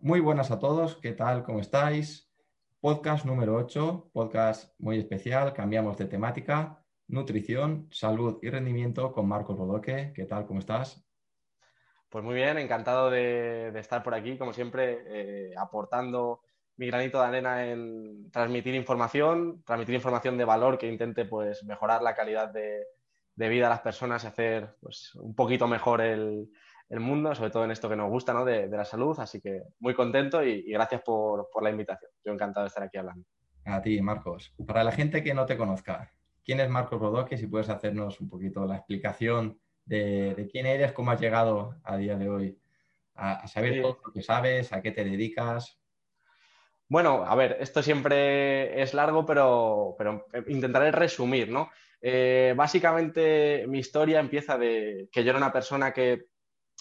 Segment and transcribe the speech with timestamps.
[0.00, 1.42] muy buenas a todos, ¿qué tal?
[1.42, 2.30] ¿Cómo estáis?
[2.80, 9.56] Podcast número 8, podcast muy especial, cambiamos de temática, nutrición, salud y rendimiento con Marcos
[9.56, 10.12] Bodoque.
[10.14, 10.46] ¿Qué tal?
[10.46, 11.04] ¿Cómo estás?
[12.08, 16.42] Pues muy bien, encantado de, estar por aquí, como siempre, eh, aportando
[16.76, 22.00] mi granito de arena en transmitir información, transmitir información de valor que intente pues, mejorar
[22.00, 22.86] la calidad de,
[23.34, 26.48] vida de las personas y hacer pues, un poquito mejor el,
[26.92, 28.44] el mundo, sobre todo en esto que nos gusta, ¿no?
[28.44, 29.18] De, la salud.
[29.18, 32.10] Así que muy contento y, gracias por, la invitación.
[32.22, 33.24] Yo encantado de estar aquí hablando.
[33.64, 34.54] A ti, Marcos.
[34.66, 36.12] Para la gente que no te conozca,
[36.44, 37.38] ¿quién es Marcos Rodoque?
[37.38, 42.16] Si puedes hacernos un poquito la explicación de, quién eres, cómo has llegado a día
[42.16, 42.58] de hoy
[43.14, 45.80] a, saber todo lo que sabes, a qué te dedicas.
[46.88, 51.70] Bueno, a ver, esto siempre es largo, pero, pero intentaré resumir, ¿no?
[52.02, 56.31] Eh, básicamente mi historia empieza de que yo era una persona que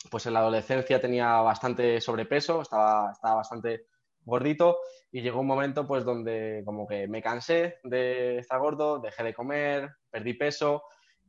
[0.09, 3.85] pues en la adolescencia tenía bastante sobrepeso, estaba, estaba bastante
[4.23, 4.79] gordito
[5.11, 9.33] y llegó un momento pues donde como que me cansé de estar gordo, dejé de
[9.33, 10.83] comer, perdí peso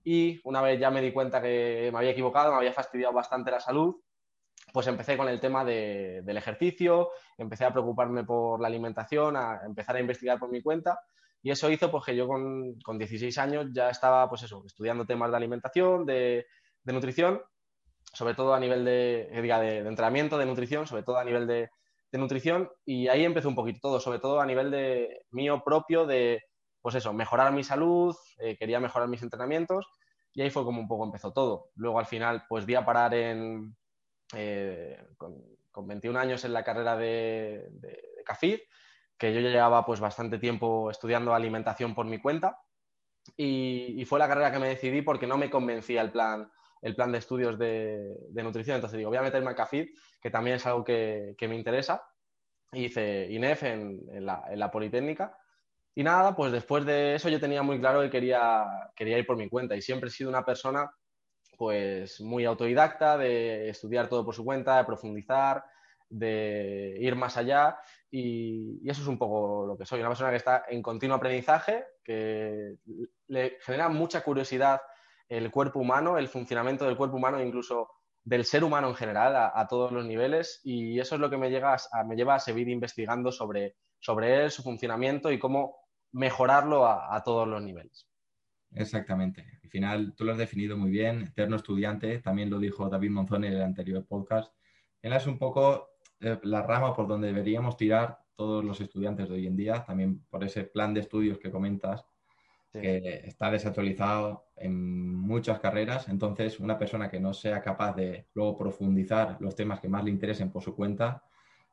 [0.05, 3.50] y una vez ya me di cuenta que me había equivocado, me había fastidiado bastante
[3.50, 3.97] la salud,
[4.73, 9.97] pues empecé con el tema del ejercicio, empecé a preocuparme por la alimentación, a empezar
[9.97, 10.98] a investigar por mi cuenta
[11.43, 15.05] y eso hizo pues que yo con, con 16 años ya estaba pues eso, estudiando
[15.05, 16.47] temas de alimentación, de,
[16.84, 17.43] de nutrición
[18.12, 21.70] sobre todo a nivel de, de, entrenamiento, de nutrición, sobre todo a nivel de,
[22.12, 22.70] nutrición.
[22.84, 26.42] Y ahí empezó un poquito todo, sobre todo a nivel de mío propio, de,
[26.82, 29.87] pues eso, mejorar mi salud, eh, quería mejorar mis entrenamientos.
[30.34, 31.70] Y ahí fue como un poco empezó todo.
[31.75, 33.75] Luego al final, pues di a parar en,
[34.34, 35.34] eh, con,
[35.75, 38.58] 21 años en la carrera de, de, CAFID,
[39.16, 42.58] que yo ya llevaba pues bastante tiempo estudiando alimentación por mi cuenta.
[43.37, 46.50] Y, y, fue la carrera que me decidí porque no me convencía el plan
[46.82, 48.76] el plan de estudios de, nutrición.
[48.76, 49.88] Entonces digo, voy a meterme a CAFID,
[50.20, 52.03] que también es algo que, me interesa.
[52.72, 55.38] Hice INEF en, la, Politécnica.
[55.94, 58.65] Y nada, pues después de eso yo tenía muy claro que quería,
[58.97, 60.91] quería ir por mi cuenta y siempre he sido una persona
[61.59, 65.62] pues muy autodidacta, de estudiar todo por su cuenta, de profundizar,
[66.09, 67.78] de ir más allá
[68.10, 71.16] y, y, eso es un poco lo que soy, una persona que está en continuo
[71.16, 72.76] aprendizaje, que
[73.28, 74.81] le genera mucha curiosidad
[75.32, 77.88] el cuerpo humano, el funcionamiento del cuerpo humano, incluso
[78.22, 80.60] del ser humano en general, a, todos los niveles.
[80.62, 84.44] Y eso es lo que me, llega a, me lleva a seguir investigando sobre, sobre
[84.44, 85.76] él, su funcionamiento y cómo
[86.12, 88.06] mejorarlo a, todos los niveles.
[88.75, 89.59] Exactamente.
[89.62, 93.44] Al final, tú lo has definido muy bien, eterno estudiante, también lo dijo David Monzón
[93.44, 94.53] en el anterior podcast.
[95.00, 95.88] Él es un poco
[96.20, 100.25] eh, la rama por donde deberíamos tirar todos los estudiantes de hoy en día, también
[100.28, 102.04] por ese plan de estudios que comentas,
[102.72, 106.09] que está desactualizado en muchas carreras.
[106.09, 110.10] Entonces, una persona que no sea capaz de luego profundizar los temas que más le
[110.10, 111.22] interesen por su cuenta,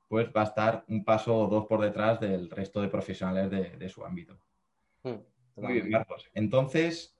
[0.08, 3.90] pues va a estar un paso o dos por detrás del resto de profesionales de,
[3.90, 4.38] su ámbito.
[5.04, 6.30] Mm, Muy bien, Marcos.
[6.34, 7.16] Entonces,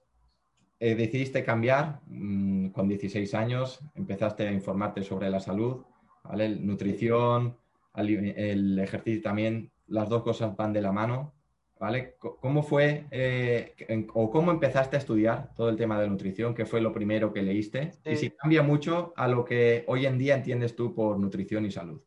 [0.78, 5.84] eh, decidiste cambiar mm, con 16 años, empezaste a informarte sobre la salud,
[6.24, 6.48] ¿vale?
[6.50, 7.56] nutrición,
[7.94, 11.34] el ejercicio también, las dos cosas van de la mano
[11.80, 12.16] ¿vale?
[12.18, 13.74] ¿Cómo fue eh,
[14.12, 16.54] o cómo empezaste a estudiar todo el tema de nutrición?
[16.54, 17.92] ¿Qué fue lo primero que leíste?
[18.04, 21.70] Y si cambia mucho a lo que hoy en día entiendes tú por nutrición y
[21.70, 22.02] salud.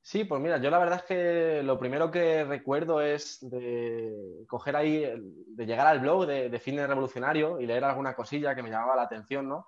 [0.00, 4.76] Sí, pues mira, yo la verdad es que lo primero que recuerdo es de coger
[4.76, 5.04] ahí,
[5.46, 8.96] de llegar al blog de, de Fitness Revolucionario y leer alguna cosilla que me llamaba
[8.96, 9.66] la atención, ¿no?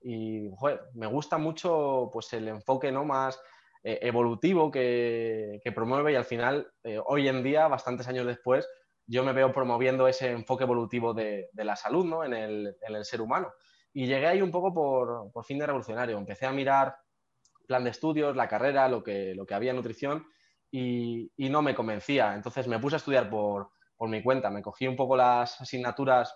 [0.00, 3.04] Y, joder, me gusta mucho pues el enfoque, ¿no?
[3.04, 3.40] Más
[3.84, 8.68] eh, evolutivo que, promueve y al final, eh, hoy en día, bastantes años después,
[9.12, 12.24] yo me veo promoviendo ese enfoque evolutivo de, la salud ¿no?
[12.24, 13.52] en, el, ser humano.
[13.92, 16.16] Y llegué ahí un poco por, fin de revolucionario.
[16.16, 16.96] Empecé a mirar
[17.66, 20.26] plan de estudios, la carrera, lo que, lo que había en nutrición
[20.70, 22.34] y, no me convencía.
[22.34, 23.68] Entonces me puse a estudiar por,
[24.00, 24.48] mi cuenta.
[24.48, 26.34] Me cogí un poco las asignaturas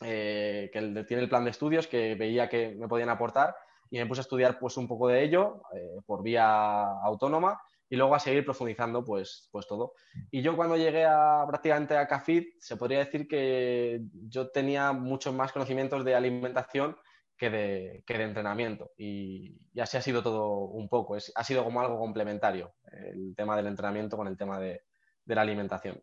[0.00, 3.56] eh, que tiene el plan de estudios que veía que me podían aportar
[3.90, 7.96] y me puse a estudiar pues un poco de ello eh, por vía autónoma y
[7.96, 9.92] luego a seguir profundizando pues, pues todo.
[10.30, 15.34] Y yo cuando llegué a, prácticamente a CAFID, se podría decir que yo tenía muchos
[15.34, 16.96] más conocimientos de alimentación
[17.36, 18.92] que de, que de entrenamiento.
[18.96, 21.16] Y, así ha sido todo un poco.
[21.16, 24.82] ha sido como algo complementario el tema del entrenamiento con el tema de,
[25.26, 26.02] la alimentación.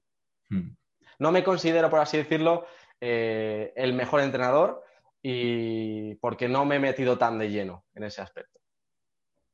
[0.50, 0.76] Hmm.
[1.20, 2.66] No me considero, por así decirlo,
[3.00, 4.84] eh, el mejor entrenador
[5.22, 8.60] y porque no me he metido tan de lleno en ese aspecto.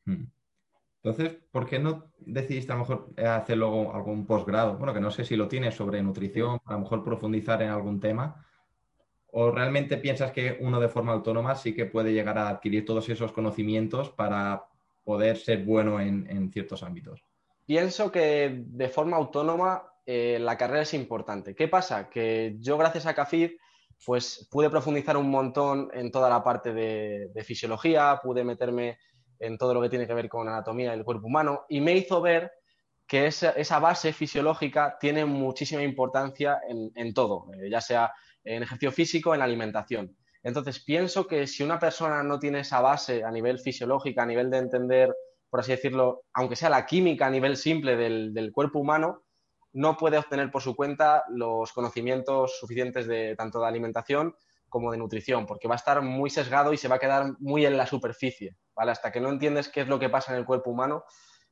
[0.05, 0.25] Hmm.
[1.01, 4.77] Entonces, ¿por qué no decidiste a lo mejor hacer luego algún posgrado?
[4.77, 7.99] Bueno, que no sé si lo tienes sobre nutrición, a lo mejor profundizar en algún
[7.99, 8.45] tema.
[9.31, 13.07] ¿O realmente piensas que uno de forma autónoma sí que puede llegar a adquirir todos
[13.07, 14.65] esos conocimientos para
[15.03, 17.23] poder ser bueno en, ciertos ámbitos?
[17.65, 21.55] Pienso que de forma autónoma eh, la carrera es importante.
[21.55, 22.09] ¿Qué pasa?
[22.09, 23.51] Que yo gracias a CAFID
[24.05, 28.97] pues pude profundizar un montón en toda la parte de fisiología, pude meterme
[29.39, 32.21] en todo lo que tiene que ver con anatomía del cuerpo humano y me hizo
[32.21, 32.51] ver
[33.09, 38.13] que esa, base fisiológica tiene muchísima importancia en, todo, eh, ya sea
[38.43, 40.15] en ejercicio físico, en alimentación.
[40.43, 44.51] Entonces, pienso que si una persona no tiene esa base a nivel fisiológico, a nivel
[44.51, 45.13] de entender,
[45.49, 49.23] por así decirlo, aunque sea la química a nivel simple del, cuerpo humano,
[49.73, 54.35] no puede obtener por su cuenta los conocimientos suficientes de tanto de alimentación
[54.67, 57.65] como de nutrición, porque va a estar muy sesgado y se va a quedar muy
[57.65, 58.55] en la superficie.
[58.79, 61.03] Hasta que no entiendes qué es lo que pasa en el cuerpo humano,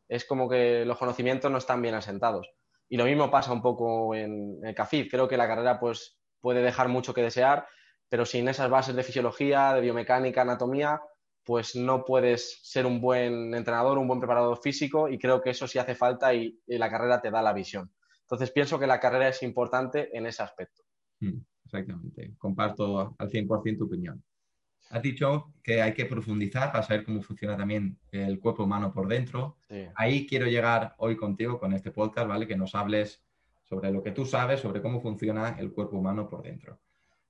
[0.07, 2.49] es como que los conocimientos no están bien asentados.
[2.89, 5.09] Y lo mismo pasa un poco en el CAFID.
[5.09, 7.67] Creo que la carrera pues, puede dejar mucho que desear,
[8.09, 11.01] pero sin esas bases de fisiología, de biomecánica, anatomía,
[11.47, 15.65] pues no puedes ser un buen entrenador, un buen preparador físico y creo que eso
[15.65, 17.89] sí hace falta y, la carrera te da la visión.
[18.21, 20.83] Entonces pienso que la carrera es importante en ese aspecto.
[21.21, 24.21] Mm, exactamente, comparto al 100% tu opinión.
[24.89, 29.07] Has dicho que hay que profundizar para saber cómo funciona también el cuerpo humano por
[29.07, 29.57] dentro.
[29.95, 32.47] Ahí quiero llegar hoy contigo con este podcast, ¿vale?
[32.47, 33.21] Que nos hables
[33.67, 36.79] sobre lo que tú sabes, sobre cómo funciona el cuerpo humano por dentro.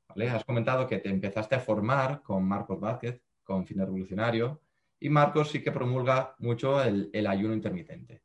[0.07, 0.29] ¿vale?
[0.29, 4.61] Has comentado que te empezaste a formar con Marcos Vázquez, con Fin Revolucionario,
[4.99, 8.21] y Marcos sí que promulga mucho el, ayuno intermitente.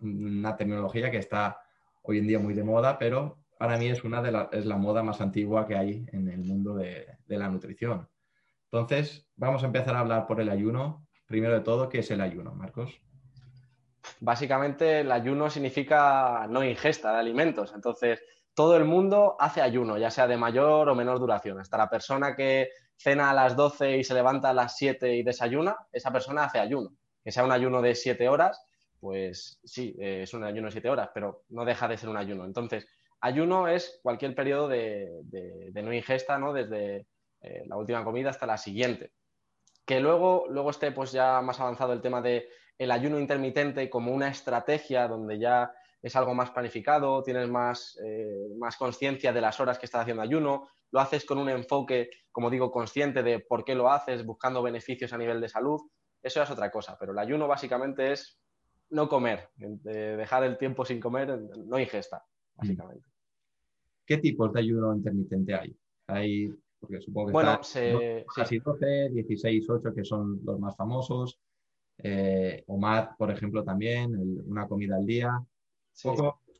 [0.00, 1.58] Una tecnología que está
[2.02, 4.76] hoy en día muy de moda, pero para mí es una de la, es la
[4.76, 8.08] moda más antigua que hay en el mundo de, la nutrición.
[8.70, 11.06] Entonces, vamos a empezar a hablar por el ayuno.
[11.26, 13.00] Primero de todo, ¿qué es el ayuno, Marcos?
[14.20, 17.72] Básicamente, el ayuno significa no ingesta de alimentos.
[17.74, 18.22] Entonces,
[18.52, 21.58] todo el mundo hace ayuno, ya sea de mayor o menor duración.
[21.58, 25.22] Hasta la persona que cena a las 12 y se levanta a las 7 y
[25.22, 26.90] desayuna, esa persona hace ayuno.
[27.22, 28.62] Que sea un ayuno de 7 horas,
[29.00, 32.16] pues sí, eh, es un ayuno de 7 horas, pero no deja de ser un
[32.16, 32.44] ayuno.
[32.44, 32.86] Entonces,
[33.24, 36.52] Ayuno es cualquier periodo de, no ingesta, ¿no?
[36.52, 37.06] Desde
[37.44, 39.12] eh, la última comida hasta la siguiente.
[39.84, 42.46] Que luego, luego esté pues ya más avanzado el tema del
[42.78, 48.48] el ayuno intermitente como una estrategia donde ya es algo más planificado, tienes más, eh,
[48.58, 52.50] más conciencia de las horas que estás haciendo ayuno, lo haces con un enfoque, como
[52.50, 55.80] digo, consciente de por qué lo haces, buscando beneficios a nivel de salud,
[56.22, 58.38] eso es otra cosa, pero el ayuno básicamente es
[58.90, 62.58] no comer, dejar el tiempo sin comer, no ingesta, mm.
[62.58, 63.08] básicamente.
[64.06, 65.76] ¿Qué tipos de ayuno intermitente hay?
[66.06, 66.54] Hay,
[66.86, 67.60] porque supongo que bueno,
[68.34, 71.38] casi 12, 16, 8 que son los más famosos.
[71.98, 74.14] Eh, OMAD, por ejemplo, también,
[74.46, 75.40] una comida al día.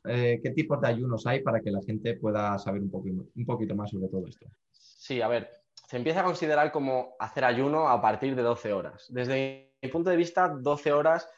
[0.07, 3.45] Eh, ¿Qué tipos de ayunos hay para que la gente pueda saber un, poquito, un
[3.45, 4.45] poquito más sobre todo esto?
[4.71, 5.49] Sí, a ver,
[5.87, 9.07] se empieza a considerar como hacer ayuno a partir de 12 horas.
[9.09, 11.29] Desde mi punto de vista, 12 horas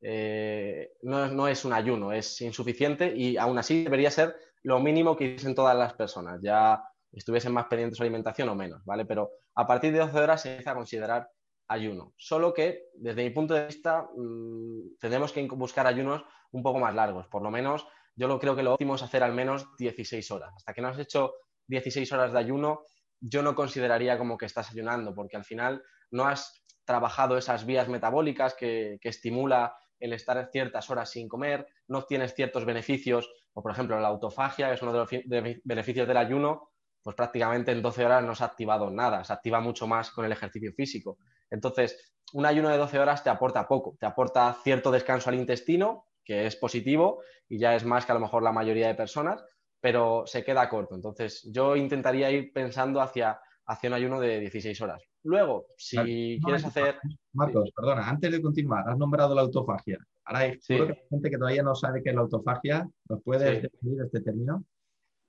[0.00, 5.16] eh, no, no, es un ayuno, es insuficiente y aún así debería ser lo mínimo
[5.16, 6.82] que hiciesen todas las personas, ya
[7.20, 9.04] estuviesen más pendientes de su alimentación o menos, ¿vale?
[9.04, 11.30] Pero a partir de 12 horas se empieza a considerar
[11.68, 12.14] ayuno.
[12.16, 16.94] Solo que, desde mi punto de vista, mm, tendremos que buscar ayunos un poco más
[16.94, 17.26] largos.
[17.28, 20.52] Por lo menos, yo lo creo que lo óptimo es hacer al menos 16 horas.
[20.56, 21.34] Hasta que no has hecho
[21.68, 22.84] 16 horas de ayuno,
[23.20, 27.88] yo no consideraría como que estás ayunando, porque al final no has trabajado esas vías
[27.88, 33.62] metabólicas que, que estimula el estar ciertas horas sin comer, no obtienes ciertos beneficios, o
[33.62, 36.70] por ejemplo la autofagia, que es uno de los beneficios del ayuno,
[37.06, 40.24] pues prácticamente en 12 horas no se ha activado nada, se activa mucho más con
[40.24, 41.18] el ejercicio físico.
[41.48, 46.06] Entonces, un ayuno de 12 horas te aporta poco, te aporta cierto descanso al intestino,
[46.24, 49.44] que es positivo y ya es más que a lo mejor la mayoría de personas,
[49.80, 50.96] pero se queda corto.
[50.96, 55.00] Entonces, yo intentaría ir pensando hacia, hacia un ayuno de 16 horas.
[55.22, 56.98] Luego, si quieres hacer...
[57.34, 60.04] Marcos, perdona, antes de continuar, has nombrado la autofagia.
[60.24, 62.84] Ahora hay, gente que todavía no sabe qué es la autofagia.
[63.08, 64.64] ¿Nos puedes definir este término?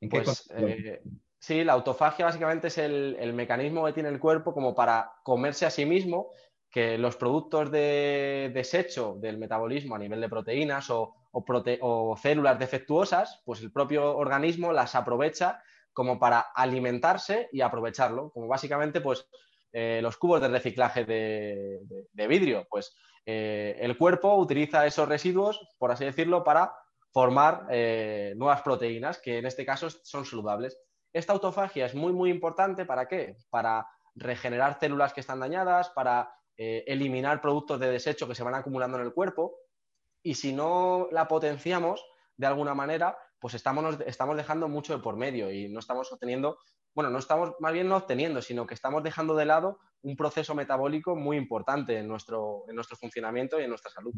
[0.02, 1.04] ¿En qué pues, eh,
[1.40, 5.70] sí, la autofagia básicamente es el, mecanismo que tiene el cuerpo como para comerse a
[5.70, 6.32] sí mismo,
[6.70, 13.42] que los productos de desecho del metabolismo a nivel de proteínas o, o células defectuosas,
[13.46, 15.62] pues el propio organismo las aprovecha
[15.94, 19.28] como para alimentarse y aprovecharlo, como básicamente pues
[19.72, 22.68] eh, los cubos de reciclaje de, vidrio.
[22.70, 26.74] Pues eh, el cuerpo utiliza esos residuos, por así decirlo, para
[27.12, 27.66] formar
[28.36, 30.78] nuevas proteínas, que en este caso son saludables.
[31.14, 32.86] Esta autofagia es muy, muy importante.
[32.86, 33.38] ¿Para qué?
[33.50, 38.98] Para regenerar células que están dañadas, para eliminar productos de desecho que se van acumulando
[38.98, 39.56] en el cuerpo.
[40.24, 42.04] Y si no la potenciamos
[42.36, 46.58] de alguna manera, pues estamos, estamos dejando mucho de por medio y no estamos obteniendo,
[46.94, 50.56] bueno, no estamos más bien no obteniendo, sino que estamos dejando de lado un proceso
[50.56, 54.14] metabólico muy importante en nuestro, en nuestro funcionamiento y en nuestra salud.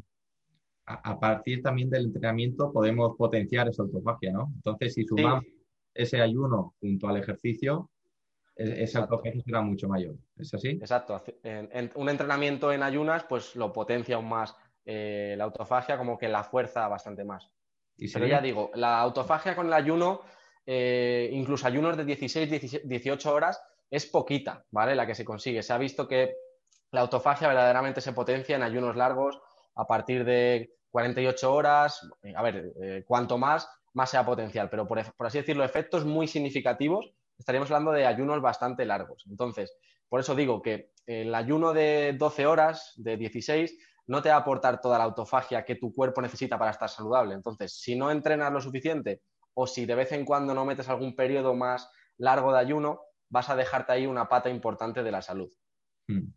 [0.85, 4.51] A, partir también del entrenamiento podemos potenciar esa autofagia, ¿no?
[4.55, 5.45] Entonces, si sumamos
[5.93, 7.89] ese ayuno junto al ejercicio,
[8.55, 10.15] e, esa autofagia será mucho mayor.
[10.37, 10.69] ¿Es así?
[10.69, 11.23] Exacto.
[11.43, 14.55] En, un entrenamiento en ayunas, pues lo potencia aún más
[14.85, 17.49] eh, la autofagia, como que la fuerza bastante más.
[18.13, 20.21] Pero ya digo, la autofagia con el ayuno,
[20.65, 24.95] eh, incluso ayunos de 16, 18 horas, es poquita, ¿vale?
[24.95, 25.63] La que se consigue.
[25.63, 26.35] Se ha visto que
[26.91, 29.39] la autofagia verdaderamente se potencia en ayunos largos
[29.75, 32.09] a partir de 48 horas.
[32.35, 34.69] A ver, eh, cuanto más, más sea potencial.
[34.69, 39.25] Pero por, así decirlo, efectos muy significativos, estaríamos hablando de ayunos bastante largos.
[39.29, 39.75] Entonces,
[40.07, 43.77] por eso digo que el ayuno de 12 horas, de 16,
[44.07, 47.35] no te va a aportar toda la autofagia que tu cuerpo necesita para estar saludable.
[47.35, 49.21] Entonces, si no entrenas lo suficiente
[49.53, 53.49] o si de vez en cuando no metes algún periodo más largo de ayuno, vas
[53.49, 55.51] a dejarte ahí una pata importante de la salud.
[56.07, 56.31] Hmm.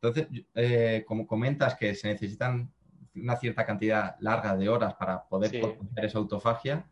[0.00, 2.72] Entonces, eh, como comentas que se necesitan
[3.14, 5.60] una cierta cantidad larga de horas para poder sí.
[5.96, 6.86] esa autofagia,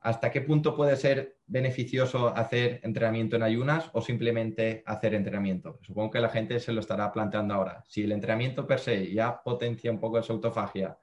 [0.00, 5.78] ¿hasta qué punto puede ser beneficioso hacer entrenamiento en ayunas o simplemente hacer entrenamiento?
[5.82, 7.84] Supongo que la gente se lo estará planteando ahora.
[7.86, 10.98] Si el entrenamiento per se ya potencia un poco esa autofagia,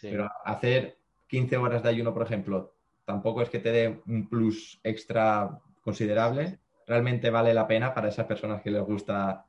[0.00, 4.80] pero hacer 15 horas de ayuno, por ejemplo, tampoco es que te dé un plus
[4.82, 9.45] extra considerable, realmente vale la pena para esas personas que les gusta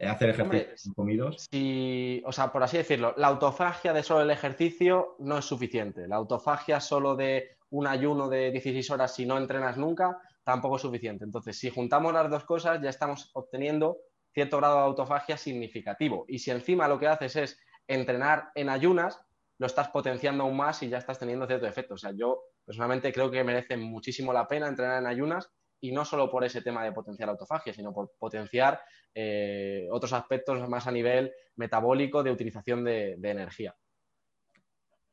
[0.00, 1.46] hacer ejercicios comidos.
[1.50, 6.08] Si, o sea, por así decirlo, la autofagia de solo el ejercicio no es suficiente.
[6.08, 10.82] La autofagia solo de un ayuno de 16 horas si no entrenas nunca tampoco es
[10.82, 11.24] suficiente.
[11.24, 13.98] Entonces, si juntamos las dos cosas, ya estamos obteniendo
[14.32, 16.24] cierto grado de autofagia significativo.
[16.28, 19.20] Y si encima lo que haces es entrenar en ayunas,
[19.58, 21.94] lo estás potenciando aún más y ya estás teniendo cierto efecto.
[21.94, 26.04] O sea, yo personalmente creo que merece muchísimo la pena entrenar en ayunas y no
[26.04, 28.80] solo por ese tema de potenciar autofagia, sino por potenciar
[29.14, 33.74] eh, otros aspectos más a nivel metabólico de utilización de, energía.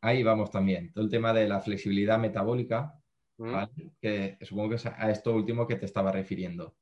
[0.02, 2.96] Ahí vamos también, todo el tema de la flexibilidad metabólica,
[3.38, 3.64] mm.
[4.02, 6.76] que supongo que es a esto último que te estaba refiriendo.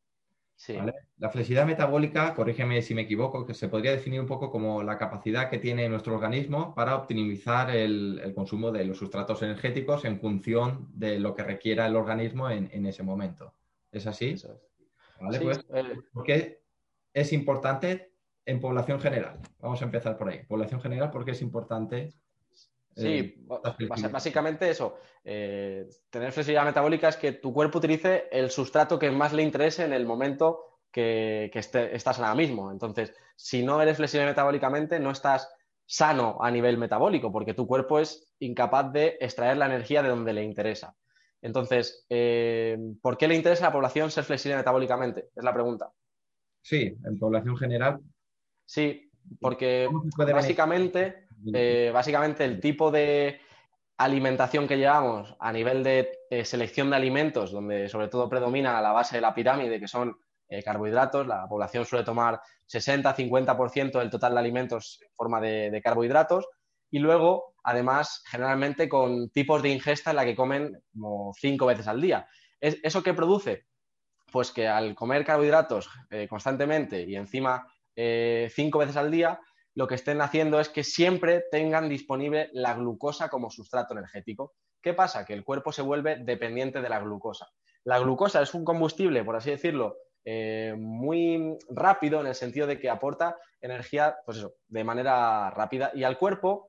[1.17, 4.97] La flexibilidad metabólica, corrígeme si me equivoco, que se podría definir un poco como la
[4.97, 10.89] capacidad que tiene nuestro organismo para optimizar el, consumo de los sustratos energéticos en función
[10.93, 13.53] de lo que requiera el organismo en ese momento.
[13.91, 14.35] ¿Es así?
[15.19, 15.39] ¿Vale?
[15.39, 16.61] pues, eh, ¿Por qué
[17.13, 18.13] es importante
[18.45, 19.39] en población general?
[19.59, 20.43] Vamos a empezar por ahí.
[20.45, 22.13] Población general, ¿por qué es importante?
[22.95, 24.97] Sí, eh, básicamente eso.
[25.23, 29.85] Eh, tener flexibilidad metabólica es que tu cuerpo utilice el sustrato que más le interese
[29.85, 32.71] en el momento que, estás ahora mismo.
[32.71, 35.49] Entonces, si no eres flexible metabólicamente, no estás
[35.85, 40.33] sano a nivel metabólico, porque tu cuerpo es incapaz de extraer la energía de donde
[40.33, 40.95] le interesa.
[41.41, 45.29] Entonces, eh, ¿por qué le interesa a la población ser flexible metabólicamente?
[45.35, 45.91] Es la pregunta.
[46.61, 47.99] Sí, en población general.
[48.65, 53.39] Sí, porque básicamente, eh, básicamente el tipo de
[53.97, 58.91] alimentación que llevamos a nivel de eh, selección de alimentos, donde sobre todo predomina la
[58.91, 60.17] base de la pirámide, que son
[60.65, 66.47] carbohidratos, la población suele tomar 60-50% del total de alimentos en forma de carbohidratos,
[66.91, 71.87] y luego, además, generalmente con tipos de ingesta en la que comen como cinco veces
[71.87, 72.27] al día.
[72.59, 73.65] ¿Eso qué produce?
[74.31, 79.39] Pues que al comer carbohidratos eh, constantemente y encima eh, cinco veces al día,
[79.75, 84.55] lo que estén haciendo es que siempre tengan disponible la glucosa como sustrato energético.
[84.81, 85.25] ¿Qué pasa?
[85.25, 87.47] Que el cuerpo se vuelve dependiente de la glucosa.
[87.83, 92.79] La glucosa es un combustible, por así decirlo, eh, muy rápido en el sentido de
[92.79, 96.68] que aporta energía, pues eso, de manera rápida y al cuerpo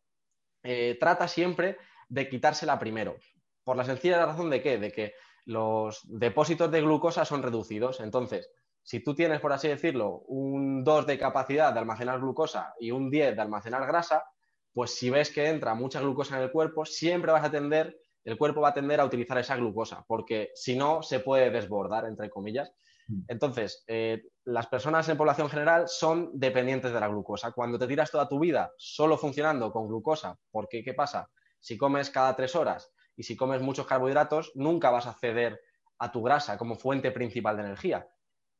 [0.62, 3.16] eh, trata siempre de quitársela primero.
[3.64, 4.78] Por la sencilla razón de qué?
[4.78, 5.14] De que
[5.44, 8.00] los depósitos de glucosa son reducidos.
[8.00, 8.50] Entonces,
[8.82, 13.10] si tú tienes, por así decirlo, un 2 de capacidad de almacenar glucosa y un
[13.10, 14.24] 10 de almacenar grasa,
[14.72, 18.38] pues si ves que entra mucha glucosa en el cuerpo, siempre vas a tender, el
[18.38, 22.30] cuerpo va a tender a utilizar esa glucosa, porque si no, se puede desbordar, entre
[22.30, 22.72] comillas.
[23.10, 23.22] Mm.
[23.28, 27.52] Entonces, eh, las personas en población general son dependientes de la glucosa.
[27.52, 31.28] Cuando te tiras toda tu vida solo funcionando con glucosa, porque ¿qué pasa?
[31.58, 35.60] Si comes cada tres horas y si comes muchos carbohidratos, nunca vas a acceder
[35.98, 38.08] a tu grasa como fuente principal de energía.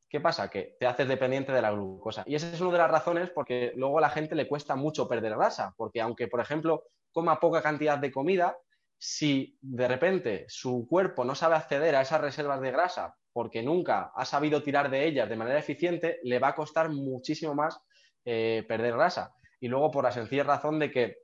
[0.07, 0.49] ¿Qué pasa?
[0.49, 2.23] Que te haces dependiente de la glucosa.
[2.27, 5.07] Y esa es una de las razones porque luego a la gente le cuesta mucho
[5.07, 8.57] perder grasa, porque aunque, por ejemplo, coma poca cantidad de comida,
[8.97, 14.11] si de repente su cuerpo no sabe acceder a esas reservas de grasa porque nunca
[14.15, 17.79] ha sabido tirar de ellas de manera eficiente, le va a costar muchísimo más
[18.25, 19.33] eh, perder grasa.
[19.59, 21.17] Y luego por la sencilla razón de que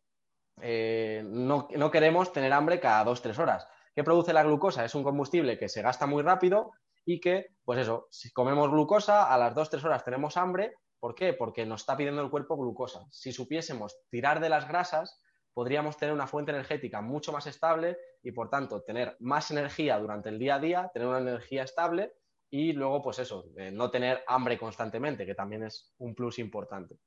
[0.62, 3.68] eh, no, no, queremos tener hambre cada dos, tres horas.
[3.96, 4.86] ¿Qué produce la glucosa?
[4.86, 6.72] Es un combustible que se gasta muy rápido
[7.06, 10.76] y que, pues eso, si comemos glucosa, a las dos, tres horas tenemos hambre.
[11.00, 11.34] ¿Por qué?
[11.34, 13.06] Porque nos está pidiendo el cuerpo glucosa.
[13.12, 15.22] Si supiésemos tirar de las grasas,
[15.58, 20.30] podríamos tener una fuente energética mucho más estable y, por tanto, tener más energía durante
[20.30, 22.14] el día a día, tener una energía estable
[22.48, 27.00] y luego, pues eso, eh, no tener hambre constantemente, que también es un plus importante.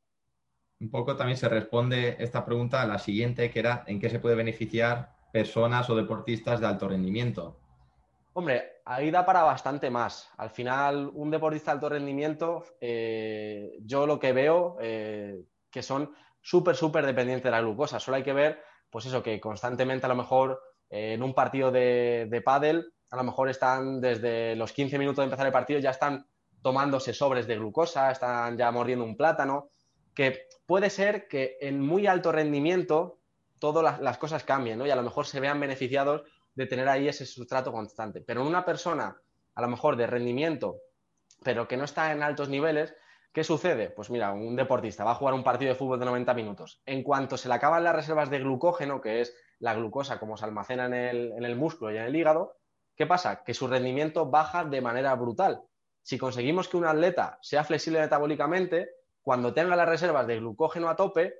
[0.80, 4.18] Un poco también se responde esta pregunta a la siguiente, que era en qué se
[4.18, 7.60] puede beneficiar personas o deportistas de alto rendimiento.
[8.32, 10.28] Hombre, ahí da para bastante más.
[10.38, 16.12] Al final, un deportista de alto rendimiento, eh, yo lo que veo eh, que son
[16.40, 18.00] súper, súper dependiente de la glucosa.
[18.00, 21.70] Solo hay que ver, pues eso, que constantemente a lo mejor eh, en un partido
[21.70, 25.80] de, de pádel, a lo mejor están desde los 15 minutos de empezar el partido,
[25.80, 26.26] ya están
[26.62, 29.70] tomándose sobres de glucosa, están ya mordiendo un plátano,
[30.14, 33.18] que puede ser que en muy alto rendimiento
[33.58, 34.86] todas las, cosas cambien, ¿no?
[34.86, 36.22] Y a lo mejor se vean beneficiados
[36.54, 38.20] de tener ahí ese sustrato constante.
[38.20, 39.20] Pero en una persona,
[39.54, 40.78] a lo mejor de rendimiento,
[41.42, 42.94] pero que no está en altos niveles,
[43.32, 43.90] ¿Qué sucede?
[43.90, 46.82] Pues mira, un deportista va a jugar un partido de fútbol de 90 minutos.
[46.84, 50.46] En cuanto se le acaban las reservas de glucógeno, que es la glucosa como se
[50.46, 50.94] almacena en
[51.44, 52.56] el, músculo y en el hígado,
[52.96, 53.44] ¿qué pasa?
[53.44, 55.62] Que su rendimiento baja de manera brutal.
[56.02, 58.90] Si conseguimos que un atleta sea flexible metabólicamente,
[59.22, 61.34] cuando tenga las reservas de glucógeno a tope,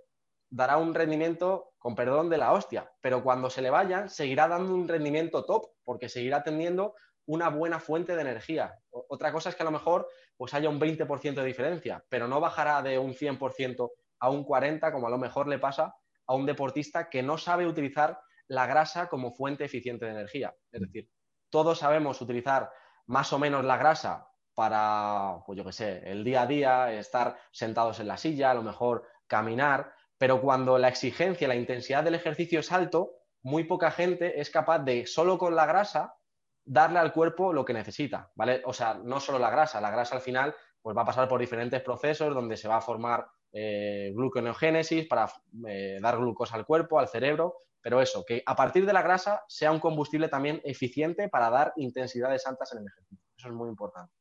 [0.49, 2.93] dará un rendimiento, con perdón, de la hostia.
[3.01, 6.95] Pero cuando se le vayan, seguirá dando un rendimiento top, porque seguirá teniendo
[7.31, 8.77] una buena fuente de energía.
[8.91, 12.41] Otra cosa es que a lo mejor pues haya un 20% de diferencia, pero no
[12.41, 15.95] bajará de un 100% a un 40% como a lo mejor le pasa
[16.27, 20.57] a un deportista que no sabe utilizar la grasa como fuente eficiente de energía.
[20.73, 21.09] Es decir,
[21.51, 22.69] todos sabemos utilizar
[23.07, 27.37] más o menos la grasa para, pues yo qué sé, el día a día, estar
[27.53, 32.17] sentados en la silla, a lo mejor caminar, pero cuando la exigencia, la intensidad del
[32.17, 36.17] ejercicio es alto, muy poca gente es capaz de, solo con la grasa,
[36.65, 38.63] darle al cuerpo lo que necesita, ¿vale?
[38.65, 41.41] O sea, no solo la grasa, la grasa al final pues va a pasar por
[41.41, 45.31] diferentes procesos donde se va a formar eh, gluconeogénesis para
[45.67, 49.43] eh, dar glucosa al cuerpo, al cerebro, pero eso, que a partir de la grasa
[49.49, 53.27] sea un combustible también eficiente para dar intensidades altas en el ejercicio.
[53.37, 54.13] Eso es muy importante.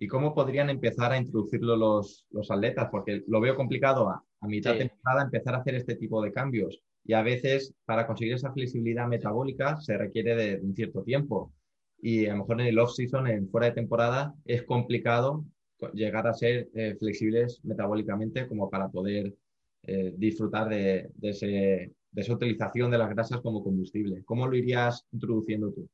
[0.00, 2.88] ¿Y cómo podrían empezar a introducirlo los, atletas?
[2.90, 6.80] Porque lo veo complicado a, mitad de temporada empezar a hacer este tipo de cambios.
[7.04, 11.52] Y a veces, para conseguir esa flexibilidad metabólica, se requiere de un cierto tiempo
[12.00, 15.44] y a lo mejor en el off-season, en fuera de temporada, es complicado
[15.92, 19.34] llegar a ser eh, flexibles metabólicamente como para poder
[19.82, 24.24] eh, disfrutar de, ese, de, esa utilización de las grasas como combustible.
[24.24, 25.88] ¿Cómo lo irías introduciendo tú?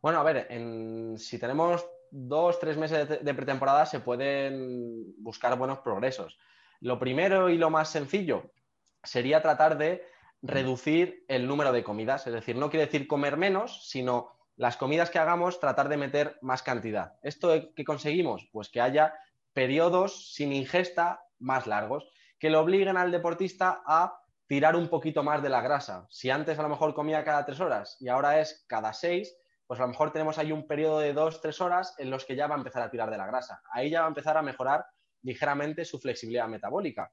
[0.00, 0.48] Bueno, a ver,
[1.18, 6.38] si tenemos dos, tres meses de, de pretemporada se pueden buscar buenos progresos.
[6.80, 8.52] Lo primero y lo más sencillo
[9.02, 10.02] sería tratar de
[10.42, 15.08] reducir el número de comidas, es decir, no quiere decir comer menos, sino las comidas
[15.08, 17.14] que hagamos, tratar de meter más cantidad.
[17.22, 18.46] ¿Esto qué conseguimos?
[18.52, 19.14] Pues que haya
[19.54, 25.42] periodos sin ingesta más largos, que lo obliguen al deportista a tirar un poquito más
[25.42, 26.06] de la grasa.
[26.10, 29.34] Si antes a lo mejor comía cada tres horas y ahora es cada seis,
[29.66, 32.36] pues a lo mejor tenemos ahí un periodo de dos, tres horas en los que
[32.36, 33.62] ya va a empezar a tirar de la grasa.
[33.72, 34.84] Ahí ya va a empezar a mejorar
[35.22, 37.10] ligeramente su flexibilidad metabólica.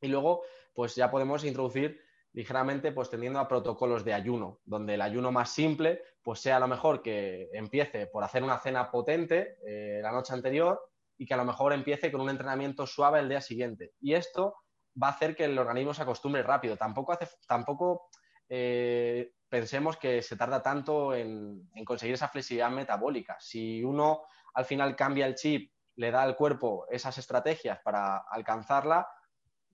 [0.00, 0.42] Y luego,
[0.74, 2.00] pues ya podemos introducir
[2.32, 6.60] ligeramente pues tendiendo a protocolos de ayuno, donde el ayuno más simple pues sea a
[6.60, 10.80] lo mejor que empiece por hacer una cena potente eh, la noche anterior
[11.16, 13.92] y que a lo mejor empiece con un entrenamiento suave el día siguiente.
[14.00, 14.54] Y esto
[15.00, 16.76] va a hacer que el organismo se acostumbre rápido.
[16.76, 18.08] Tampoco, hace, tampoco
[18.48, 23.36] eh, pensemos que se tarda tanto en, en conseguir esa flexibilidad metabólica.
[23.38, 24.22] Si uno
[24.54, 29.06] al final cambia el chip, le da al cuerpo esas estrategias para alcanzarla,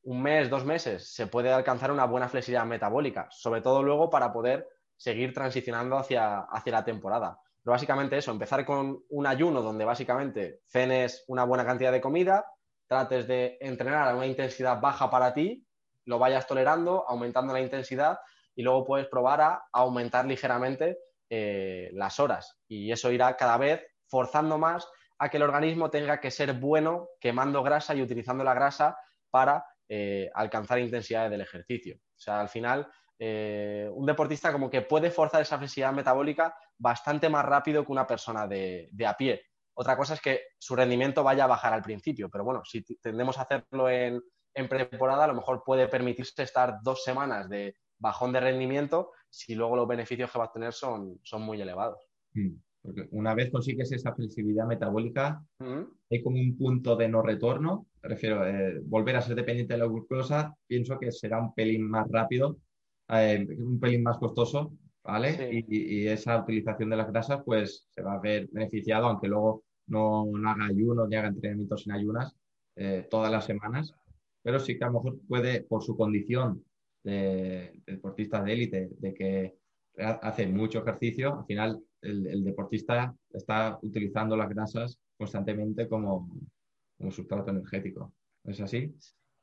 [0.06, 4.32] un mes, dos meses, se puede alcanzar una buena flexibilidad metabólica, sobre todo luego para
[4.32, 7.40] poder seguir transicionando hacia, hacia la temporada.
[7.62, 12.46] Pero básicamente eso, empezar con un ayuno donde básicamente cenes una buena cantidad de comida,
[12.86, 15.66] trates de entrenar a una intensidad baja para ti,
[16.04, 18.20] lo vayas tolerando, aumentando la intensidad
[18.54, 22.60] y luego puedes probar a aumentar ligeramente eh, las horas.
[22.68, 24.88] Y eso irá cada vez forzando más
[25.18, 28.96] a que el organismo tenga que ser bueno quemando grasa y utilizando la grasa
[29.32, 31.96] para eh, alcanzar intensidades del ejercicio.
[31.96, 37.29] O sea, al final, eh, un deportista como que puede forzar esa flexibilidad metabólica bastante
[37.29, 39.42] más rápido que una persona de, a pie.
[39.75, 43.38] Otra cosa es que su rendimiento vaya a bajar al principio, pero bueno, si tendemos
[43.38, 44.20] a hacerlo en,
[44.55, 49.55] en pretemporada, a lo mejor puede permitirse estar dos semanas de bajón de rendimiento si
[49.55, 52.01] luego los beneficios que va a tener son, muy elevados.
[52.35, 55.83] Mm, porque una vez consigues esa flexibilidad metabólica, mm.
[56.11, 57.88] hay como un punto de no retorno.
[58.01, 60.57] Prefiero eh, volver a ser dependiente de la glucosa.
[60.66, 62.59] Pienso que será un pelín más rápido,
[63.09, 64.72] eh, un pelín más costoso,
[65.03, 65.64] ¿vale?
[65.68, 70.31] Y, esa utilización de las grasas, pues se va a ver beneficiado, aunque luego no,
[70.46, 72.35] haga ayunos ni haga entrenamientos sin ayunas
[72.77, 73.92] eh, todas las semanas.
[74.42, 76.64] Pero sí que a lo mejor puede, por su condición
[77.03, 79.55] de, deportistas de élite, de que
[79.98, 86.28] hace mucho ejercicio, al final el, deportista está utilizando las grasas constantemente como,
[86.98, 88.12] como sustrato energético.
[88.44, 88.94] ¿Es así?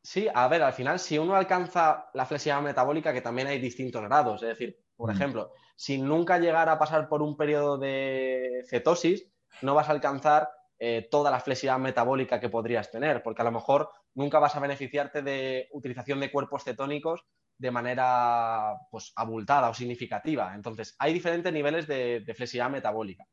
[0.02, 4.02] Sí, a ver, al final, si uno alcanza la flexibilidad metabólica, que también hay distintos
[4.04, 5.16] grados, es decir, por mm.
[5.16, 9.28] ejemplo, si nunca llegara a pasar por un periodo de cetosis,
[9.62, 13.52] no vas a alcanzar eh, toda la flexibilidad metabólica que podrías tener, porque a lo
[13.52, 17.24] mejor nunca vas a beneficiarte de utilización de cuerpos cetónicos
[17.58, 20.54] de manera pues, abultada o significativa.
[20.56, 23.26] Entonces, hay diferentes niveles de, flexibilidad metabólica.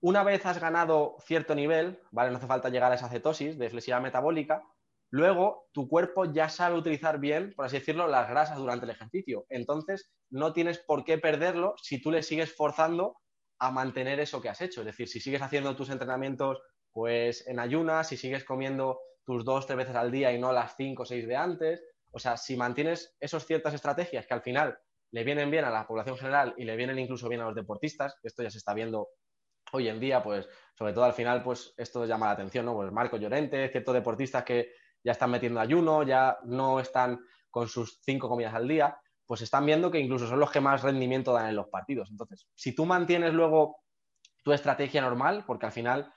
[0.00, 2.30] Una vez has ganado cierto nivel, ¿vale?
[2.30, 4.62] No hace falta llegar a esa cetosis de flexibilidad metabólica,
[5.10, 9.46] luego tu cuerpo ya sabe utilizar bien, por así decirlo, las grasas durante el ejercicio.
[9.48, 13.16] Entonces, no tienes por qué perderlo si tú le sigues forzando
[13.60, 14.80] a mantener eso que has hecho.
[14.80, 16.60] Es decir, si sigues haciendo tus entrenamientos
[16.92, 20.76] pues en ayunas, si sigues comiendo tus dos, tres veces al día y no las
[20.76, 24.78] cinco o seis de antes, o sea, si mantienes esas ciertas estrategias que al final
[25.10, 28.16] le vienen bien a la población general y le vienen incluso bien a los deportistas,
[28.22, 29.08] esto ya se está viendo
[29.72, 32.74] hoy en día, pues sobre todo al final, pues esto llama la atención, ¿no?
[32.74, 34.72] Pues Marco Llorente, ciertos deportistas que
[35.02, 37.20] ya están metiendo ayuno, ya no están
[37.50, 40.82] con sus cinco comidas al día, pues están viendo que incluso son los que más
[40.82, 42.10] rendimiento dan en los partidos.
[42.10, 43.78] Entonces, si tú mantienes luego
[44.42, 46.12] tu estrategia normal, porque al final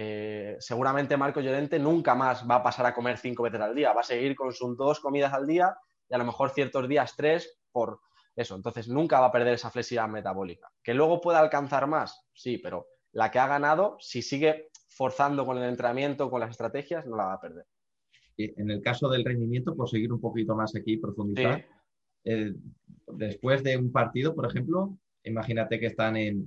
[0.00, 3.92] eh, seguramente Marco Llorente nunca más va a pasar a comer cinco veces al día,
[3.92, 5.76] va a seguir con sus dos comidas al día
[6.08, 7.98] y a lo mejor ciertos días tres por
[8.36, 8.54] eso.
[8.54, 10.70] Entonces nunca va a perder esa flexibilidad metabólica.
[10.84, 15.58] Que luego pueda alcanzar más, sí, pero la que ha ganado, si sigue forzando con
[15.58, 17.66] el entrenamiento, con las estrategias, no la va a perder.
[18.36, 21.66] Y en el caso del rendimiento, por seguir un poquito más aquí, profundizar,
[22.22, 22.54] eh,
[23.08, 26.46] después de un partido, por ejemplo, imagínate que están en,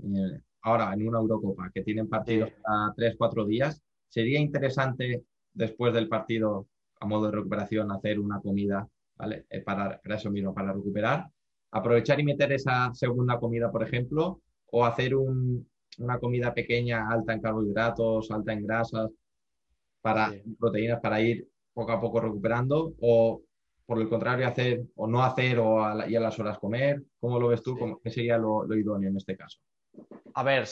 [0.62, 6.08] ahora en una Eurocopa, que tienen partidos a tres, cuatro días, sería interesante después del
[6.08, 6.67] partido,
[7.00, 9.45] a modo de recuperación, hacer una comida, ¿vale?
[9.50, 11.28] Eh, para, eso mismo, para recuperar.
[11.71, 17.41] Aprovechar y meter esa segunda comida, por ejemplo, o hacer una comida pequeña, alta en
[17.41, 19.10] carbohidratos, alta en grasas,
[20.02, 23.41] para proteínas, para ir poco a poco recuperando, o
[23.86, 27.04] por el contrario, hacer o no hacer o a, y a las horas comer.
[27.19, 27.78] ¿Cómo lo ves tú?
[28.04, 29.60] ¿Qué sería lo idóneo en este caso?
[30.34, 30.67] A ver,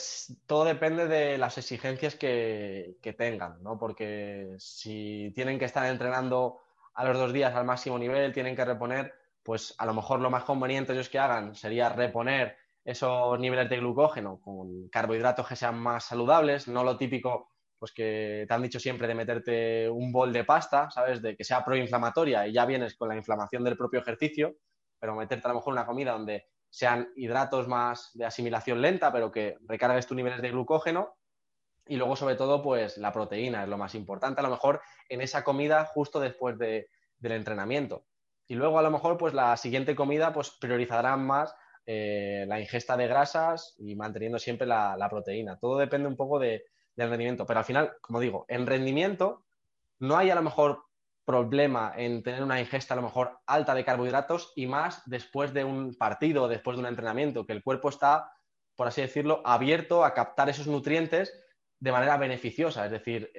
[0.46, 3.78] todo depende de las exigencias que, tengan, ¿no?
[3.78, 6.60] Porque si tienen que estar entrenando
[6.94, 10.30] a los dos días al máximo nivel, tienen que reponer, pues a lo mejor lo
[10.30, 15.78] más conveniente ellos que hagan sería reponer esos niveles de glucógeno con carbohidratos que sean
[15.78, 20.32] más saludables, no lo típico pues que te han dicho siempre de meterte un bol
[20.34, 21.22] de pasta, ¿sabes?
[21.22, 24.56] De que sea proinflamatoria y ya vienes con la inflamación del propio ejercicio,
[24.98, 29.30] pero meterte a lo mejor una comida donde sean hidratos más de asimilación lenta, pero
[29.30, 31.16] que recargues tus niveles de glucógeno.
[31.86, 35.20] Y luego, sobre todo, pues la proteína es lo más importante, a lo mejor en
[35.20, 36.86] esa comida justo después del
[37.20, 38.04] entrenamiento.
[38.46, 41.54] Y luego, a lo mejor, pues la siguiente comida, pues priorizarán más
[41.86, 45.58] eh, la ingesta de grasas y manteniendo siempre la, proteína.
[45.58, 46.62] Todo depende un poco del
[46.96, 47.46] rendimiento.
[47.46, 49.44] Pero al final, como digo, en rendimiento
[49.98, 50.84] no hay a lo mejor
[51.30, 55.62] problema en tener una ingesta a lo mejor alta de carbohidratos y más después de
[55.62, 58.32] un partido, después de un entrenamiento, que el cuerpo está,
[58.74, 61.32] por así decirlo, abierto a captar esos nutrientes
[61.78, 62.84] de manera beneficiosa.
[62.84, 63.30] Es decir,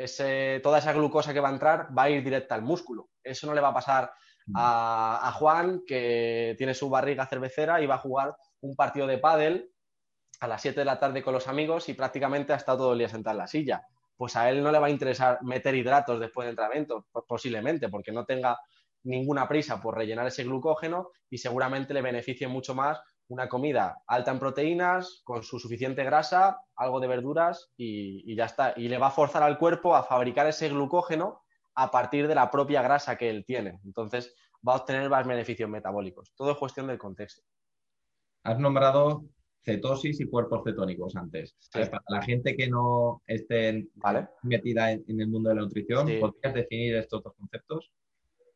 [0.63, 3.09] toda esa glucosa que va a entrar va a ir directa al músculo.
[3.21, 4.13] Eso no le va a pasar
[4.55, 9.17] a, a Juan, que tiene su barriga cervecera y va a jugar un partido de
[9.17, 9.69] pádel
[10.39, 12.99] a las 7 de la tarde con los amigos y prácticamente ha estado todo el
[12.99, 13.85] día sentado en la silla
[14.21, 18.11] pues a él no le va a interesar meter hidratos después del entrenamiento, posiblemente, porque
[18.11, 18.55] no tenga
[19.01, 24.29] ninguna prisa por rellenar ese glucógeno y seguramente le beneficie mucho más una comida alta
[24.29, 28.75] en proteínas, con su suficiente grasa, algo de verduras y, ya está.
[28.77, 31.41] Y le va a forzar al cuerpo a fabricar ese glucógeno
[31.73, 33.79] a partir de la propia grasa que él tiene.
[33.85, 36.31] Entonces va a obtener más beneficios metabólicos.
[36.35, 37.41] Todo es cuestión del contexto.
[38.43, 39.23] Has nombrado
[39.63, 41.55] cetosis y cuerpos cetónicos antes.
[41.71, 43.87] Para la gente que no esté
[44.43, 47.91] metida en, el mundo de la nutrición, ¿podrías definir estos dos conceptos?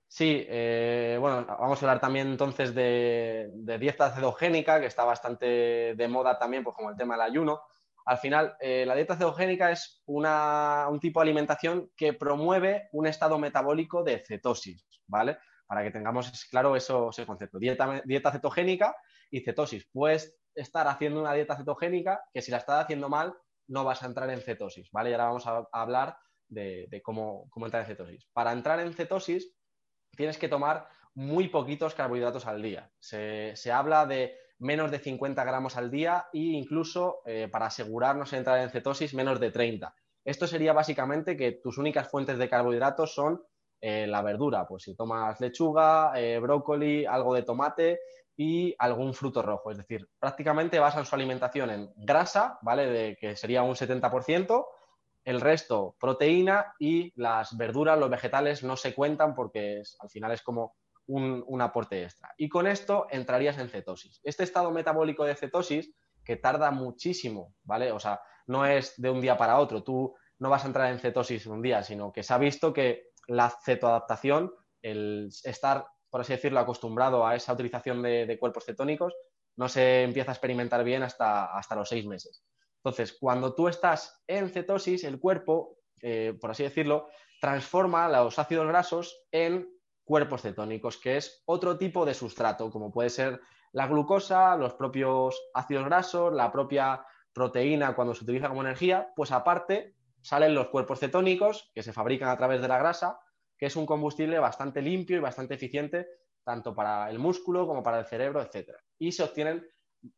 [0.08, 6.08] Sí, eh, bueno, vamos a hablar también entonces de, dieta cetogénica, que está bastante de
[6.08, 7.62] moda también, pues como el tema del ayuno.
[8.06, 13.40] Al final, eh, la dieta cetogénica es un tipo de alimentación que promueve un estado
[13.40, 15.38] metabólico de cetosis, ¿vale?
[15.68, 17.58] Para que tengamos claro eso, ese concepto.
[17.58, 18.96] Dieta, dieta cetogénica
[19.32, 19.88] y cetosis.
[19.92, 23.34] Puedes estar haciendo una dieta cetogénica que si la estás haciendo mal
[23.68, 25.10] no vas a entrar en cetosis, ¿vale?
[25.10, 28.28] Y ahora vamos a, hablar de, cómo, entrar en cetosis.
[28.34, 29.54] Para entrar en cetosis
[30.16, 32.92] tienes que tomar muy poquitos carbohidratos al día.
[33.00, 38.38] Se, habla de menos de 50 gramos al día e incluso eh, para asegurarnos de
[38.38, 39.94] entrar en cetosis menos de 30.
[40.24, 43.44] Esto sería básicamente que tus únicas fuentes de carbohidratos son
[43.82, 48.00] eh, la verdura, pues si tomas lechuga, eh, brócoli, algo de tomate
[48.38, 49.72] y algún fruto rojo.
[49.72, 52.88] Es decir, prácticamente basan su alimentación en grasa, ¿vale?
[52.88, 54.66] De, que sería un 70%,
[55.24, 60.42] el resto proteína y las verduras, los vegetales no se cuentan porque al final es
[60.42, 60.76] como
[61.08, 62.34] un, aporte extra.
[62.38, 64.20] Y con esto entrarías en cetosis.
[64.24, 65.92] Este estado metabólico de cetosis,
[66.24, 67.92] que tarda muchísimo, ¿vale?
[67.92, 69.84] O sea, no es de un día para otro.
[69.84, 72.74] Tú no vas a entrar en cetosis en un día, sino que se ha visto
[72.74, 75.86] que la cetoadaptación, el estar
[76.16, 79.14] por así decirlo, acostumbrado a esa utilización de, cuerpos cetónicos,
[79.58, 82.42] no se empieza a experimentar bien hasta, hasta los seis meses.
[82.78, 87.10] Entonces, cuando tú estás en cetosis, el cuerpo, eh, por así decirlo,
[87.42, 89.70] transforma los ácidos grasos en
[90.06, 93.42] cuerpos cetónicos, que es otro tipo de sustrato, como puede ser
[93.74, 99.34] la glucosa, los propios ácidos grasos, la propia proteína cuando se utiliza como energía, pues
[99.34, 99.95] aparte
[100.26, 103.20] salen los cuerpos cetónicos que se fabrican a través de la grasa
[103.58, 106.08] que es un combustible bastante limpio y bastante eficiente
[106.44, 108.76] tanto para el músculo como para el cerebro, etc.
[109.00, 109.66] Y se obtienen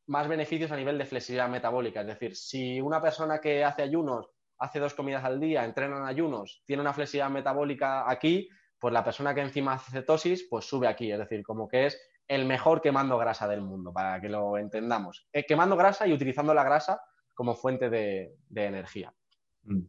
[0.07, 2.01] más beneficios a nivel de flexibilidad metabólica.
[2.01, 6.03] Es decir, si una persona que hace ayunos, hace dos comidas al día, entrena en
[6.03, 10.87] ayunos, tiene una flexibilidad metabólica aquí, pues la persona que encima hace cetosis, pues sube
[10.87, 11.11] aquí.
[11.11, 15.29] Es decir, como que es el mejor quemando grasa del mundo, para que lo entendamos.
[15.31, 16.99] Eh, quemando grasa y utilizando la grasa
[17.33, 19.13] como fuente de, energía.
[19.63, 19.83] Mm.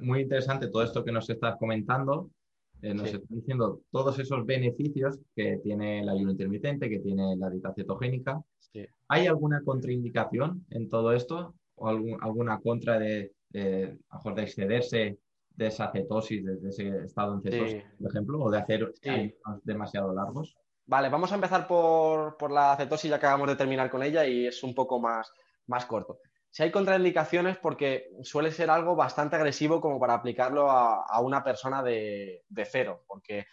[0.00, 2.30] Muy interesante todo esto que nos estás comentando.
[2.80, 7.50] Eh, nos está diciendo todos esos beneficios que tiene el ayuno intermitente, que tiene la
[7.50, 8.40] dieta cetogénica.
[9.08, 11.54] ¿Hay alguna contraindicación en todo esto?
[11.74, 13.98] ¿O alguna contra de, de,
[14.34, 18.94] de excederse de esa cetosis, de, ese estado en cetosis, por ejemplo, o de hacer
[19.64, 20.56] demasiado largos?
[20.86, 24.46] Vale, vamos a empezar por, por, la cetosis, ya acabamos de terminar con ella y
[24.46, 25.32] es un poco más,
[25.66, 26.20] más corto
[26.58, 31.84] si hay contraindicaciones porque suele ser algo bastante agresivo como para aplicarlo a, una persona
[31.84, 33.46] de, cero, porque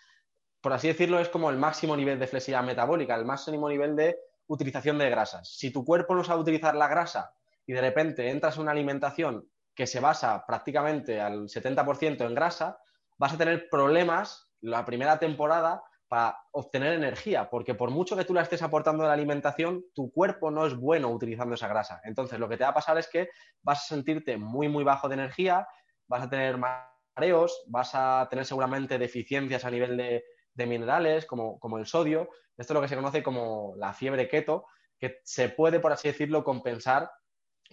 [0.59, 4.17] por así decirlo es como el máximo nivel de flexibilidad metabólica, el máximo nivel de
[4.47, 5.55] utilización de grasas.
[5.55, 7.31] Si tu cuerpo no sabe utilizar la grasa
[7.67, 12.79] y de repente entras en una alimentación que se basa prácticamente al 70% en grasa,
[13.19, 15.83] vas a tener problemas la primera temporada
[16.15, 20.13] para obtener energía, porque por mucho que tú la estés aportando de la alimentación, tu
[20.13, 21.99] cuerpo no es bueno utilizando esa grasa.
[22.05, 23.27] Entonces, lo que te va a pasar es que
[23.61, 25.67] vas a sentirte muy, muy bajo de energía,
[26.07, 31.79] vas a tener mareos, vas a tener seguramente deficiencias a nivel de, minerales, como, como,
[31.79, 32.29] el sodio.
[32.57, 36.07] Esto es lo que se conoce como la fiebre keto, que se puede, por así
[36.07, 37.11] decirlo, compensar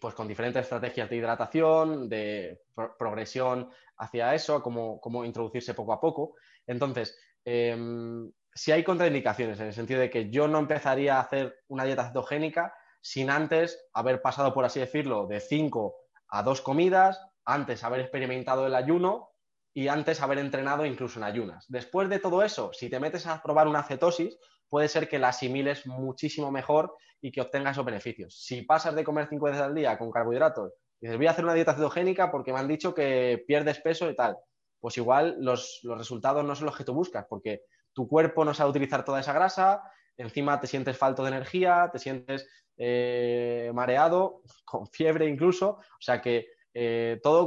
[0.01, 2.65] pues con diferentes estrategias de hidratación, de
[2.99, 6.35] progresión hacia eso, como, como introducirse poco a poco.
[6.67, 11.57] Entonces, Em, si hay contraindicaciones, en el sentido de que yo no empezaría a hacer
[11.69, 15.97] una dieta cetogénica sin antes haber pasado, por así decirlo, de 5
[16.29, 19.31] a 2 comidas, antes haber experimentado el ayuno
[19.75, 21.65] y antes haber entrenado incluso en ayunas.
[21.69, 25.29] Después de todo eso, si te metes a probar una cetosis, puede ser que la
[25.29, 28.43] asimiles muchísimo mejor y que obtengas esos beneficios.
[28.45, 31.55] Si pasas de comer 5 veces al día con carbohidratos dices, voy a hacer una
[31.55, 34.37] dieta cetogénica porque me han dicho que pierdes peso y tal,
[34.83, 38.71] pues igual los, resultados no son los que tú buscas, porque tu cuerpo no sabe
[38.71, 39.81] utilizar toda esa grasa,
[40.17, 46.21] encima te sientes falto de energía, te sientes eh, mareado, con fiebre incluso, o sea
[46.21, 47.47] que eh, todo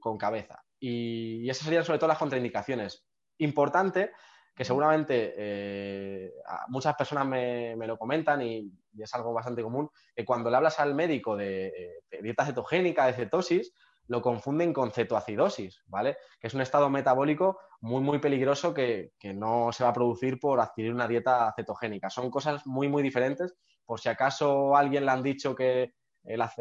[0.00, 0.64] con, cabeza.
[0.80, 3.06] Y, esas serían sobre todo las contraindicaciones.
[3.38, 4.10] Importante,
[4.52, 6.32] que seguramente eh,
[6.68, 10.96] muchas personas me, lo comentan y, es algo bastante común, que cuando le hablas al
[10.96, 13.72] médico de dieta cetogénica, de cetosis,
[14.06, 16.16] lo confunden con cetoacidosis, ¿vale?
[16.38, 20.60] Que es un estado metabólico muy, muy peligroso que, no se va a producir por
[20.60, 22.10] adquirir una dieta cetogénica.
[22.10, 23.54] Son cosas muy, muy diferentes.
[23.84, 26.52] Por si acaso alguien le han dicho que la,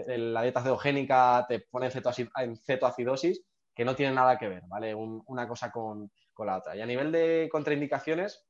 [0.42, 1.90] dieta cetogénica te pone
[2.38, 3.44] en, cetoacidosis,
[3.76, 4.94] que no tiene nada que ver, ¿vale?
[4.94, 6.76] una cosa con, la otra.
[6.76, 8.46] Y a nivel de contraindicaciones,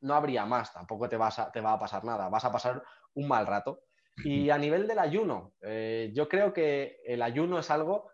[0.00, 2.82] no habría más, tampoco te, vas te va a pasar nada, vas a pasar
[3.14, 3.80] un mal rato.
[4.22, 8.10] Y a nivel del ayuno, eh, yo creo que el ayuno es algo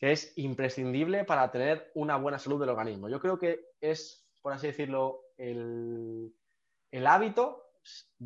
[0.00, 3.10] que es imprescindible para tener una buena salud del organismo.
[3.10, 6.32] Yo creo que es, por así decirlo, el,
[7.06, 7.66] hábito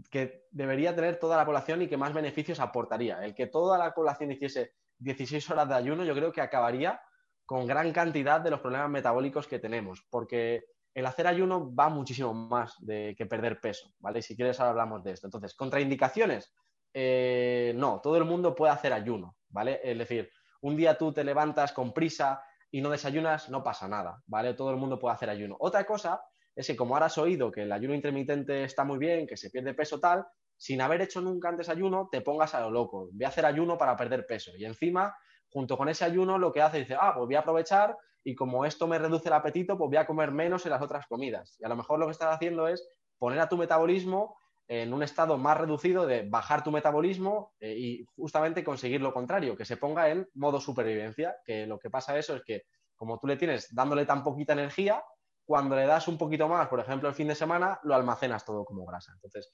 [0.08, 3.24] que debería tener toda la población y que más beneficios aportaría.
[3.24, 7.02] El que toda la población hiciese 16 horas de ayuno, yo creo que acabaría
[7.44, 12.32] con gran cantidad de los problemas metabólicos que tenemos, porque el hacer ayuno va muchísimo
[12.32, 14.22] más de que perder peso, ¿vale?
[14.22, 15.26] Si quieres ahora hablamos de esto.
[15.26, 16.54] Entonces, contraindicaciones,
[16.92, 19.80] eh, no, todo el mundo puede hacer ayuno, ¿vale?
[19.82, 20.30] Es decir,
[20.64, 24.54] un día tú te levantas con prisa y no desayunas, no pasa nada, ¿vale?
[24.54, 25.56] Todo el mundo puede hacer ayuno.
[25.60, 26.22] Otra cosa
[26.56, 29.50] es que como ahora has oído que el ayuno intermitente está muy bien, que se
[29.50, 33.10] pierde peso tal, sin haber hecho nunca antes ayuno, te pongas a lo loco.
[33.12, 34.52] Voy a hacer ayuno para perder peso.
[34.56, 35.14] Y encima,
[35.50, 38.34] junto con ese ayuno, lo que hace es, dice, ah, pues voy a aprovechar y
[38.34, 41.56] como esto me reduce el apetito, pues voy a comer menos en las otras comidas.
[41.60, 44.34] Y a lo mejor lo que estás haciendo es poner a tu metabolismo
[44.66, 49.56] en un estado más reducido de bajar tu metabolismo eh, y justamente conseguir lo contrario,
[49.56, 52.62] que se ponga en modo supervivencia, que lo que pasa eso es que
[52.96, 55.02] como tú le tienes dándole tan poquita energía,
[55.44, 58.64] cuando le das un poquito más, por ejemplo, el fin de semana, lo almacenas todo
[58.64, 59.12] como grasa.
[59.12, 59.52] Entonces,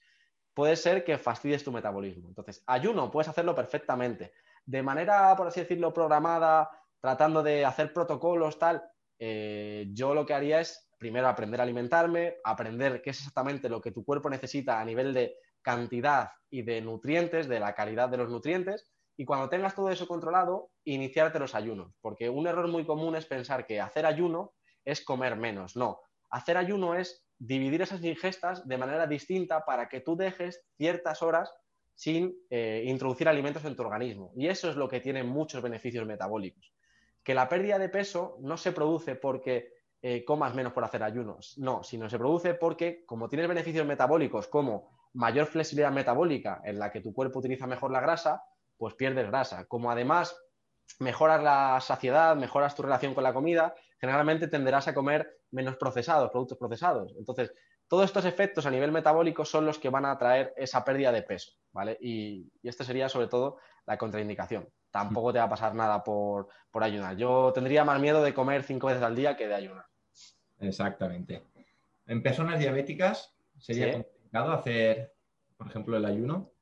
[0.55, 2.29] puede ser que fastidies tu metabolismo.
[2.29, 4.33] Entonces, ayuno, puedes hacerlo perfectamente.
[4.65, 6.71] De manera, por así decirlo, programada,
[7.01, 8.83] tratando de hacer protocolos, tal,
[9.19, 13.81] eh, yo lo que haría es primero aprender a alimentarme, aprender qué es exactamente lo
[13.81, 18.19] que tu cuerpo necesita a nivel de cantidad y de nutrientes, de la calidad de
[18.19, 22.85] los nutrientes, y cuando tengas todo eso controlado, iniciarte los ayunos, porque un error muy
[22.85, 24.53] común es pensar que hacer ayuno
[24.85, 30.01] es comer menos, no, hacer ayuno es dividir esas ingestas de manera distinta para que
[30.01, 31.51] tú dejes ciertas horas
[31.95, 34.33] sin eh, introducir alimentos en tu organismo.
[34.37, 36.75] Y eso es lo que tiene muchos beneficios metabólicos.
[37.23, 41.57] Que la pérdida de peso no se produce porque eh, comas menos por hacer ayunos,
[41.59, 46.91] no, sino se produce porque como tienes beneficios metabólicos como mayor flexibilidad metabólica en la
[46.91, 48.43] que tu cuerpo utiliza mejor la grasa,
[48.77, 49.67] pues pierdes grasa.
[49.67, 50.37] Como además
[51.01, 56.31] mejoras la saciedad, mejoras tu relación con la comida, generalmente tenderás a comer menos procesados,
[56.31, 57.15] productos procesados.
[57.19, 57.53] Entonces,
[57.89, 61.23] todos estos efectos a nivel metabólico son los que van a traer esa pérdida de
[61.23, 61.99] peso, ¿vale?
[62.01, 64.69] Y, y este sería sobre todo la contraindicación.
[64.91, 67.17] Tampoco te va a pasar nada por, ayunar.
[67.17, 69.87] Yo tendría más miedo de comer cinco veces al día que de ayunar.
[70.61, 71.43] Exactamente.
[72.07, 75.15] En personas diabéticas, ¿sería complicado hacer,
[75.57, 76.53] por ejemplo, el ayuno?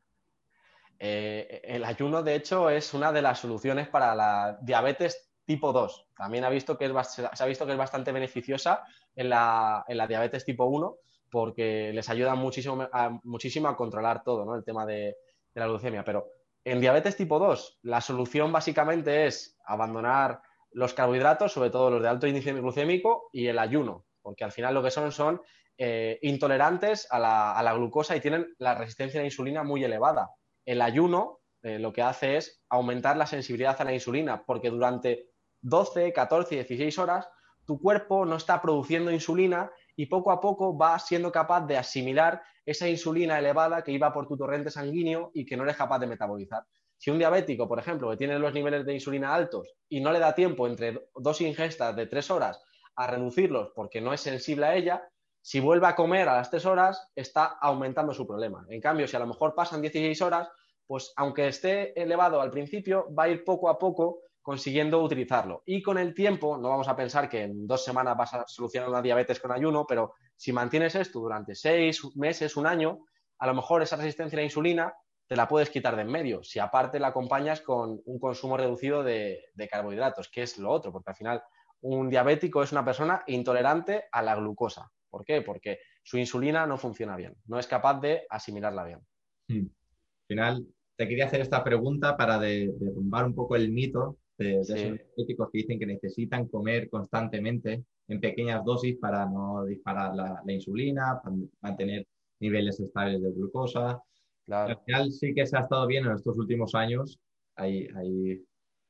[0.98, 6.08] Eh, el ayuno, de hecho, es una de las soluciones para la diabetes tipo 2.
[6.16, 8.84] También ha visto que es, se ha visto que es bastante beneficiosa
[9.16, 10.96] en la, diabetes tipo 1
[11.30, 14.54] porque les ayuda muchísimo a, muchísimo a controlar todo, ¿no?
[14.54, 15.16] El tema de,
[15.54, 16.04] la glucemia.
[16.04, 16.28] Pero
[16.64, 22.08] en diabetes tipo 2, la solución básicamente es abandonar los carbohidratos, sobre todo los de
[22.08, 25.42] alto índice glucémico, y el ayuno, porque al final lo que son son
[25.76, 30.30] eh, intolerantes a la, glucosa y tienen la resistencia a la insulina muy elevada
[30.68, 35.30] el ayuno eh, lo que hace es aumentar la sensibilidad a la insulina, porque durante
[35.62, 37.28] 12, 14, 16 horas
[37.64, 42.42] tu cuerpo no está produciendo insulina y poco a poco va siendo capaz de asimilar
[42.66, 46.06] esa insulina elevada que iba por tu torrente sanguíneo y que no eres capaz de
[46.06, 46.64] metabolizar.
[46.98, 50.18] Si un diabético, por ejemplo, que tiene los niveles de insulina altos y no le
[50.18, 52.60] da tiempo entre dos ingestas de tres horas
[52.96, 55.08] a reducirlos porque no es sensible a ella,
[55.40, 58.66] si vuelve a comer a las tres horas, está aumentando su problema.
[58.68, 60.48] En cambio, si a lo mejor pasan 16 horas,
[60.86, 65.62] pues aunque esté elevado al principio, va a ir poco a poco consiguiendo utilizarlo.
[65.66, 68.88] Y con el tiempo, no vamos a pensar que en dos semanas vas a solucionar
[68.88, 73.04] una diabetes con ayuno, pero si mantienes esto durante seis meses, un año,
[73.38, 74.94] a lo mejor esa resistencia a la insulina
[75.28, 79.04] te la puedes quitar de en medio, si aparte la acompañas con un consumo reducido
[79.04, 81.42] de, de carbohidratos, que es lo otro, porque al final
[81.82, 84.90] un diabético es una persona intolerante a la glucosa.
[85.10, 85.42] ¿Por qué?
[85.42, 89.00] Porque su insulina no funciona bien, no es capaz de asimilarla bien.
[89.48, 89.66] Hmm.
[89.66, 94.76] Al final, te quería hacer esta pregunta para derrumbar un poco el mito de, esos
[94.76, 101.20] diabéticos que dicen que necesitan comer constantemente en pequeñas dosis para no disparar la, insulina,
[101.22, 102.06] para mantener
[102.40, 104.02] niveles estables de glucosa.
[104.50, 107.18] Al final sí que se ha estado bien en estos últimos años.
[107.56, 108.44] Hay, hay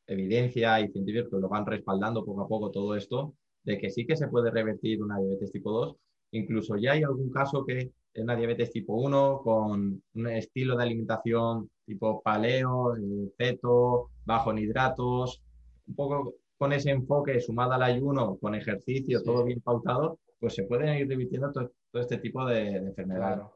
[0.06, 4.06] evidencia y científicos que lo van respaldando poco a poco todo esto, de que sí
[4.06, 5.96] que se puede revertir una diabetes tipo 2.
[6.32, 7.78] Incluso ya hay algún caso que
[8.12, 14.50] es una diabetes tipo 1 con un estilo de alimentación tipo paleo, eh, feto, bajo
[14.50, 15.42] en hidratos,
[15.86, 20.64] un poco con ese enfoque sumado al ayuno, con ejercicio, todo bien pautado, pues se
[20.64, 23.54] pueden ir revirtiendo todo, este tipo de, enfermedades claro.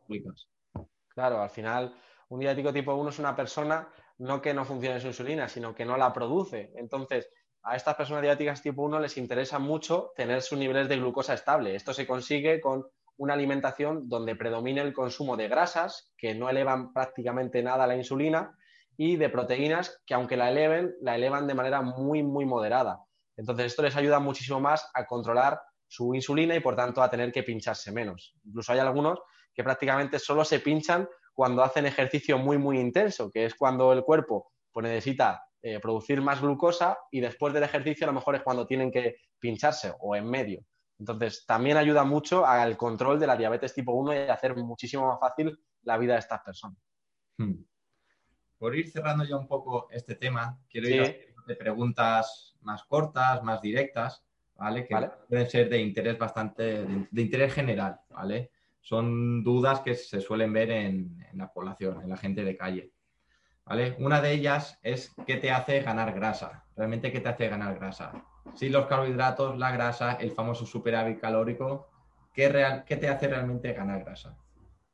[1.14, 1.94] Claro, al final,
[2.28, 3.88] un diabético tipo 1 es una persona
[4.18, 6.72] no que no funcione su insulina, sino que no la produce.
[6.76, 7.28] Entonces,
[7.62, 11.74] a estas personas diabéticas tipo 1 les interesa mucho tener sus niveles de glucosa estable.
[11.74, 12.86] Esto se consigue con
[13.16, 18.56] una alimentación donde predomine el consumo de grasas, que no elevan prácticamente nada la insulina,
[18.96, 23.00] y de proteínas que aunque la eleven, la elevan de manera muy, muy moderada.
[23.36, 27.32] Entonces, esto les ayuda muchísimo más a controlar su insulina y, por tanto, a tener
[27.32, 28.34] que pincharse menos.
[28.44, 29.20] Incluso hay algunos
[29.54, 34.02] que prácticamente solo se pinchan cuando hacen ejercicio muy, muy intenso, que es cuando el
[34.02, 38.42] cuerpo pues, necesita eh, producir más glucosa y después del ejercicio a lo mejor es
[38.42, 40.64] cuando tienen que pincharse o en medio.
[40.98, 45.18] Entonces, también ayuda mucho al control de la diabetes tipo 1 y hacer muchísimo más
[45.18, 46.78] fácil la vida de estas personas.
[47.38, 47.64] Hmm.
[48.58, 53.60] Por ir cerrando ya un poco este tema, quiero ir a preguntas más cortas, más
[53.60, 54.24] directas,
[54.54, 54.86] ¿vale?
[54.86, 54.94] Que
[55.28, 58.52] pueden ser de interés bastante, de, interés general, ¿vale?
[58.82, 62.92] Son dudas que se suelen ver en, la población, en la gente de calle.
[63.64, 63.96] ¿Vale?
[63.98, 66.64] Una de ellas es qué te hace ganar grasa.
[66.76, 68.12] Realmente, ¿qué te hace ganar grasa?
[68.54, 71.88] Si los carbohidratos, la grasa, el famoso superávit calórico,
[72.34, 74.36] ¿qué, real, ¿qué te hace realmente ganar grasa?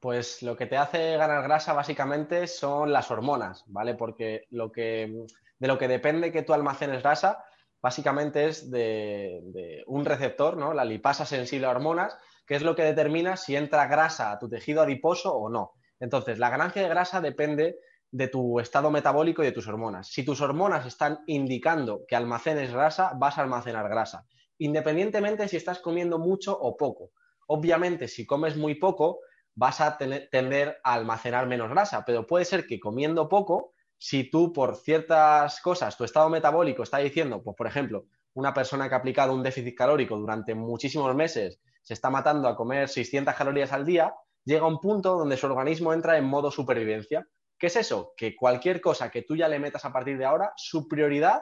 [0.00, 3.94] Pues lo que te hace ganar grasa básicamente son las hormonas, ¿vale?
[3.94, 5.26] Porque lo que,
[5.58, 7.44] de lo que depende que tú almacenes grasa,
[7.80, 10.72] básicamente es de, un receptor, ¿no?
[10.72, 12.16] La lipasa sensible a hormonas,
[12.48, 15.74] que es lo que determina si entra grasa a tu tejido adiposo o no.
[16.00, 17.76] Entonces, la ganancia de grasa depende
[18.10, 20.08] de tu estado metabólico y de tus hormonas.
[20.08, 24.24] Si tus hormonas están indicando que almacenes grasa, vas a almacenar grasa,
[24.56, 27.10] independientemente si estás comiendo mucho o poco.
[27.48, 29.20] Obviamente, si comes muy poco,
[29.54, 34.52] vas a tender a almacenar menos grasa, pero puede ser que comiendo poco, si tú
[34.52, 38.98] por ciertas cosas, tu estado metabólico está diciendo, pues por ejemplo, una persona que ha
[38.98, 43.86] aplicado un déficit calórico durante muchísimos meses, se está matando a comer 600 calorías al
[43.86, 44.14] día,
[44.44, 47.26] llega un punto donde su organismo entra en modo supervivencia.
[47.58, 48.12] ¿Qué es eso?
[48.14, 51.40] Que cualquier cosa que tú ya le metas a partir de ahora, su prioridad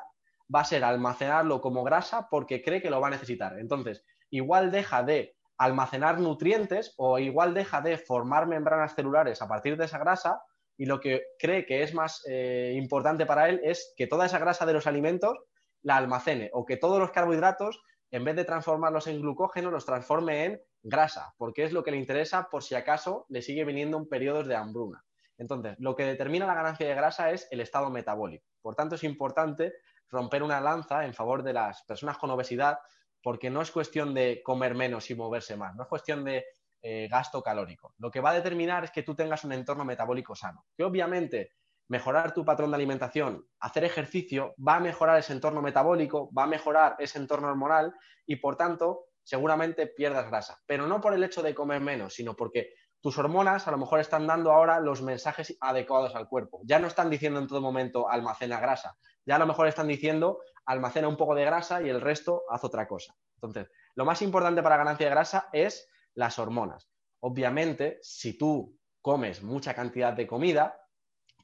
[0.55, 3.59] va a ser almacenarlo como grasa porque cree que lo va a necesitar.
[3.59, 9.77] Entonces, igual deja de almacenar nutrientes o igual deja de formar membranas celulares a partir
[9.77, 10.45] de esa grasa
[10.77, 14.39] y lo que cree que es más eh, importante para él es que toda esa
[14.39, 15.37] grasa de los alimentos
[15.83, 17.81] la almacene o que todos los carbohidratos,
[18.11, 21.97] en vez de transformarlos en glucógeno, los transforme en grasa, porque es lo que le
[21.97, 25.05] interesa por si acaso le sigue viniendo un periodo de hambruna.
[25.39, 28.47] Entonces, lo que determina la ganancia de grasa es el estado metabólico.
[28.63, 29.75] Por tanto, es importante
[30.09, 32.79] romper una lanza en favor de las personas con obesidad
[33.23, 36.45] porque no es cuestión de comer menos y moverse más, no es cuestión de
[36.81, 37.95] eh, gasto calórico.
[37.99, 41.55] Lo que va a determinar es que tú tengas un entorno metabólico sano, que obviamente
[41.89, 46.49] mejorar tu patrón de alimentación, hacer ejercicio, va a mejorar ese entorno metabólico, va a
[46.49, 47.95] mejorar ese entorno hormonal
[48.27, 52.35] y por tanto seguramente pierdas grasa, pero no por el hecho de comer menos, sino
[52.35, 56.61] porque tus hormonas a lo mejor están dando ahora los mensajes adecuados al cuerpo.
[56.65, 60.41] Ya no están diciendo en todo momento almacena grasa, ya a lo mejor están diciendo
[60.65, 63.15] almacena un poco de grasa y el resto haz otra cosa.
[63.37, 66.91] Entonces, lo más importante para ganancia de grasa es las hormonas.
[67.21, 70.81] Obviamente, si tú comes mucha cantidad de comida,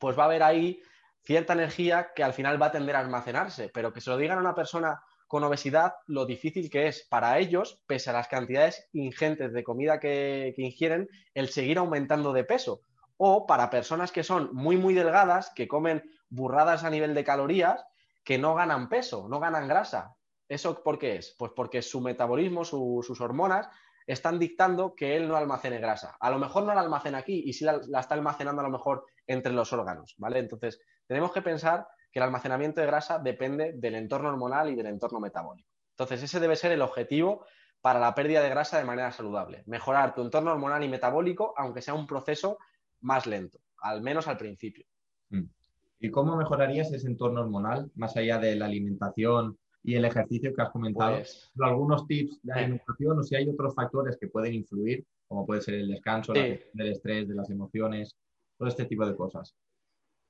[0.03, 0.83] pues va a haber ahí
[1.23, 4.39] cierta energía que al final va a tender a almacenarse, pero que se lo digan
[4.39, 8.89] a una persona con obesidad, lo difícil que es para ellos, pese a las cantidades
[8.93, 12.81] ingentes de comida que, que ingieren, el seguir aumentando de peso.
[13.17, 17.85] O para personas que son muy, muy delgadas, que comen burradas a nivel de calorías,
[18.25, 20.17] que no ganan peso, no ganan grasa.
[20.49, 21.37] ¿Eso por qué es?
[21.39, 23.69] Pues porque su metabolismo, sus hormonas,
[24.07, 26.17] están dictando que él no almacene grasa.
[26.19, 29.07] A lo mejor no la almacena aquí y sí la, está almacenando a lo mejor
[29.27, 30.39] entre los órganos, ¿vale?
[30.39, 34.87] Entonces, tenemos que pensar que el almacenamiento de grasa depende del entorno hormonal y del
[34.87, 35.69] entorno metabólico.
[35.91, 37.45] Entonces, ese debe ser el objetivo
[37.81, 39.65] para la pérdida de grasa de manera saludable.
[39.67, 42.59] Mejorar tu entorno hormonal y metabólico, aunque sea un proceso
[43.01, 44.87] más lento, al menos al principio.
[45.31, 45.45] Mm.
[46.01, 50.63] ¿Y cómo mejorarías ese entorno hormonal, más allá de la alimentación y el ejercicio que
[50.63, 51.17] has comentado?
[51.17, 55.61] Pues, algunos tips de alimentación o si hay otros factores que pueden influir, como puede
[55.61, 58.17] ser el descanso, el estrés, de las emociones,
[58.63, 59.57] todo este tipo de cosas.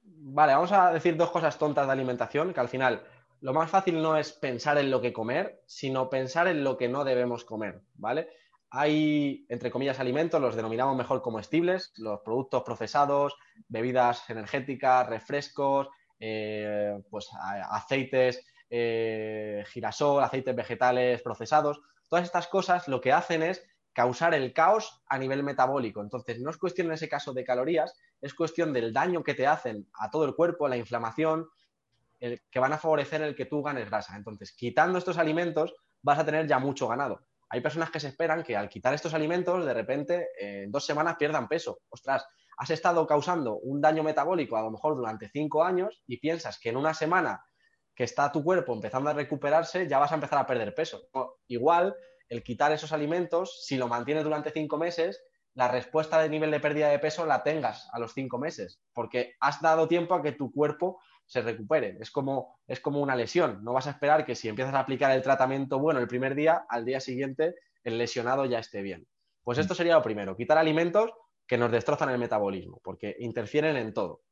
[0.01, 3.03] Vale, vamos a decir dos cosas tontas de alimentación, que al final
[3.43, 6.89] lo más fácil no es pensar en lo que comer, sino pensar en lo que
[6.89, 8.31] no debemos comer, ¿vale?
[8.71, 13.37] Hay, entre comillas, alimentos, los denominamos mejor comestibles, los productos procesados,
[13.69, 17.29] bebidas energéticas, refrescos, eh, pues
[17.69, 21.83] aceites, eh, girasol, aceites vegetales procesados.
[22.09, 23.63] Todas estas cosas lo que hacen es
[23.93, 26.01] causar el caos a nivel metabólico.
[26.01, 29.47] Entonces, no es cuestión en ese caso de calorías, es cuestión del daño que te
[29.47, 31.49] hacen a todo el cuerpo, la inflamación,
[32.19, 34.17] que van a favorecer el que tú ganes grasa.
[34.17, 37.27] Entonces, quitando estos alimentos, vas a tener ya mucho ganado.
[37.49, 41.17] Hay personas que se esperan que al quitar estos alimentos, de repente, en dos semanas
[41.19, 41.81] pierdan peso.
[41.91, 42.25] Ostras,
[42.57, 46.69] has estado causando un daño metabólico a lo mejor durante cinco años y piensas que
[46.69, 47.45] en una semana
[47.95, 51.03] que está tu cuerpo empezando a recuperarse, ya vas a empezar a perder peso.
[51.47, 51.95] Igual,
[52.33, 55.23] el quitar esos alimentos, si lo mantienes durante cinco meses,
[55.55, 59.35] la respuesta de nivel de pérdida de peso la tengas a los cinco meses, porque
[59.39, 61.99] has dado tiempo a que tu cuerpo se recupere.
[62.01, 63.63] Es como, es como una lesión.
[63.63, 66.65] No vas a esperar que si empiezas a aplicar el tratamiento bueno el primer día,
[66.71, 67.55] al día siguiente
[67.85, 69.07] el lesionado ya esté bien.
[69.45, 71.11] Pues esto sería lo primero, quitar alimentos
[71.47, 74.23] que nos destrozan el metabolismo, porque interfieren en todo.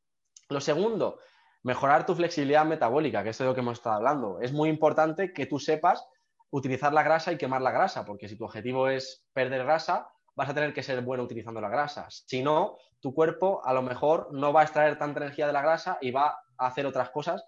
[0.49, 1.19] Lo segundo,
[1.63, 4.41] Mejorar tu flexibilidad metabólica, que es de lo que hemos estado hablando.
[4.41, 6.07] Es muy importante que tú sepas
[6.51, 10.49] utilizar la grasa y quemar la grasa, porque si tu objetivo es perder grasa, vas
[10.49, 12.07] a tener que ser bueno utilizando la grasa.
[12.09, 15.63] Si no, tu cuerpo a lo mejor no va a extraer tanta energía de la
[15.63, 17.45] grasa y va a hacer otras cosas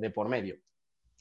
[0.00, 0.56] de por medio.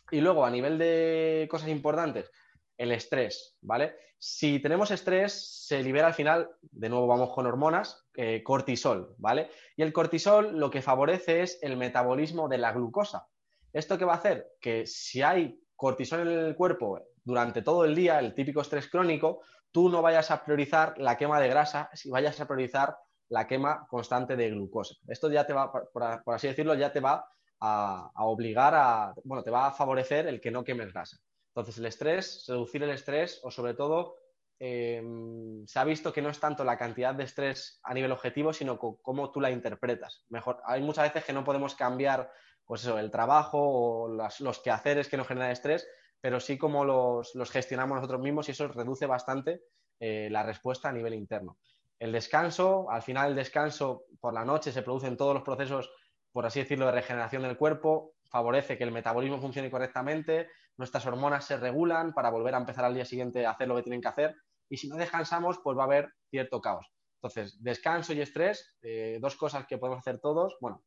[0.09, 2.31] Y luego, a nivel de cosas importantes,
[2.77, 3.95] el estrés, ¿vale?
[4.17, 9.49] Si tenemos estrés, se libera al final, de nuevo vamos con hormonas, eh, cortisol, ¿vale?
[9.75, 13.27] Y el cortisol lo que favorece es el metabolismo de la glucosa.
[13.73, 14.47] ¿Esto qué va a hacer?
[14.59, 19.41] Que si hay cortisol en el cuerpo durante todo el día, el típico estrés crónico,
[19.71, 22.95] tú no vayas a priorizar la quema de grasa, si vayas a priorizar
[23.29, 24.93] la quema constante de glucosa.
[25.07, 26.03] Esto ya te va, por,
[26.35, 27.25] así decirlo, ya te va
[27.61, 31.17] a, obligar a, bueno, te va a favorecer el que no quemes grasa.
[31.47, 34.17] Entonces, el estrés, reducir el estrés o sobre todo,
[34.59, 38.53] em, se ha visto que no es tanto la cantidad de estrés a nivel objetivo,
[38.53, 40.25] sino cómo tú la interpretas.
[40.29, 42.31] Mejor, hay muchas veces que no podemos cambiar,
[42.71, 45.85] pues eso, el trabajo o los quehaceres que nos generan estrés,
[46.21, 49.63] pero sí cómo los, gestionamos nosotros mismos y eso reduce bastante
[49.99, 51.57] eh, la respuesta a nivel interno.
[51.99, 55.91] El descanso, al final el descanso por la noche se producen todos los procesos,
[56.31, 60.47] por así decirlo, de regeneración del cuerpo, favorece que el metabolismo funcione correctamente,
[60.77, 63.83] nuestras hormonas se regulan para volver a empezar al día siguiente a hacer lo que
[63.83, 64.33] tienen que hacer
[64.69, 66.87] y si no descansamos, pues va a haber cierto caos.
[67.21, 70.85] Entonces, descanso y estrés, eh, dos cosas que podemos hacer todos, bueno,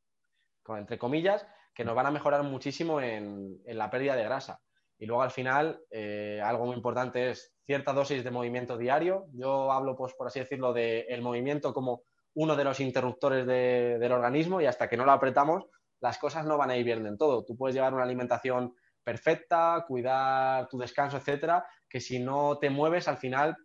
[0.79, 4.61] entre comillas, que nos van a mejorar muchísimo en, la pérdida de grasa.
[4.99, 9.27] Y luego al final, eh, algo muy importante es cierta dosis de movimiento diario.
[9.33, 12.03] Yo hablo, pues, por así decirlo, del movimiento como
[12.35, 15.65] uno de los interruptores del organismo y hasta que no lo apretamos,
[16.01, 17.45] las cosas no van a ir bien en todo.
[17.45, 23.09] Tú puedes llevar una alimentación perfecta, cuidar tu descanso, etcétera, que si no te mueves,
[23.09, 23.57] al final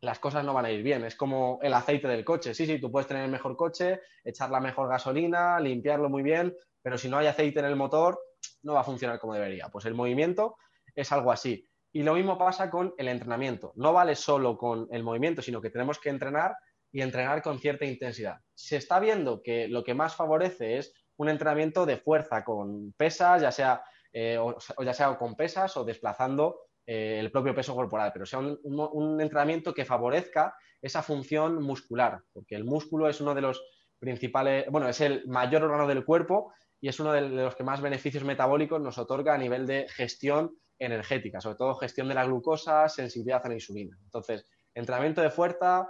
[0.00, 1.04] las cosas no van a ir bien.
[1.04, 2.54] Es como el aceite del coche.
[2.54, 6.54] Sí, sí, tú puedes tener el mejor coche, echar la mejor gasolina, limpiarlo muy bien,
[6.86, 8.16] pero si no hay aceite en el motor,
[8.62, 9.68] no va a funcionar como debería.
[9.72, 10.56] Pues el movimiento
[10.94, 11.68] es algo así.
[11.90, 13.72] Y lo mismo pasa con el entrenamiento.
[13.74, 16.54] No vale solo con el movimiento, sino que tenemos que entrenar
[16.92, 18.36] y entrenar con cierta intensidad.
[18.54, 23.42] Se está viendo que lo que más favorece es un entrenamiento de fuerza con pesas,
[23.42, 23.82] ya sea,
[24.12, 24.38] eh,
[24.84, 29.74] ya sea con pesas o desplazando eh, el propio peso corporal, pero sea un, entrenamiento
[29.74, 33.60] que favorezca esa función muscular, porque el músculo es uno de los
[33.98, 37.80] principales, bueno, es el mayor órgano del cuerpo y es uno de los que más
[37.80, 42.88] beneficios metabólicos nos otorga a nivel de gestión energética, sobre todo gestión de la glucosa,
[42.88, 43.96] sensibilidad a la insulina.
[44.04, 45.88] Entonces, entrenamiento de fuerza,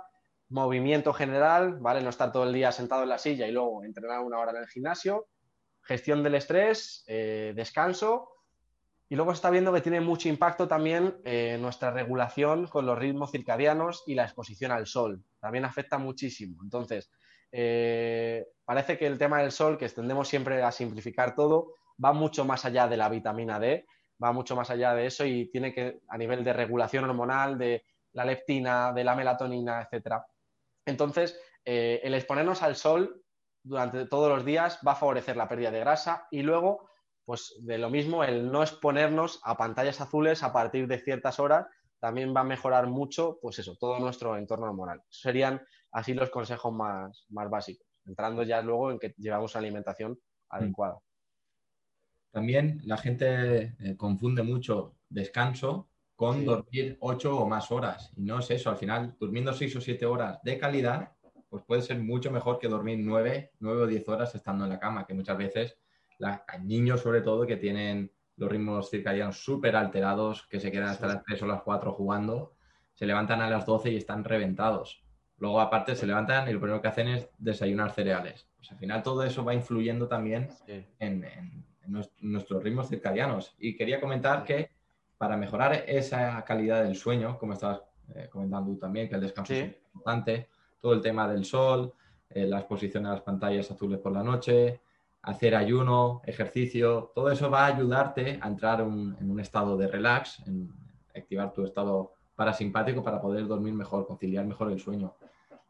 [0.49, 2.03] movimiento general, ¿vale?
[2.03, 4.59] No estar todo el día sentado en la silla y luego entrenar una hora en
[4.59, 5.27] el gimnasio,
[5.83, 8.31] gestión del estrés, eh, descanso.
[9.09, 12.99] Y luego se está viendo que tiene mucho impacto también eh, nuestra regulación con los
[12.99, 15.23] ritmos circadianos y la exposición al sol.
[15.39, 16.61] También afecta muchísimo.
[16.65, 17.11] Entonces,
[17.53, 22.45] eh, parece que el tema del sol, que tendemos siempre a simplificar todo, va mucho
[22.45, 23.87] más allá de la vitamina D
[24.23, 27.85] va mucho más allá de eso y tiene que, a nivel de regulación hormonal, de
[28.13, 30.23] la leptina, de la melatonina, etc.
[30.87, 33.23] Entonces, eh, el exponernos al sol
[33.63, 36.89] durante todos los días va a favorecer la pérdida de grasa y luego,
[37.25, 41.67] pues de lo mismo, el no exponernos a pantallas azules a partir de ciertas horas
[41.99, 45.03] también va a mejorar mucho, pues eso, todo nuestro entorno hormonal.
[45.09, 45.67] Serían
[45.97, 50.17] así los consejos más, más básicos, entrando ya luego en que llevamos una alimentación mm.
[50.51, 50.99] adecuada.
[52.31, 58.13] También la gente eh, confunde mucho descanso con dormir ocho o más horas.
[58.15, 61.13] Y no es eso, al final, durmiendo seis o siete horas de calidad,
[61.49, 64.79] pues puede ser mucho mejor que dormir nueve, nueve o diez horas estando en la
[64.79, 65.79] cama, que muchas veces
[66.21, 71.07] hay niños sobre todo que tienen los ritmos circadianos súper alterados, que se quedan hasta
[71.07, 72.55] las tres o las cuatro jugando,
[72.93, 75.06] se levantan a las doce y están reventados.
[75.39, 78.47] Luego, aparte, se levantan y lo primero que hacen es desayunar cereales.
[78.57, 80.49] Pues al final todo eso va influyendo también
[80.99, 81.65] en,
[82.21, 83.55] nuestros ritmos circadianos.
[83.59, 84.71] Y quería comentar que
[85.19, 87.83] para mejorar esa calidad del sueño, como estabas
[88.15, 90.49] eh, comentando tú también, que el descanso es importante,
[90.81, 91.93] todo el tema del sol,
[92.31, 94.81] eh, la exposición a las pantallas azules por la noche,
[95.23, 100.41] hacer ayuno, ejercicio, todo eso va a ayudarte a entrar en un estado de relax,
[100.47, 100.73] en
[101.15, 105.15] activar tu estado parasimpático para poder dormir mejor, conciliar mejor el sueño.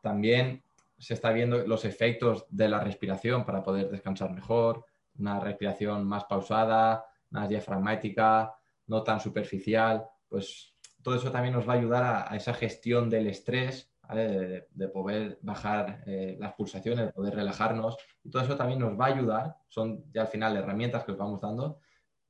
[0.07, 0.63] También
[0.99, 4.85] se está viendo los efectos de la respiración para poder descansar mejor,
[5.19, 8.55] una respiración más pausada, más diafragmática,
[8.87, 13.27] no tan superficial, pues todo eso también nos va a ayudar a, esa gestión del
[13.27, 18.97] estrés, de, poder bajar eh, las pulsaciones, de poder relajarnos, y todo eso también nos
[18.97, 21.81] va a ayudar, son ya al final herramientas que os vamos dando,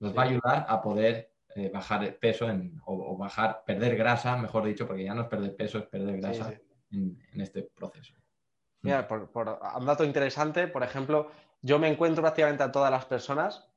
[0.01, 2.47] nos va a ayudar a poder eh, bajar peso
[2.87, 6.55] o, bajar, perder grasa, mejor dicho, porque ya no es perder peso, es perder grasa
[6.91, 8.15] En, este proceso.
[8.83, 9.31] Mira, por,
[9.79, 11.31] un dato interesante, por ejemplo,
[11.63, 13.69] yo me encuentro prácticamente a todas las personas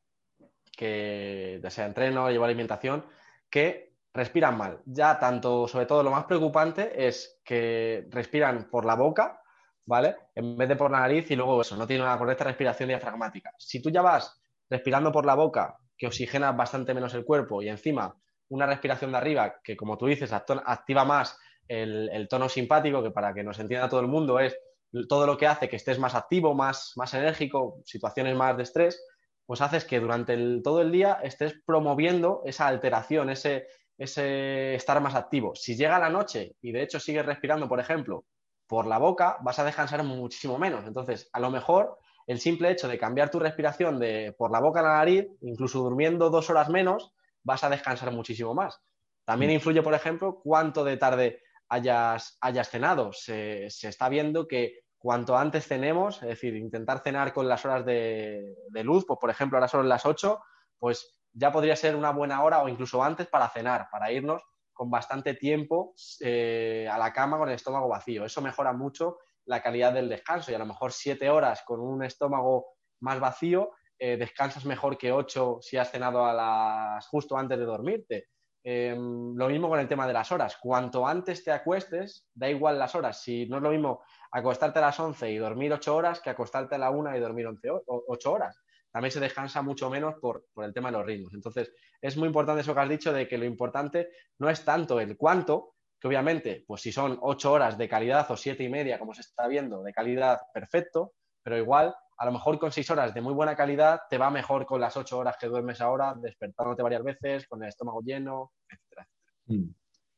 [0.76, 3.05] que, ya sea entreno, llevo alimentación,
[3.49, 4.82] que respiran mal.
[4.86, 9.41] Ya tanto, sobre todo, lo más preocupante es que respiran por la boca,
[9.86, 10.16] ¿vale?
[10.36, 13.51] En vez de por la nariz y luego eso, no tiene una correcta respiración diafragmática.
[13.57, 14.39] Si tú ya vas
[14.70, 18.16] respirando por la boca, que oxigena bastante menos el cuerpo y encima
[18.49, 21.38] una respiración de arriba que, como tú dices, activa más
[21.70, 24.57] el, tono simpático, que para que nos entienda todo el mundo es
[25.07, 29.05] todo lo que hace que estés más activo, más, más enérgico, situaciones más de estrés,
[29.45, 33.67] pues haces que durante todo el día estés promoviendo esa alteración, ese,
[33.97, 35.53] ese estar más activo.
[35.55, 38.26] Si llega la noche y de hecho sigues respirando, por ejemplo,
[38.67, 40.86] por la boca, vas a descansar muchísimo menos.
[40.86, 41.97] Entonces, a lo mejor
[42.28, 45.80] el simple hecho de cambiar tu respiración de por la boca a la nariz, incluso
[45.80, 47.11] durmiendo dos horas menos,
[47.43, 48.80] vas a descansar muchísimo más.
[49.26, 49.55] También mm.
[49.55, 53.13] influye, por ejemplo, cuánto de tarde hayas, cenado.
[53.13, 58.55] Se, está viendo que cuanto antes cenemos, es decir, intentar cenar con las horas de,
[58.84, 60.39] luz, pues por ejemplo, ahora son las 8,
[60.78, 64.41] pues ya podría ser una buena hora o incluso antes para cenar, para irnos
[64.74, 68.26] con bastante tiempo eh, a la cama con el estómago vacío.
[68.26, 72.03] Eso mejora mucho la calidad del descanso y a lo mejor siete horas con un
[72.03, 77.57] estómago más vacío, eh, descansas mejor que ocho si has cenado a las justo antes
[77.57, 78.28] de dormirte.
[78.64, 80.57] Em, lo mismo con el tema de las horas.
[80.62, 83.22] Cuanto antes te acuestes, da igual las horas.
[83.22, 86.76] Si no es lo mismo acostarte a las 11 y dormir ocho horas que acostarte
[86.76, 88.60] a la una y dormir 8 horas
[88.91, 91.34] también se descansa mucho menos por, el tema de los ritmos.
[91.34, 94.99] Entonces, es muy importante eso que has dicho de que lo importante no es tanto
[94.99, 98.97] el cuánto, que obviamente, pues si son ocho horas de calidad o siete y media,
[98.97, 103.13] como se está viendo, de calidad, perfecto, pero igual, a lo mejor con seis horas
[103.13, 106.84] de muy buena calidad, te va mejor con las ocho horas que duermes ahora, despertándote
[106.84, 109.07] varias veces, con el estómago lleno, etcétera.
[109.45, 109.70] Mm.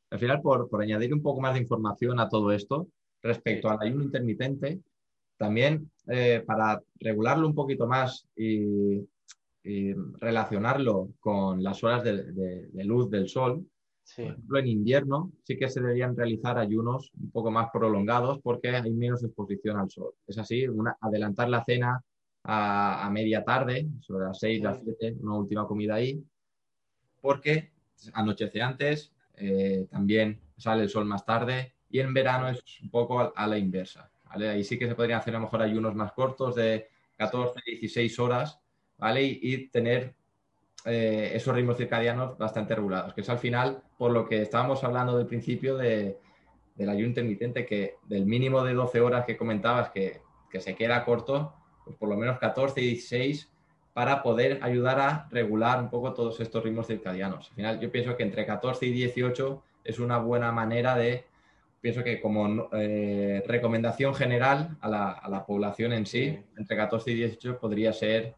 [0.10, 2.88] Al final, por, por añadir un poco más de información a todo esto,
[3.22, 4.82] respecto al ayuno intermitente,
[5.38, 9.06] también eh, para regularlo un poquito más y,
[10.20, 13.64] relacionarlo con las horas de, luz del sol,
[14.16, 18.70] por ejemplo, en invierno sí que se deberían realizar ayunos un poco más prolongados porque
[18.70, 20.14] hay menos exposición al sol.
[20.28, 20.66] Es así,
[21.02, 22.04] adelantar la cena
[22.44, 26.24] a, media tarde, sobre las 6, las 7, una última comida ahí,
[27.22, 27.72] porque
[28.14, 33.34] anochece antes, eh, también sale el sol más tarde y en verano es un poco
[33.36, 34.12] a la inversa.
[34.26, 36.88] Ahí sí que se podrían hacer a lo mejor ayunos más cortos de
[37.18, 38.60] 14, 16 horas,
[38.98, 39.24] ¿vale?
[39.24, 40.16] Y, tener
[40.86, 45.18] eh, esos ritmos circadianos bastante regulados, que es al final por lo que estábamos hablando
[45.18, 46.18] del principio de,
[46.76, 51.06] del ayuno intermitente, que del mínimo de 12 horas que comentabas que, que se queda
[51.06, 51.54] corto,
[51.86, 53.50] pues por lo menos 14 y 16
[53.94, 57.50] para poder ayudar a regular un poco todos estos ritmos circadianos.
[57.50, 61.26] Al final yo pienso que entre 14 y 18 es una buena manera de
[61.82, 67.60] pienso que como eh, recomendación general a la, población en sí, entre 14 y 18
[67.60, 68.36] podría ser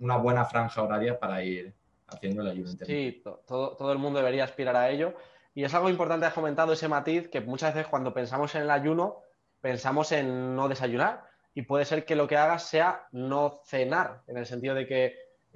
[0.00, 1.74] una buena franja horaria para ir
[2.08, 5.14] haciendo el ayuno Sí, todo, todo, el mundo debería aspirar a ello.
[5.54, 8.70] Y es algo importante, has comentado ese matiz, que muchas veces cuando pensamos en el
[8.70, 9.22] ayuno,
[9.60, 11.24] pensamos en no desayunar.
[11.54, 15.04] Y puede ser que lo que hagas sea no cenar, en el sentido de que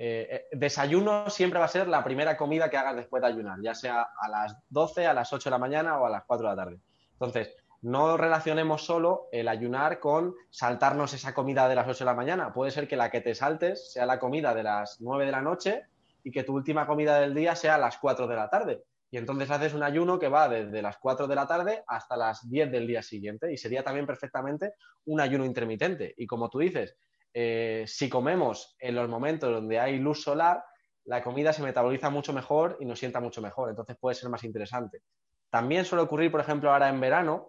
[0.03, 3.59] eh, eh, desayuno siempre va a ser la primera comida que hagas después de ayunar,
[3.63, 6.49] ya sea a las 12, a las 8 de la mañana o a las 4
[6.49, 6.81] de la tarde.
[7.13, 12.15] Entonces, no relacionemos solo el ayunar con saltarnos esa comida de las 8 de la
[12.15, 12.53] mañana.
[12.53, 15.41] Puede ser que la que te saltes sea la comida de las 9 de la
[15.41, 15.85] noche
[16.23, 18.85] y que tu última comida del día sea a las 4 de la tarde.
[19.11, 22.49] Y entonces haces un ayuno que va desde las 4 de la tarde hasta las
[22.49, 24.75] 10 del día siguiente y sería también perfectamente
[25.07, 26.15] un ayuno intermitente.
[26.17, 26.97] Y como tú dices,
[27.33, 30.63] eh, si comemos en los momentos donde hay luz solar,
[31.07, 34.45] la comida se metaboliza mucho mejor y nos sienta mucho mejor, entonces puede ser más
[34.45, 35.03] interesante.
[35.49, 37.49] También suele ocurrir, por ejemplo, ahora en verano,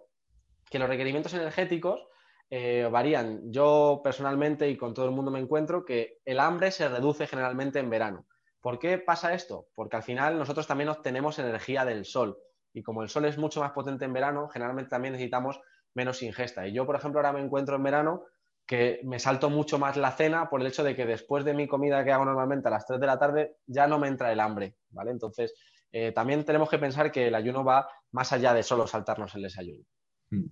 [0.72, 2.08] que los requerimientos energéticos
[2.50, 3.52] eh, varían.
[3.52, 7.78] Yo personalmente y con todo el mundo me encuentro que el hambre se reduce generalmente
[7.78, 8.26] en verano.
[8.60, 9.68] ¿Por qué pasa esto?
[9.74, 12.38] Porque al final nosotros también obtenemos energía del sol
[12.72, 15.60] y como el sol es mucho más potente en verano, generalmente también necesitamos
[15.94, 16.66] menos ingesta.
[16.66, 18.24] Y yo, por ejemplo, ahora me encuentro en verano
[18.66, 21.68] que me salto mucho más la cena por el hecho de que después de mi
[21.68, 24.40] comida que hago normalmente a las 3 de la tarde ya no me entra el
[24.40, 25.10] hambre, ¿vale?
[25.10, 25.52] Entonces,
[25.90, 29.42] eh, también tenemos que pensar que el ayuno va más allá de solo saltarnos el
[29.42, 29.84] desayuno.
[30.30, 30.46] Hmm.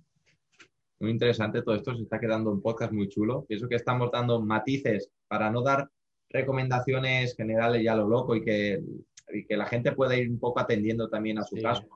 [1.01, 3.43] Muy interesante todo esto, se está quedando un podcast muy chulo.
[3.45, 5.89] Pienso que estamos dando matices para no dar
[6.29, 8.83] recomendaciones generales ya lo loco y que,
[9.47, 11.87] que la gente pueda ir un poco atendiendo también a su caso,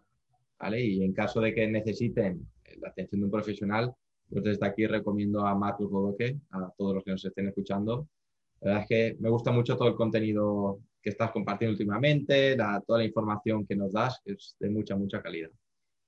[0.57, 0.83] ¿vale?
[0.83, 2.49] Y en caso de que necesiten
[2.81, 3.93] la atención de un profesional,
[4.27, 8.07] pues desde aquí recomiendo a Marcos Bodoque, a todos los que nos estén escuchando.
[8.61, 12.97] La verdad es que me gusta mucho todo el contenido que estás compartiendo últimamente, toda
[12.97, 15.51] la información que nos das, es de mucha, mucha calidad.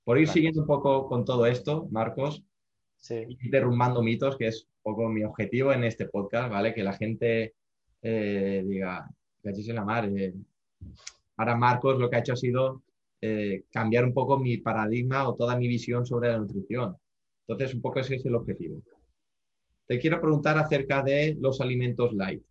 [0.02, 2.42] Por ir siguiendo un poco con todo esto, Marcos,
[3.10, 6.74] y derrumbando mitos, que es un poco mi objetivo en este podcast, ¿vale?
[6.74, 7.54] Que la gente
[8.02, 9.08] eh, diga,
[9.42, 10.10] en la mar.
[10.14, 10.34] Eh,
[11.36, 12.82] ahora Marcos lo que ha hecho ha sido
[13.20, 16.96] eh, cambiar un poco mi paradigma o toda mi visión sobre la nutrición.
[17.46, 18.82] Entonces, un poco ese es el objetivo.
[19.86, 22.42] Te quiero preguntar acerca de los alimentos light.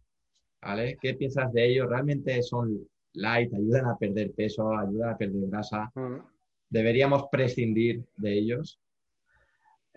[0.62, 0.98] ¿vale?
[1.02, 1.88] ¿Qué piensas de ellos?
[1.88, 3.54] ¿Realmente son light?
[3.54, 4.76] ¿Ayudan a perder peso?
[4.76, 5.92] ¿Ayudan a perder grasa?
[5.96, 6.18] Mm.
[6.70, 8.80] ¿Deberíamos prescindir de ellos?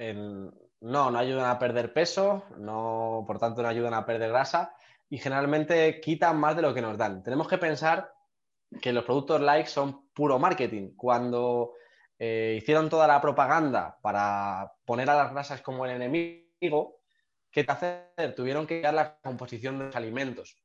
[0.00, 4.74] No, no ayudan a perder peso, no, por tanto no ayudan a perder grasa
[5.08, 7.22] y generalmente quitan más de lo que nos dan.
[7.22, 8.12] Tenemos que pensar
[8.80, 10.94] que los productos light son puro marketing.
[10.96, 11.72] Cuando
[12.18, 17.00] eh, hicieron toda la propaganda para poner a las grasas como el enemigo,
[17.50, 18.34] ¿qué te hacer?
[18.34, 20.56] Tuvieron que quitar la composición de los alimentos.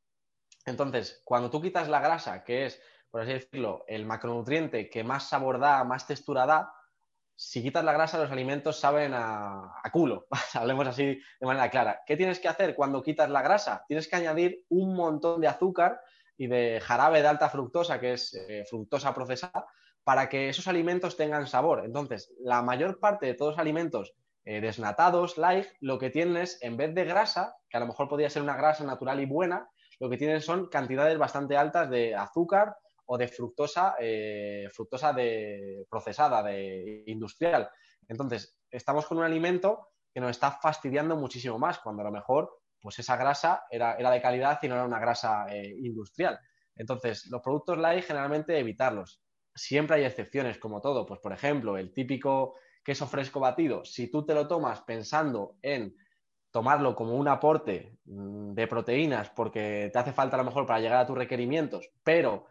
[0.65, 5.29] Entonces, cuando tú quitas la grasa, que es, por así decirlo, el macronutriente que más
[5.29, 6.73] sabor da, más textura da,
[7.35, 10.27] si quitas la grasa, los alimentos saben a, culo.
[10.53, 11.05] Hablemos así
[11.39, 12.01] de manera clara.
[12.05, 13.83] ¿Qué tienes que hacer cuando quitas la grasa?
[13.87, 15.99] Tienes que añadir un montón de azúcar
[16.37, 19.65] y de jarabe de alta fructosa, que es eh, fructosa procesada,
[20.03, 21.83] para que esos alimentos tengan sabor.
[21.85, 24.13] Entonces, la mayor parte de todos los alimentos
[24.45, 28.07] eh, desnatados, light, lo que tienen es, en vez de grasa, que a lo mejor
[28.07, 29.69] podría ser una grasa natural y buena,
[29.99, 35.85] lo que tienen son cantidades bastante altas de azúcar o de fructosa, eh, fructosa de
[35.89, 37.69] procesada, de industrial.
[38.07, 42.61] Entonces, estamos con un alimento que nos está fastidiando muchísimo más, cuando a lo mejor
[42.79, 46.39] pues esa grasa era, de calidad y no era una grasa eh, industrial.
[46.75, 49.23] Entonces, los productos light generalmente evitarlos.
[49.55, 51.05] Siempre hay excepciones, como todo.
[51.05, 55.95] Pues, por ejemplo, el típico queso fresco batido, si tú te lo tomas pensando en
[56.51, 60.79] tomarlo como un aporte mm, de proteínas porque te hace falta a lo mejor para
[60.79, 62.45] llegar a tus requerimientos, pero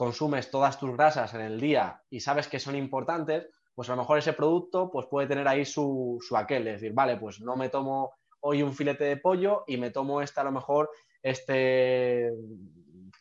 [0.00, 3.98] consumes todas tus grasas en el día y sabes que son importantes, pues a lo
[3.98, 7.54] mejor ese producto pues puede tener ahí su, su aquel, es decir, vale, pues no
[7.54, 10.88] me tomo hoy un filete de pollo y me tomo este a lo mejor
[11.22, 12.32] este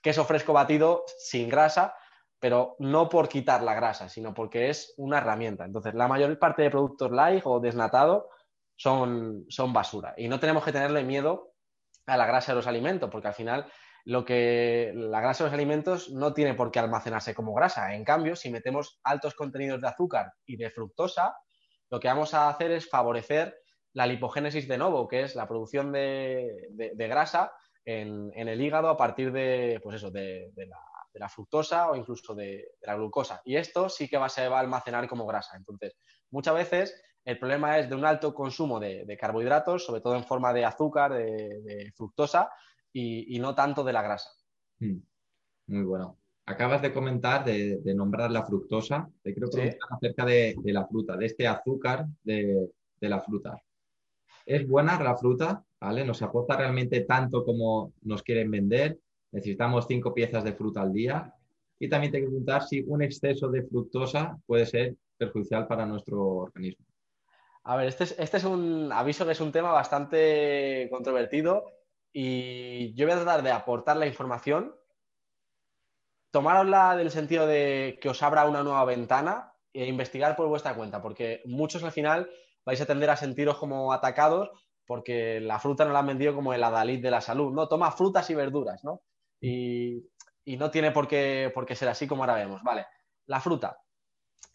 [0.02, 1.96] queso fresco batido sin grasa,
[2.40, 5.66] pero no por quitar la grasa, sino porque es una herramienta.
[5.66, 8.30] Entonces, la mayor parte de productos light o desnatado
[8.78, 11.52] son, son basura y no tenemos que tenerle miedo
[12.06, 13.70] a la grasa de los alimentos, porque al final
[14.10, 17.94] lo que la grasa de los alimentos no tiene por qué almacenarse como grasa.
[17.94, 21.38] En cambio, si metemos altos contenidos de azúcar y de fructosa,
[21.92, 23.60] lo que vamos a hacer es favorecer
[23.94, 26.50] la lipogénesis de novo, que es la producción de,
[26.96, 27.54] grasa
[27.86, 33.44] en, el hígado a partir de, pues la, fructosa o incluso de, la glucosa.
[33.46, 35.56] Y esto sí que va, se va a almacenar como grasa.
[35.56, 35.96] Entonces,
[36.32, 40.52] muchas veces el problema es de un alto consumo de, carbohidratos, sobre todo en forma
[40.52, 42.50] de azúcar, de, fructosa,
[43.28, 44.32] y, no tanto de la grasa.
[44.80, 45.00] Hmm.
[45.68, 46.18] Muy bueno.
[46.46, 49.10] Acabas de comentar, de, nombrar la fructosa.
[49.22, 52.72] Te quiero preguntar acerca de, la fruta, de este azúcar de,
[53.02, 53.62] la fruta.
[54.46, 55.64] ¿Es buena la fruta?
[55.80, 56.04] ¿Vale?
[56.04, 59.00] ¿Nos aporta realmente tanto como nos quieren vender?
[59.32, 61.34] Necesitamos cinco piezas de fruta al día.
[61.78, 66.26] Y también te quiero preguntar si un exceso de fructosa puede ser perjudicial para nuestro
[66.26, 66.86] organismo.
[67.64, 71.79] A ver, este es, este es un aviso que es un tema bastante controvertido
[72.12, 74.76] y yo voy a tratar de aportar la información,
[76.32, 81.02] tomarosla del sentido de que os abra una nueva ventana e investigar por vuestra cuenta,
[81.02, 82.30] porque muchos al final
[82.66, 84.52] vais a tender a sentiros como atacados
[84.90, 87.68] porque la fruta no la han vendido como el adalid de la salud, ¿no?
[87.68, 89.04] Toma frutas y verduras, ¿no?
[89.40, 90.10] Y,
[90.58, 92.88] no tiene por qué, por qué ser así como ahora vemos, ¿vale?
[93.28, 93.78] La fruta.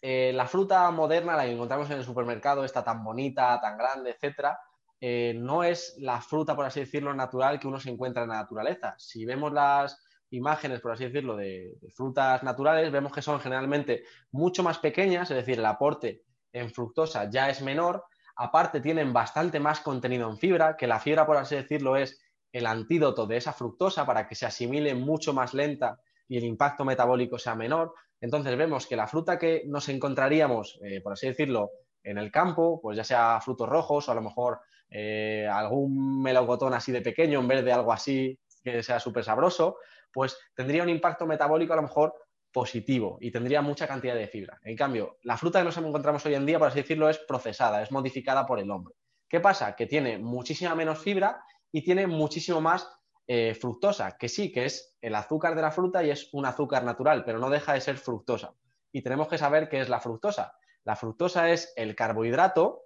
[0.01, 4.09] Eh, la fruta moderna, la que encontramos en el supermercado, está tan bonita, tan grande,
[4.11, 4.59] etcétera,
[5.07, 8.37] eh, no es la fruta, por así decirlo, natural que uno se encuentra en la
[8.37, 8.95] naturaleza.
[8.97, 14.01] Si vemos las imágenes, por así decirlo, de, frutas naturales, vemos que son generalmente
[14.31, 18.03] mucho más pequeñas, es decir, el aporte en fructosa ya es menor.
[18.35, 22.19] Aparte, tienen bastante más contenido en fibra, que la fibra, por así decirlo, es
[22.51, 26.83] el antídoto de esa fructosa para que se asimile mucho más lenta y el impacto
[26.83, 27.93] metabólico sea menor.
[28.19, 31.69] Entonces vemos que la fruta que nos encontraríamos, eh, por así decirlo,
[32.01, 36.73] en el campo, pues ya sea frutos rojos o a lo mejor eh, algún melocotón
[36.73, 39.77] así de pequeño en vez de algo así que sea súper sabroso,
[40.11, 42.13] pues tendría un impacto metabólico a lo mejor
[42.51, 44.57] positivo y tendría mucha cantidad de fibra.
[44.63, 47.83] En cambio, la fruta que nos encontramos hoy en día, por así decirlo, es procesada,
[47.83, 48.95] es modificada por el hombre.
[49.27, 49.75] ¿Qué pasa?
[49.75, 52.87] Que tiene muchísima menos fibra y tiene muchísimo más
[53.27, 56.85] eh, fructosa, que sí, que es el azúcar de la fruta y es un azúcar
[56.85, 58.53] natural, pero no deja de ser fructosa.
[58.91, 60.53] Y tenemos que saber qué es la fructosa.
[60.85, 62.84] La fructosa es el carbohidrato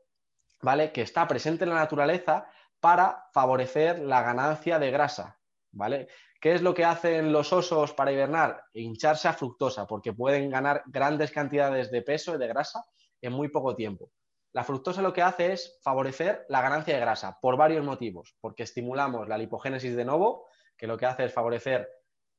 [0.61, 0.91] ¿vale?
[0.91, 2.49] Que está presente en la naturaleza
[2.79, 5.39] para favorecer la ganancia de grasa,
[5.71, 6.07] ¿vale?
[6.39, 8.63] ¿Qué es lo que hacen los osos para hibernar?
[8.73, 12.85] Hincharse a fructosa, porque pueden ganar grandes cantidades de peso y de grasa
[13.21, 14.11] en muy poco tiempo.
[14.53, 18.63] La fructosa lo que hace es favorecer la ganancia de grasa por varios motivos, porque
[18.63, 20.47] estimulamos la lipogénesis de nuevo,
[20.77, 21.87] que lo que hace es favorecer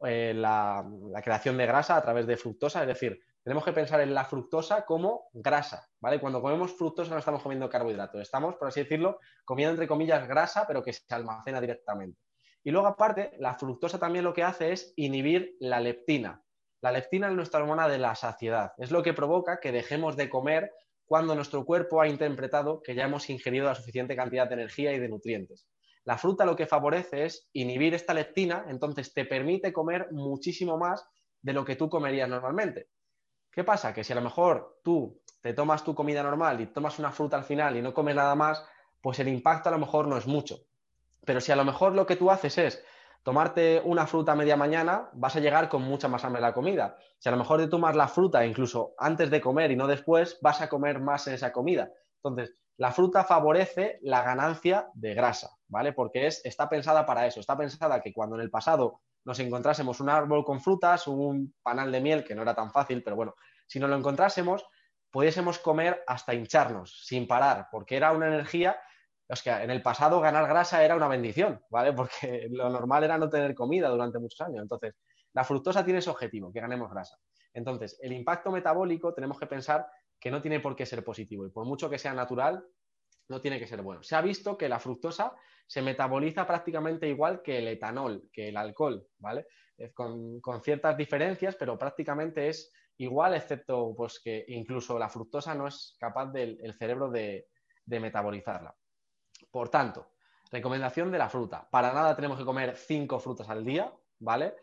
[0.06, 0.84] eh, la,
[1.22, 4.84] creación de grasa a través de fructosa, es decir, tenemos que pensar en la fructosa
[4.84, 6.20] como grasa, ¿vale?
[6.20, 10.66] Cuando comemos fructosa no estamos comiendo carbohidratos, estamos, por así decirlo, comiendo entre comillas grasa,
[10.66, 12.20] pero que se almacena directamente.
[12.62, 16.42] Y luego aparte, la fructosa también lo que hace es inhibir la leptina.
[16.82, 20.28] La leptina es nuestra hormona de la saciedad, es lo que provoca que dejemos de
[20.28, 20.70] comer
[21.06, 24.98] cuando nuestro cuerpo ha interpretado que ya hemos ingerido la suficiente cantidad de energía y
[24.98, 25.66] de nutrientes.
[26.04, 31.04] La fruta lo que favorece es inhibir esta leptina, entonces te permite comer muchísimo más
[31.42, 32.88] de lo que tú comerías normalmente.
[33.60, 33.92] ¿Qué pasa?
[33.92, 37.36] Que si a lo mejor tú te tomas tu comida normal y tomas una fruta
[37.36, 38.64] al final y no comes nada más,
[39.02, 40.60] pues el impacto a lo mejor no es mucho.
[41.26, 42.82] Pero si a lo mejor lo que tú haces es
[43.22, 46.96] tomarte una fruta a media mañana, vas a llegar con mucha más hambre la comida.
[47.18, 50.38] Si a lo mejor te tomas la fruta incluso antes de comer y no después,
[50.40, 51.90] vas a comer más en esa comida.
[52.24, 55.92] Entonces, la fruta favorece la ganancia de grasa, ¿vale?
[55.92, 57.40] Porque es, está pensada para eso.
[57.40, 61.92] Está pensada que cuando en el pasado nos encontrásemos un árbol con frutas, un panal
[61.92, 63.34] de miel, que no era tan fácil, pero bueno,
[63.66, 64.64] si nos lo encontrásemos,
[65.10, 68.78] pudiésemos comer hasta hincharnos, sin parar, porque era una energía
[69.34, 71.92] es que en el pasado ganar grasa era una bendición, ¿vale?
[71.92, 74.62] Porque lo normal era no tener comida durante muchos años.
[74.62, 74.94] Entonces,
[75.32, 77.16] la fructosa tiene ese objetivo, que ganemos grasa.
[77.54, 79.86] Entonces, el impacto metabólico tenemos que pensar
[80.18, 82.64] que no tiene por qué ser positivo y por mucho que sea natural,
[83.30, 84.02] no tiene que ser bueno.
[84.02, 85.34] Se ha visto que la fructosa
[85.66, 89.46] se metaboliza prácticamente igual que el etanol, que el alcohol, ¿vale?
[89.94, 95.96] Con, ciertas diferencias, pero prácticamente es igual, excepto pues, que incluso la fructosa no es
[95.98, 97.46] capaz del cerebro de
[97.86, 98.74] metabolizarla.
[99.50, 100.10] Por tanto,
[100.50, 101.68] recomendación de la fruta.
[101.70, 104.56] Para nada tenemos que comer cinco frutas al día, ¿vale?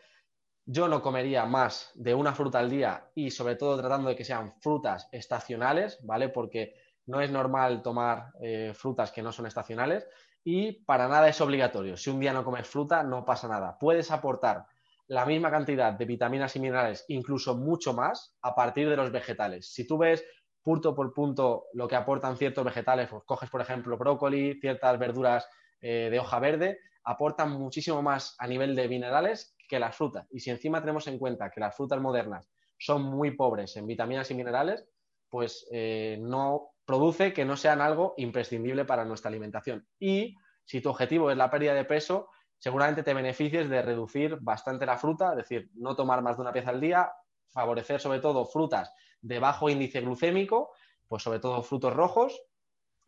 [0.66, 4.26] Yo no comería más de una fruta al día y sobre todo tratando de que
[4.26, 6.30] sean frutas estacionales, ¿vale?
[6.30, 6.76] Porque
[7.08, 10.08] no es normal tomar eh, frutas que no son estacionales
[10.44, 11.98] y para nada es obligatorio.
[11.98, 13.78] Si un día no comes fruta, no pasa nada.
[13.80, 14.66] Puedes aportar
[15.08, 19.74] la misma cantidad de vitaminas y minerales, incluso mucho más, a partir de los vegetales.
[19.74, 20.26] Si tú ves
[20.62, 25.48] punto por punto lo que aportan ciertos vegetales, pues coges por ejemplo brócoli, ciertas verduras
[25.80, 30.28] eh, de hoja verde, aportan muchísimo más a nivel de minerales que las frutas.
[30.30, 34.30] Y si encima tenemos en cuenta que las frutas modernas son muy pobres en vitaminas
[34.32, 34.86] y minerales,
[35.30, 39.86] pues eh, no produce que no sean algo imprescindible para nuestra alimentación.
[40.00, 44.86] Y si tu objetivo es la pérdida de peso, seguramente te beneficies de reducir bastante
[44.86, 47.12] la fruta, es decir, no tomar más de una pieza al día,
[47.50, 50.72] favorecer sobre todo frutas de bajo índice glucémico,
[51.10, 52.42] pues sobre todo frutos rojos,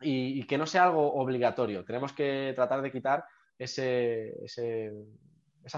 [0.02, 1.82] y, que no sea algo obligatorio.
[1.84, 3.24] Tenemos que tratar de quitar
[3.58, 3.80] esa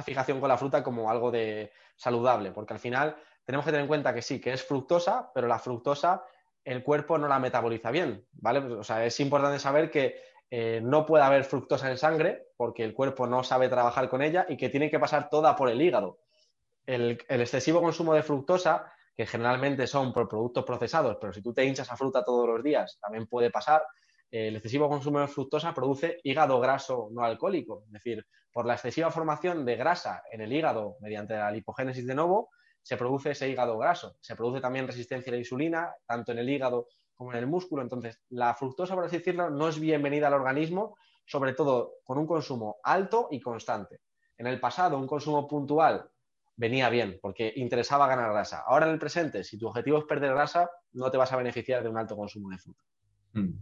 [0.03, 3.89] fijación con la fruta como algo de saludable, porque al final tenemos que tener en
[3.89, 6.25] cuenta que sí, que es fructosa, pero la fructosa
[6.65, 8.61] el cuerpo no la metaboliza bien, ¿vale?
[8.61, 12.95] O sea, es importante saber que eh, no puede haber fructosa en sangre porque el
[12.95, 16.19] cuerpo no sabe trabajar con ella y que tiene que pasar toda por el hígado.
[16.87, 21.65] el excesivo consumo de fructosa que generalmente son por productos procesados, pero si tú te
[21.65, 23.83] hinchas a fruta todos los días, también puede pasar.
[24.31, 29.11] El excesivo consumo de fructosa produce hígado graso no alcohólico, es decir, por la excesiva
[29.11, 32.51] formación de grasa en el hígado mediante la lipogénesis de nuevo,
[32.83, 34.17] se produce ese hígado graso.
[34.21, 37.83] Se produce también resistencia a la insulina, tanto en el hígado como en el músculo.
[37.83, 42.27] Entonces, la fructosa, por así decirlo, no es bienvenida al organismo, sobre todo con un
[42.27, 44.01] consumo alto y constante.
[44.37, 46.11] En el pasado, un consumo puntual
[46.57, 48.63] venía bien, porque interesaba ganar grasa.
[48.67, 51.83] Ahora en el presente, si tu objetivo es perder grasa, no te vas a beneficiar
[51.83, 52.83] de un alto consumo de fruta.
[53.33, 53.53] Hmm.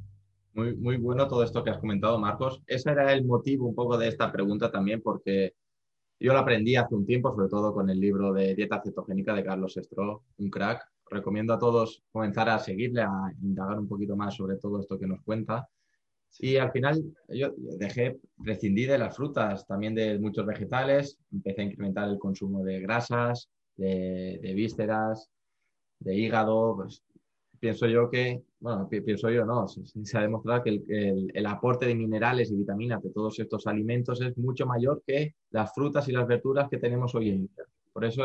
[0.52, 2.60] Muy, muy bueno todo esto que has comentado, Marcos.
[2.66, 5.54] Ese era el motivo un poco de esta pregunta también, porque
[6.20, 9.42] yo lo aprendí hace un tiempo, sobre todo con el libro de Dieta Cetogénica de
[9.42, 10.86] Carlos Estro, un crack.
[11.08, 15.06] Recomiendo a todos comenzar a seguirle, a indagar un poquito más sobre todo esto que
[15.06, 15.68] nos cuenta.
[16.38, 21.64] Y al final yo dejé, prescindí de las frutas, también de muchos vegetales, empecé a
[21.64, 25.28] incrementar el consumo de grasas, de, vísceras,
[25.98, 27.02] de hígado, pues
[27.58, 30.82] pienso yo que, bueno, pienso yo no, se, ha demostrado que
[31.34, 35.74] el, aporte de minerales y vitaminas de todos estos alimentos es mucho mayor que las
[35.74, 37.64] frutas y las verduras que tenemos hoy en día.
[37.90, 38.22] Por eso,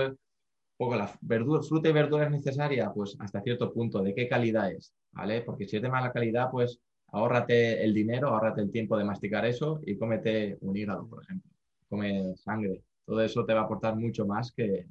[0.76, 4.94] poco la fruta y verdura es necesaria, pues hasta cierto punto, ¿de qué calidad es?
[5.14, 5.42] ¿Vale?
[5.42, 9.46] Porque si es de mala calidad, pues ahórrate el dinero, ahórrate el tiempo de masticar
[9.46, 11.50] eso y cómete un hígado, por ejemplo.
[11.88, 12.84] Come sangre.
[13.06, 14.86] Todo eso te va a aportar mucho más que,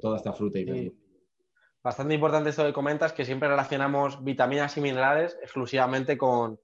[0.00, 0.99] toda esta fruta y verdura.
[1.82, 6.58] Bastante importante esto que comentas, que siempre relacionamos vitaminas y minerales exclusivamente con,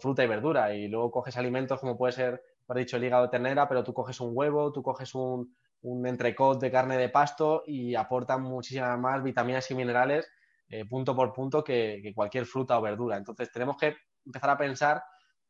[0.00, 0.74] fruta y verdura.
[0.74, 3.92] Y luego coges alimentos como puede ser, por dicho, el hígado de ternera, pero tú
[3.92, 8.98] coges un huevo, tú coges un, un entrecot de carne de pasto y aportan muchísimas
[8.98, 10.30] más vitaminas y minerales
[10.72, 13.18] eh, punto por punto que, cualquier fruta o verdura.
[13.18, 13.94] Entonces tenemos que
[14.24, 15.04] empezar a pensar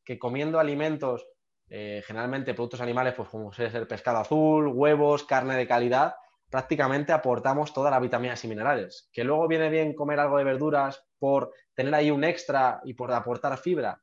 [0.05, 1.25] que comiendo alimentos,
[1.69, 6.17] eh, generalmente productos animales, pues como suele ser pescado azul, huevos, carne de calidad,
[6.53, 9.09] prácticamente aportamos todas las vitaminas y minerales.
[9.13, 13.11] Que luego viene bien comer algo de verduras por tener ahí un extra y por
[13.11, 14.01] aportar fibra,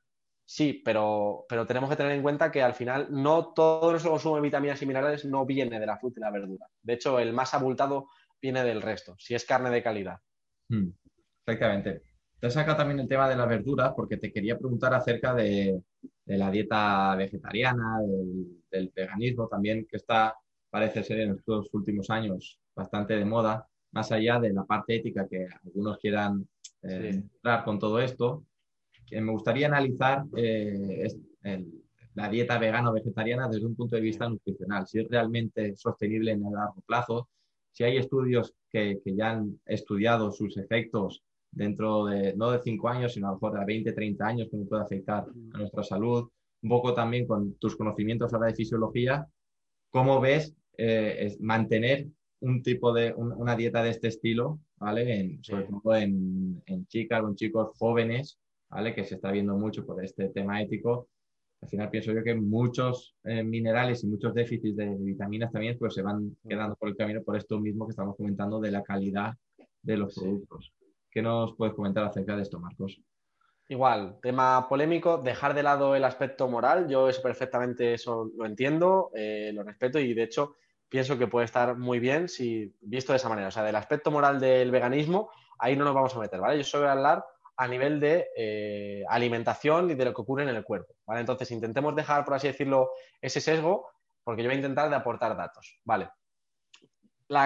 [0.51, 4.37] Sí, pero, pero tenemos que tener en cuenta que al final no todo nuestro consumo
[4.37, 6.65] de vitaminas y minerales no viene de la fruta y la verdura.
[6.81, 8.07] De hecho, el más abultado
[8.41, 10.17] viene del resto, si es carne de calidad.
[10.69, 10.89] Hmm,
[11.45, 12.01] exactamente.
[12.39, 15.83] Te saca también el tema de las verduras porque te quería preguntar acerca de,
[16.25, 17.99] la dieta vegetariana,
[18.71, 20.33] del, veganismo también, que está,
[20.69, 25.27] parece ser en estos últimos años bastante de moda, más allá de la parte ética
[25.27, 26.47] que algunos quieran
[26.83, 28.43] eh, entrar con todo esto
[29.11, 31.07] me gustaría analizar eh,
[32.15, 36.31] la dieta vegana o vegetariana desde un punto de vista nutricional, si es realmente sostenible
[36.31, 37.29] en el largo plazo,
[37.71, 43.13] si hay estudios que, ya han estudiado sus efectos dentro de, no de 5 años,
[43.13, 46.29] sino a lo mejor de 20, 30 años, cómo puede afectar a nuestra salud,
[46.61, 49.25] un poco también con tus conocimientos ahora de fisiología,
[49.89, 52.07] ¿cómo ves eh, mantener
[52.41, 55.39] un tipo de, una dieta de este estilo, ¿vale?
[55.41, 58.39] sobre todo en, en chicas o en chicos jóvenes
[58.95, 61.09] que se está viendo mucho por este tema ético,
[61.61, 65.93] al final pienso yo que muchos eh, minerales y muchos déficits de, vitaminas también pues
[65.93, 69.33] se van quedando por el camino por esto mismo que estamos comentando de la calidad
[69.81, 70.73] de los productos.
[71.11, 73.01] ¿Qué nos puedes comentar acerca de esto, Marcos?
[73.67, 79.11] Igual, tema polémico, dejar de lado el aspecto moral, yo eso perfectamente eso lo entiendo,
[79.13, 80.55] eh, lo respeto y de hecho
[80.89, 83.47] pienso que puede estar muy bien si visto de esa manera.
[83.47, 85.29] O sea, del aspecto moral del veganismo,
[85.59, 86.57] ahí no nos vamos a meter, ¿vale?
[86.57, 87.25] Yo solo voy a hablar
[87.59, 90.95] a nivel de eh, alimentación y de lo que ocurre en el cuerpo.
[91.05, 91.19] ¿vale?
[91.19, 93.89] Entonces, intentemos dejar, por así decirlo, ese sesgo,
[94.23, 95.77] porque yo voy a intentar de aportar datos.
[95.83, 96.09] ¿vale?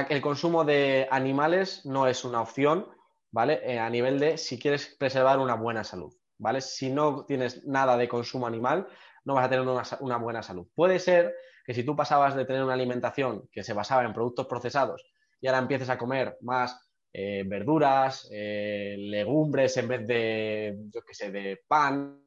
[0.10, 2.88] el consumo de animales no es una opción,
[3.32, 3.60] ¿vale?
[3.66, 6.62] Eh, a nivel de si quieres preservar una buena salud, ¿vale?
[6.62, 8.88] Si no tienes nada de consumo animal,
[9.26, 10.68] no vas a tener una, una buena salud.
[10.74, 14.48] Puede ser que si tú pasabas de tener una alimentación que se basaba en productos
[14.48, 15.06] procesados
[15.40, 21.14] y ahora empieces a comer más eh, verduras, eh, legumbres en vez de, yo qué
[21.14, 22.22] sé, de pan,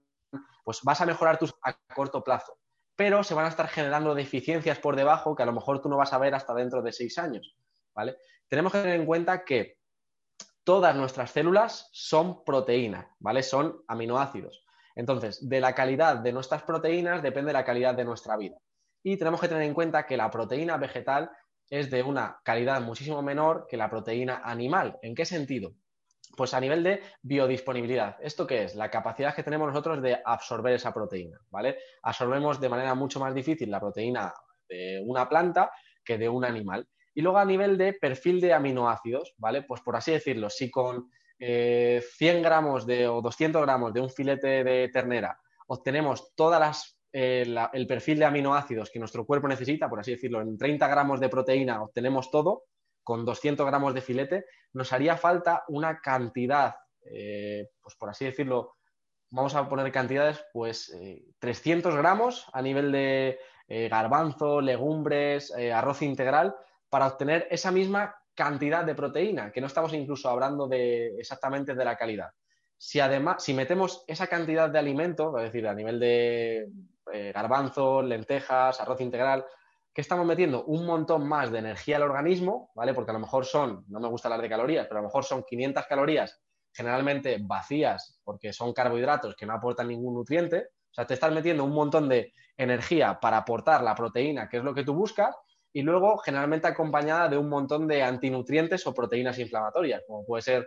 [0.64, 2.59] pues vas a mejorar tus a corto plazo.
[2.95, 5.97] Pero se van a estar generando deficiencias por debajo que a lo mejor tú no
[5.97, 7.57] vas a ver hasta dentro de seis años.
[7.95, 8.16] ¿vale?
[8.49, 9.78] Tenemos que tener en cuenta que
[10.64, 13.43] todas nuestras células son proteínas, ¿vale?
[13.43, 14.64] Son aminoácidos.
[14.97, 18.57] Entonces, de la calidad de nuestras proteínas depende la calidad de nuestra vida.
[19.09, 21.30] Y tenemos que tener en cuenta que la proteína vegetal
[21.70, 24.98] es de una calidad muchísimo menor que la proteína animal.
[25.00, 25.74] ¿En qué sentido?
[26.36, 28.16] Pues a nivel de biodisponibilidad.
[28.20, 28.74] ¿Esto qué es?
[28.74, 31.78] La capacidad que tenemos nosotros de absorber esa proteína, ¿vale?
[32.02, 34.34] Absorbemos de manera mucho más difícil la proteína
[34.68, 35.70] de una planta
[36.04, 36.88] que de un animal.
[37.14, 39.62] Y luego a nivel de perfil de aminoácidos, ¿vale?
[39.62, 44.11] Pues por así decirlo, si con 100 eh, gramos de, o 200 gramos de un
[44.11, 50.00] filete de ternera obtenemos todas las el perfil de aminoácidos que nuestro cuerpo necesita, por
[50.00, 52.64] así decirlo, en 30 gramos de proteína obtenemos todo,
[53.02, 54.44] con 200 gramos de filete,
[54.74, 58.74] nos haría falta una cantidad, eh, pues por así decirlo,
[59.30, 60.94] vamos a poner cantidades, pues
[61.38, 63.38] 300 eh, gramos a nivel de
[63.68, 66.54] eh, garbanzo, legumbres, arroz integral,
[66.90, 71.84] para obtener esa misma cantidad de proteína, que no estamos incluso hablando de exactamente de
[71.84, 72.30] la calidad.
[72.76, 76.68] Si además, si metemos esa cantidad de alimento, es decir, a nivel de
[77.16, 79.44] eh, garbanzos, lentejas, arroz integral,
[79.92, 82.92] que estamos metiendo un montón más de energía al organismo, ¿vale?
[82.92, 85.24] Porque a lo mejor son, no me gusta hablar de calorías, pero a lo mejor
[85.24, 86.40] son 500 calorías
[86.76, 90.68] generalmente vacías porque son carbohidratos que no aportan ningún nutriente.
[90.90, 94.64] O sea, te estás metiendo un montón de energía para aportar la proteína, que es
[94.64, 95.34] lo que tú buscas,
[95.72, 100.66] y luego generalmente acompañada de un montón de antinutrientes o proteínas inflamatorias, como puede ser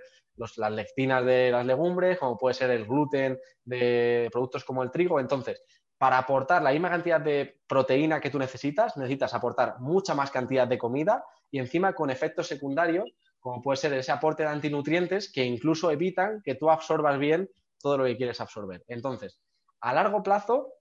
[0.57, 5.19] las lectinas de las legumbres, como puede ser el gluten de productos como el trigo.
[5.19, 5.61] Entonces,
[5.99, 10.65] para aportar la misma cantidad de proteína que tú necesitas, necesitas aportar mucha más cantidad
[10.65, 15.43] de comida y encima con efectos secundarios, como puede ser ese aporte de antinutrientes que
[15.43, 17.49] incluso evitan que tú absorbas bien
[17.81, 18.81] todo lo que quieres absorber.
[18.87, 19.41] Entonces,
[19.81, 20.71] a largo plazo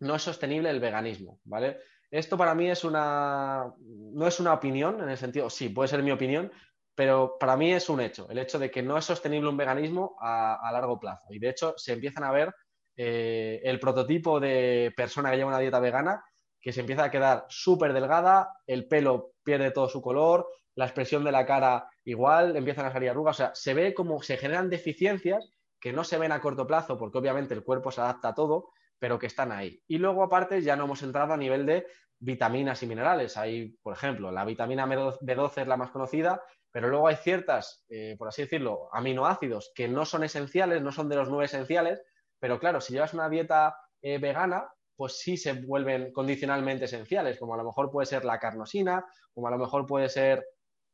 [0.00, 1.78] no es sostenible el veganismo, ¿vale?
[2.10, 6.02] Esto para mí es una no es una opinión en el sentido, sí, puede ser
[6.02, 6.50] mi opinión,
[6.96, 10.16] pero para mí es un hecho, el hecho de que no es sostenible un veganismo
[10.20, 11.26] a, a largo plazo.
[11.30, 12.52] Y de hecho se empiezan a ver
[12.96, 16.24] eh, el prototipo de persona que lleva una dieta vegana,
[16.60, 21.24] que se empieza a quedar súper delgada, el pelo pierde todo su color, la expresión
[21.24, 24.68] de la cara igual, empiezan a salir arrugas, o sea, se ve como se generan
[24.68, 28.34] deficiencias que no se ven a corto plazo, porque obviamente el cuerpo se adapta a
[28.34, 29.80] todo, pero que están ahí.
[29.86, 31.86] Y luego, aparte, ya no hemos entrado a nivel de
[32.18, 33.36] vitaminas y minerales.
[33.36, 38.16] Hay, por ejemplo, la vitamina B12 es la más conocida, pero luego hay ciertas, eh,
[38.18, 42.02] por así decirlo, aminoácidos que no son esenciales, no son de los nueve esenciales,
[42.46, 47.54] pero claro, si llevas una dieta eh, vegana, pues sí se vuelven condicionalmente esenciales, como
[47.54, 50.46] a lo mejor puede ser la carnosina, como a lo mejor puede ser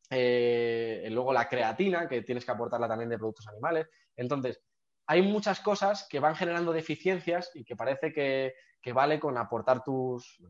[0.09, 3.87] eh, luego la creatina, que tienes que aportarla también de productos animales.
[4.17, 4.63] Entonces,
[5.07, 8.55] hay muchas cosas que van generando deficiencias y que parece que,
[8.95, 10.41] vale con aportar tus,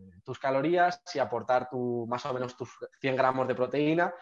[0.40, 4.14] calorías y aportar tu, más o menos tus 100 gramos de proteína.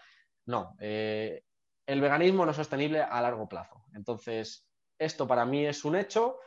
[0.47, 1.45] No, eh,
[1.85, 3.85] el veganismo no es sostenible a largo plazo.
[3.93, 4.66] Entonces,
[4.99, 6.39] esto para mí es un hecho.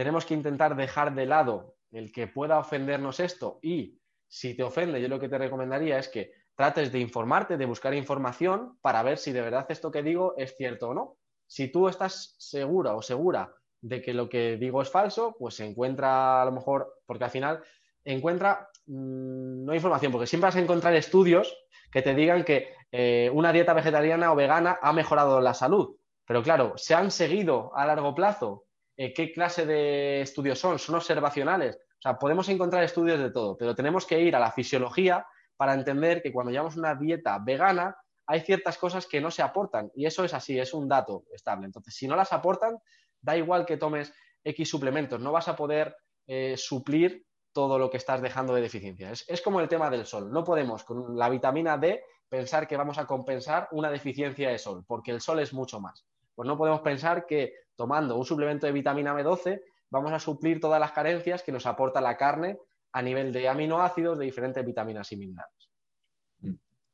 [0.00, 4.98] Tenemos que intentar dejar de lado el que pueda ofendernos esto y si te ofende,
[4.98, 9.18] yo lo que te recomendaría es que trates de informarte, de buscar información para ver
[9.18, 11.18] si de verdad esto que digo es cierto o no.
[11.46, 16.40] Si tú estás segura o segura de que lo que digo es falso, pues encuentra
[16.40, 17.62] a lo mejor, porque al final
[18.02, 21.54] encuentra mm, no información, porque siempre vas a encontrar estudios
[21.92, 25.94] que te digan que eh, una dieta vegetariana o vegana ha mejorado la salud.
[26.26, 28.64] Pero claro, ¿se han seguido a largo plazo?
[29.02, 31.76] Eh, qué clase de estudios son, son observacionales.
[31.76, 35.26] O sea, podemos encontrar estudios de todo, pero tenemos que ir a la fisiología
[35.56, 37.96] para entender que cuando llevamos una dieta vegana
[38.26, 41.64] hay ciertas cosas que no se aportan y eso es así, es un dato estable.
[41.64, 42.76] Entonces, si no las aportan,
[43.22, 44.12] da igual que tomes
[44.44, 45.96] X suplementos, no vas a poder
[46.26, 47.24] eh, suplir
[47.54, 49.12] todo lo que estás dejando de deficiencia.
[49.12, 50.30] es, como el tema del sol.
[50.30, 54.84] No podemos con la vitamina D pensar que vamos a compensar una deficiencia de sol,
[54.86, 56.04] porque el sol es mucho más
[56.34, 59.60] pues no podemos pensar que tomando un suplemento de vitamina B12
[59.90, 62.58] vamos a suplir todas las carencias que nos aporta la carne
[62.92, 65.70] a nivel de aminoácidos de diferentes vitaminas y minerales.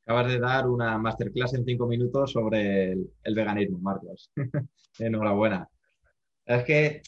[0.05, 4.31] Acabas de dar una masterclass en cinco minutos sobre el, veganismo, Marcos.
[4.99, 5.69] Enhorabuena.
[6.45, 7.03] Es que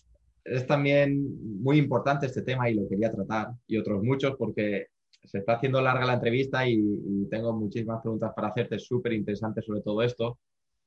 [0.44, 4.88] es también muy importante este tema y lo quería tratar, y otros muchos, porque
[5.22, 9.64] se está haciendo larga la entrevista y, y tengo muchísimas preguntas para hacerte, súper interesantes
[9.64, 10.38] sobre todo esto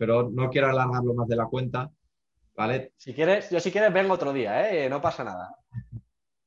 [0.01, 1.91] pero no quiero alargarlo más de la cuenta,
[2.57, 2.91] ¿vale?
[2.97, 4.89] Si quieres, yo si quieres vengo otro día, ¿eh?
[4.89, 5.55] No pasa nada.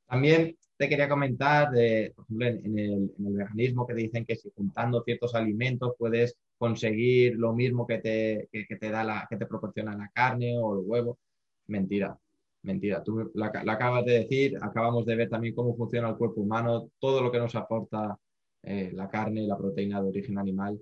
[0.08, 4.50] También te quería comentar, de, por ejemplo, en, el, veganismo que te dicen que si
[4.56, 9.96] juntando ciertos alimentos puedes conseguir lo mismo que te, te da la, que te proporciona
[9.96, 11.20] la carne o el huevo.
[11.68, 12.18] Mentira,
[12.62, 13.04] mentira.
[13.04, 17.22] Tú la, acabas de decir, acabamos de ver también cómo funciona el cuerpo humano, todo
[17.22, 18.18] lo que nos aporta
[18.64, 20.76] eh, la carne, la proteína de origen animal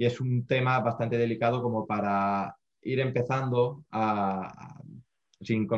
[0.00, 4.80] y es un tema bastante delicado como para ir empezando a,
[5.38, 5.68] sin,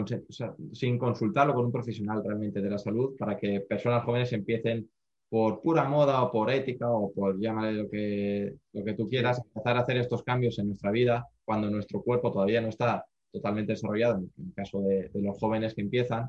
[0.70, 4.88] sin, consultarlo con un profesional realmente de la salud para que personas jóvenes empiecen
[5.28, 9.42] por pura moda o por ética o por llámale lo que, lo que tú quieras,
[9.44, 13.72] empezar a hacer estos cambios en nuestra vida cuando nuestro cuerpo todavía no está totalmente
[13.72, 16.28] desarrollado, en el caso de, los jóvenes que empiezan,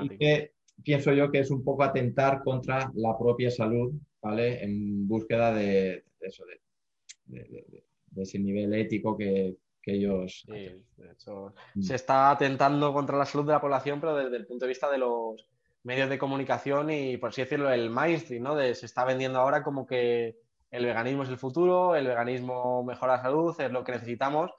[0.00, 0.52] y que
[0.82, 3.92] pienso yo que es un poco atentar contra la propia salud,
[4.22, 4.64] ¿vale?
[4.64, 6.63] En búsqueda de, de eso, de
[7.26, 7.84] de,
[8.16, 9.56] ese nivel ético que,
[9.86, 10.44] ellos...
[10.46, 10.80] de
[11.12, 11.82] hecho, mm.
[11.82, 14.90] se está atentando contra la salud de la población, pero desde el punto de vista
[14.90, 15.46] de los
[15.82, 18.56] medios de comunicación y, por así decirlo, el mainstream, ¿no?
[18.56, 20.36] se está vendiendo ahora como que
[20.70, 24.50] el veganismo es el futuro, el veganismo mejora la salud, es lo que necesitamos.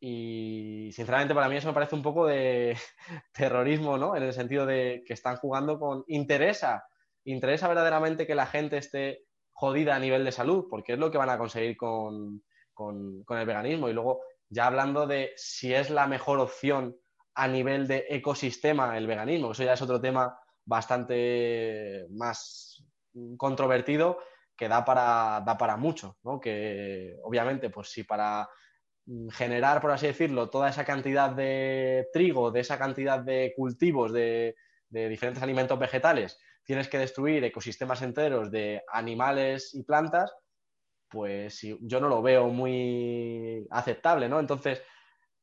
[0.00, 2.76] Y sinceramente para mí eso me parece un poco de
[3.32, 4.14] terrorismo, ¿no?
[4.14, 6.04] En el sentido de que están jugando con...
[6.08, 6.84] Interesa,
[7.24, 9.24] interesa verdaderamente que la gente esté
[9.58, 12.44] jodida a nivel de salud, porque es lo que van a conseguir con,
[12.78, 13.88] el veganismo.
[13.88, 16.96] Y luego, ya hablando de si es la mejor opción
[17.34, 22.84] a nivel de ecosistema el veganismo, eso ya es otro tema bastante más
[23.36, 24.20] controvertido
[24.56, 26.38] que da para, da para mucho, ¿no?
[26.38, 28.48] Que obviamente, pues si para
[29.32, 34.54] generar, por así decirlo, toda esa cantidad de trigo, de esa cantidad de cultivos, de
[34.88, 36.38] diferentes alimentos vegetales,
[36.68, 40.30] tienes que destruir ecosistemas enteros de animales y plantas,
[41.08, 44.38] pues yo no lo veo muy aceptable, ¿no?
[44.38, 44.82] Entonces,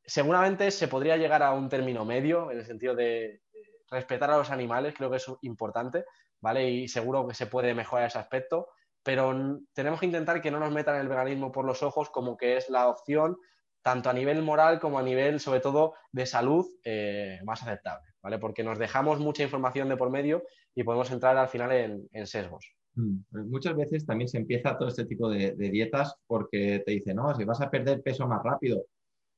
[0.06, 3.42] seguramente se podría llegar a un término medio en el sentido de
[3.90, 6.06] respetar a los animales, creo que es importante,
[6.42, 6.70] ¿vale?
[6.70, 8.68] Y seguro que se puede mejorar ese aspecto,
[9.02, 12.58] pero tenemos que intentar que no nos metan el veganismo por los ojos como que
[12.58, 13.36] es la opción,
[13.82, 18.38] tanto a nivel moral como a nivel, sobre todo, de salud, eh, más aceptable, ¿vale?
[18.38, 20.44] Porque nos dejamos mucha información de por medio
[20.76, 22.70] y podemos entrar al final en, sesgos.
[22.96, 27.16] Mm, pues muchas veces también se empieza todo este tipo de, dietas porque te dicen,
[27.16, 28.84] no, si vas a perder peso más rápido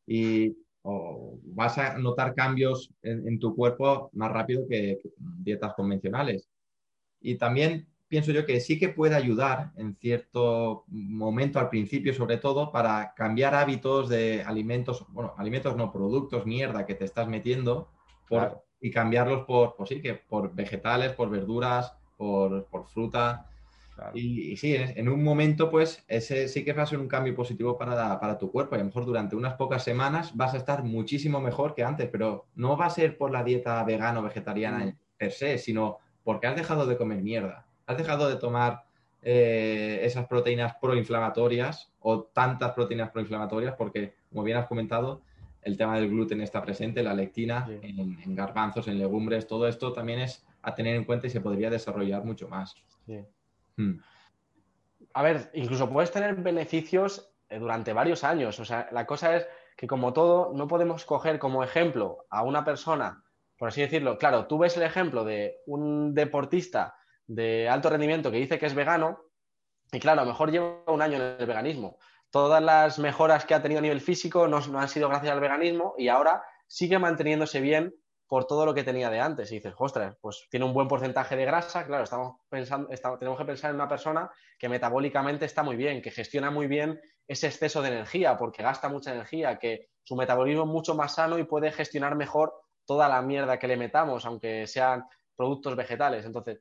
[0.06, 0.58] y
[0.90, 5.00] o vas a notar cambios en, tu cuerpo más rápido que,
[5.40, 6.48] dietas convencionales.
[7.20, 12.38] Y también pienso yo que sí que puede ayudar en cierto momento al principio, sobre
[12.38, 17.90] todo, para cambiar hábitos de alimentos, bueno, alimentos no, productos, mierda que te estás metiendo
[18.30, 23.46] por, y cambiarlos por, pues sí, que por vegetales, por verduras, por, fruta.
[24.14, 27.78] Y, sí, en, un momento, pues, ese sí que va a ser un cambio positivo
[27.78, 28.76] para, para, tu cuerpo.
[28.76, 32.08] Y a lo mejor durante unas pocas semanas vas a estar muchísimo mejor que antes,
[32.10, 34.98] pero no va a ser por la dieta vegana o vegetariana mm.
[35.18, 37.66] per se, sino porque has dejado de comer mierda.
[37.88, 38.84] Has dejado de tomar
[39.24, 45.22] eh, esas proteínas proinflamatorias o tantas proteínas proinflamatorias, porque, como bien has comentado,
[45.68, 50.20] el tema del gluten está presente, la lectina en, garbanzos, en legumbres, todo esto también
[50.20, 52.74] es a tener en cuenta y se podría desarrollar mucho más.
[53.76, 54.00] Hmm.
[55.14, 58.58] A ver, incluso puedes tener beneficios eh, durante varios años.
[58.62, 59.46] O sea, la cosa es
[59.76, 63.24] que como todo, no podemos coger como ejemplo a una persona,
[63.58, 64.18] por así decirlo.
[64.18, 66.96] Claro, tú ves el ejemplo de un deportista
[67.28, 69.20] de alto rendimiento que dice que es vegano
[69.92, 71.98] y claro, a lo mejor lleva un año en el veganismo
[72.32, 75.96] todas las mejoras que ha tenido a nivel físico no, han sido gracias al veganismo
[75.98, 77.94] y ahora sigue manteniéndose bien
[78.28, 79.52] por todo lo que tenía de antes.
[79.52, 83.46] Y dices, ostras, pues tiene un buen porcentaje de grasa, claro, estamos pensando, tenemos que
[83.46, 84.30] pensar en una persona
[84.60, 88.90] que metabólicamente está muy bien, que gestiona muy bien ese exceso de energía, porque gasta
[88.90, 92.54] mucha energía, que su metabolismo es mucho más sano y puede gestionar mejor
[92.86, 95.06] toda la mierda que le metamos, aunque sean
[95.36, 96.26] productos vegetales.
[96.26, 96.60] Entonces,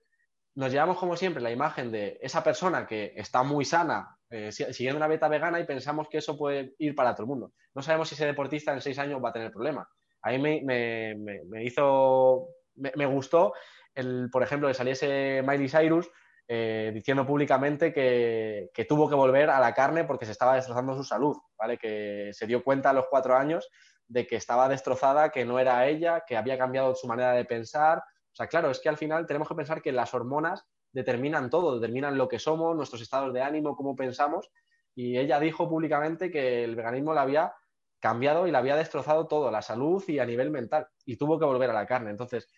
[0.54, 4.96] nos llevamos como siempre la imagen de esa persona que está muy sana, eh, siguiendo
[4.96, 7.52] una beta vegana y pensamos que eso puede ir para todo el mundo.
[7.74, 9.86] No sabemos si ese deportista en seis años va a tener problemas.
[10.22, 11.16] A mí me,
[11.62, 13.52] hizo, me, gustó,
[13.94, 16.10] el, por ejemplo, que saliese Miley Cyrus
[16.48, 20.96] eh, diciendo públicamente que, que, tuvo que volver a la carne porque se estaba destrozando
[20.96, 21.78] su salud, ¿vale?
[21.78, 23.68] Que se dio cuenta a los cuatro años
[24.08, 27.98] de que estaba destrozada, que no era ella, que había cambiado su manera de pensar,
[27.98, 30.66] o sea, claro, es que al final tenemos que pensar que las hormonas
[30.96, 34.50] determinan todo, determinan lo que somos, nuestros estados de ánimo, cómo pensamos.
[34.94, 37.52] Y ella dijo públicamente que el veganismo la había
[38.00, 40.88] cambiado y la había destrozado todo, la salud y a nivel mental.
[41.04, 42.10] Y tuvo que volver a la carne.
[42.10, 42.48] Entonces,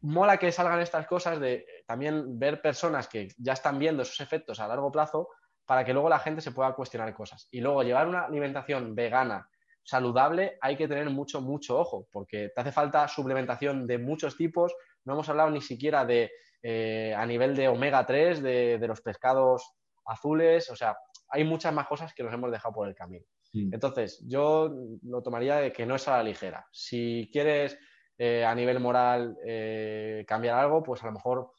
[0.00, 4.58] mola que salgan estas cosas de también ver personas que ya están viendo esos efectos
[4.58, 5.28] a largo plazo
[5.66, 7.48] para que luego la gente se pueda cuestionar cosas.
[7.50, 9.46] Y luego llevar una alimentación vegana,
[9.82, 14.74] saludable, hay que tener mucho, mucho ojo, porque te hace falta suplementación de muchos tipos.
[15.04, 16.30] No hemos hablado ni siquiera de
[16.62, 19.74] eh, a nivel de omega 3, de, los pescados
[20.06, 20.96] azules, o sea,
[21.28, 23.24] hay muchas más cosas que nos hemos dejado por el camino.
[23.54, 24.72] Entonces, yo
[25.02, 26.66] lo tomaría de que no es a la ligera.
[26.72, 27.78] Si quieres
[28.16, 31.50] eh, a nivel moral eh, cambiar algo, pues a lo mejor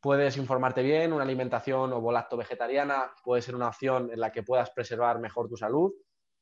[0.00, 4.42] puedes informarte bien, una alimentación o volacto vegetariana puede ser una opción en la que
[4.42, 5.92] puedas preservar mejor tu salud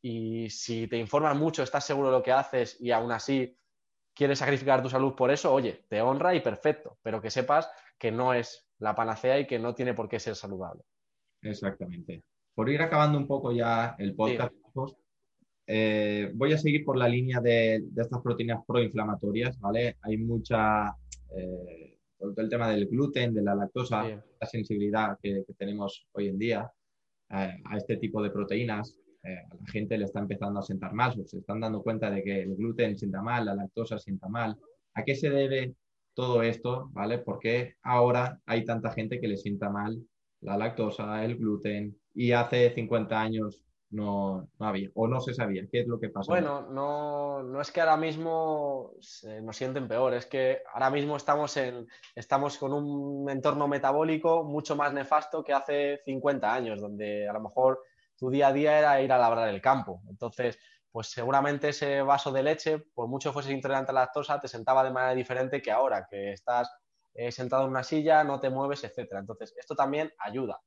[0.02, 3.59] y si te informan mucho, estás seguro de lo que haces y aún así
[4.12, 8.10] quieres sacrificar tu salud por eso, oye, te honra y perfecto, pero que sepas que
[8.12, 10.82] no es la panacea y que no tiene por qué ser saludable.
[11.42, 12.22] Exactamente.
[12.54, 14.52] Por ir acabando un poco ya el podcast,
[15.66, 19.96] eh, voy a seguir por la línea de, estas proteínas proinflamatorias, ¿vale?
[20.02, 20.94] Hay mucha,
[21.36, 26.38] eh, todo el tema del gluten, de la lactosa, la sensibilidad que, tenemos hoy en
[26.38, 26.70] día
[27.30, 28.98] eh, a este tipo de proteínas.
[29.24, 32.42] A la gente le está empezando a sentar mal, se están dando cuenta de que
[32.42, 34.54] el gluten sienta mal, la lactosa sienta mal.
[34.92, 35.74] ¿A qué se debe
[36.15, 36.89] todo esto?
[36.93, 37.19] ¿Vale?
[37.19, 40.01] Porque ahora hay tanta gente que le sienta mal
[40.41, 45.66] la lactosa, el gluten, y hace 50 años no, había o no se sabía.
[45.70, 46.31] ¿Qué es lo que pasa?
[46.31, 48.93] Bueno, no, no es que ahora mismo
[49.43, 54.77] nos sienten peor, es que ahora mismo estamos, en, estamos con un entorno metabólico mucho
[54.77, 57.81] más nefasto que hace 50 años, donde a lo mejor
[58.16, 60.03] tu día a día era ir a labrar el campo.
[60.09, 60.59] Entonces,
[60.94, 64.84] pues seguramente ese vaso de leche, por mucho fuese intolerante a la lactosa, te sentaba
[64.84, 66.70] de manera diferente que ahora, que estás
[67.14, 69.18] eh, sentado en una silla, no te mueves, etcétera.
[69.18, 70.60] Entonces, esto también ayuda.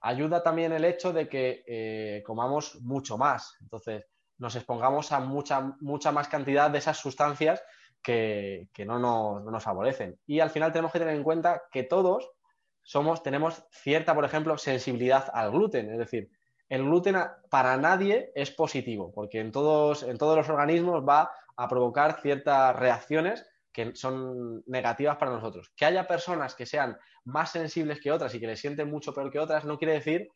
[0.00, 3.58] Ayuda también el hecho de que eh, comamos mucho más.
[3.60, 4.06] Entonces,
[4.38, 7.62] nos expongamos a mucha, mucha más cantidad de esas sustancias
[8.02, 10.18] que, no, nos, no, nos, favorecen.
[10.24, 12.30] Y al final tenemos que tener en cuenta que todos
[12.82, 15.92] somos, tenemos cierta, por ejemplo, sensibilidad al gluten.
[15.92, 16.30] Es decir,
[16.68, 17.16] el gluten
[17.48, 22.76] para nadie es positivo, porque en todos, en todos los organismos va a provocar ciertas
[22.76, 25.72] reacciones que son negativas para nosotros.
[25.76, 29.30] Que haya personas que sean más sensibles que otras y que le sienten mucho peor
[29.30, 30.28] que otras, no quiere decir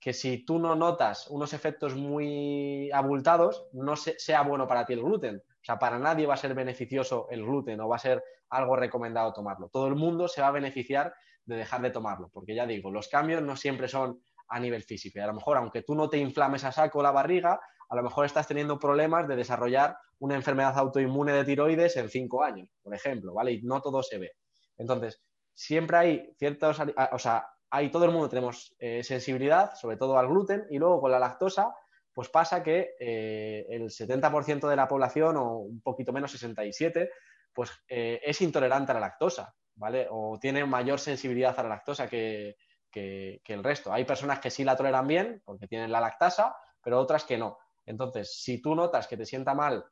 [0.00, 5.02] que si tú no notas unos efectos muy abultados, no sea bueno para ti el
[5.02, 5.36] gluten.
[5.36, 8.76] O sea, para nadie va a ser beneficioso el gluten o va a ser algo
[8.76, 9.68] recomendado tomarlo.
[9.68, 11.14] Todo el mundo se va a beneficiar
[11.44, 15.18] de dejar de tomarlo, porque ya digo, los cambios no siempre son a nivel físico.
[15.18, 18.02] Y a lo mejor, aunque tú no te inflames a saco la barriga, a lo
[18.02, 22.94] mejor estás teniendo problemas de desarrollar una enfermedad autoinmune de tiroides en cinco años, por
[22.94, 23.52] ejemplo, ¿vale?
[23.52, 24.32] Y no todo se ve.
[24.76, 25.22] Entonces,
[25.54, 26.78] siempre hay ciertos,
[27.12, 31.00] o sea, hay todo el mundo tenemos eh, sensibilidad, sobre todo al gluten, y luego
[31.00, 31.74] con la lactosa,
[32.12, 37.08] pues pasa que eh, el 70% de la población, o un poquito menos, 67%,
[37.52, 40.06] pues eh, es intolerante a la lactosa, ¿vale?
[40.10, 42.56] O tiene mayor sensibilidad a la lactosa que,
[42.90, 43.92] que, el resto.
[43.92, 47.58] Hay personas que sí la toleran bien porque tienen la lactasa, pero otras que no.
[47.86, 49.84] Entonces, si tú notas que te sienta mal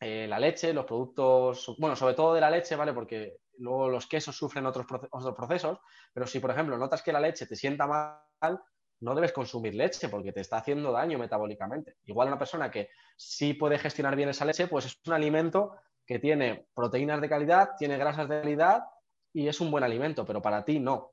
[0.00, 2.92] eh, la leche, los productos, bueno, sobre todo de la leche, ¿vale?
[2.92, 5.78] Porque luego los quesos sufren otros, otros procesos,
[6.12, 8.60] pero si, por ejemplo, notas que la leche te sienta mal,
[9.00, 11.96] no debes consumir leche porque te está haciendo daño metabólicamente.
[12.04, 16.18] Igual una persona que sí puede gestionar bien esa leche, pues es un alimento que
[16.18, 18.84] tiene proteínas de calidad, tiene grasas de calidad
[19.32, 21.12] y es un buen alimento, pero para ti no.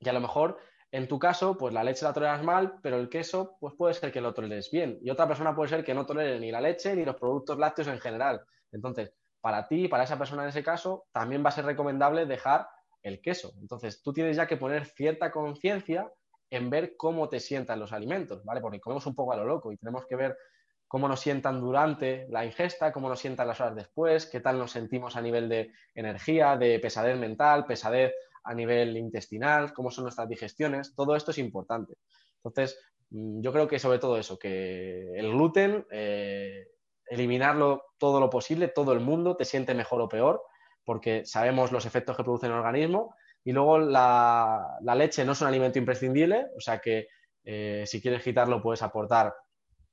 [0.00, 0.58] Y a lo mejor
[0.90, 4.10] en tu caso, pues la leche la toleras mal, pero el queso, pues puede ser
[4.10, 4.98] que lo toleres bien.
[5.02, 7.88] Y otra persona puede ser que no tolere ni la leche ni los productos lácteos
[7.88, 8.42] en general.
[8.72, 12.68] Entonces, para ti, para esa persona en ese caso, también va a ser recomendable dejar
[13.02, 13.52] el queso.
[13.60, 16.10] Entonces, tú tienes ya que poner cierta conciencia
[16.50, 18.62] en ver cómo te sientan los alimentos, ¿vale?
[18.62, 20.38] Porque comemos un poco a lo loco y tenemos que ver
[20.86, 24.72] cómo nos sientan durante la ingesta, cómo nos sientan las horas después, qué tal nos
[24.72, 28.14] sentimos a nivel de energía, de pesadez mental, pesadez
[28.48, 31.94] a nivel intestinal, cómo son nuestras digestiones, todo esto es importante.
[32.36, 32.80] Entonces,
[33.10, 36.68] mm, yo creo que sobre todo eso, que el gluten, eh,
[37.06, 40.42] eliminarlo todo lo posible, todo el mundo te siente mejor o peor,
[40.84, 43.14] porque sabemos los efectos que produce en el organismo.
[43.44, 47.08] Y luego la, leche no es un alimento imprescindible, o sea que
[47.44, 49.34] eh, si quieres quitarlo puedes aportar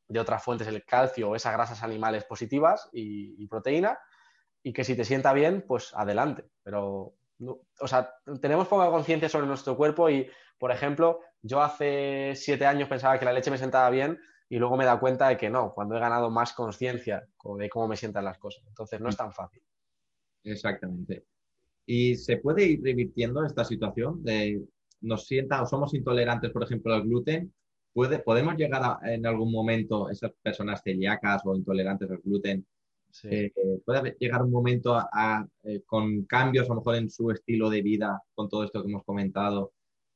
[0.07, 3.99] de otras fuentes el calcio o esas grasas animales positivas y, y proteína,
[4.63, 6.45] y que si te sienta bien, pues adelante.
[6.63, 12.65] Pero o sea, tenemos poca conciencia sobre nuestro cuerpo y, por ejemplo, yo hace siete
[12.65, 15.37] años pensaba que la leche me sentaba bien y luego me he dado cuenta de
[15.37, 18.63] que no, cuando he ganado más conciencia de cómo me sientan las cosas.
[18.67, 19.61] Entonces, no es tan fácil.
[20.43, 21.25] Exactamente.
[21.85, 24.63] ¿Y se puede ir revirtiendo esta situación de
[25.01, 27.53] nos sienta o somos intolerantes, por ejemplo, al gluten?
[27.93, 32.65] ¿Puede, ¿Podemos llegar en algún momento, esas personas celíacas o intolerantes al gluten,
[33.23, 33.51] eh,
[33.85, 37.81] puede llegar un momento a, eh, con cambios a lo mejor en su estilo de
[37.81, 39.73] vida, con todo esto que hemos comentado,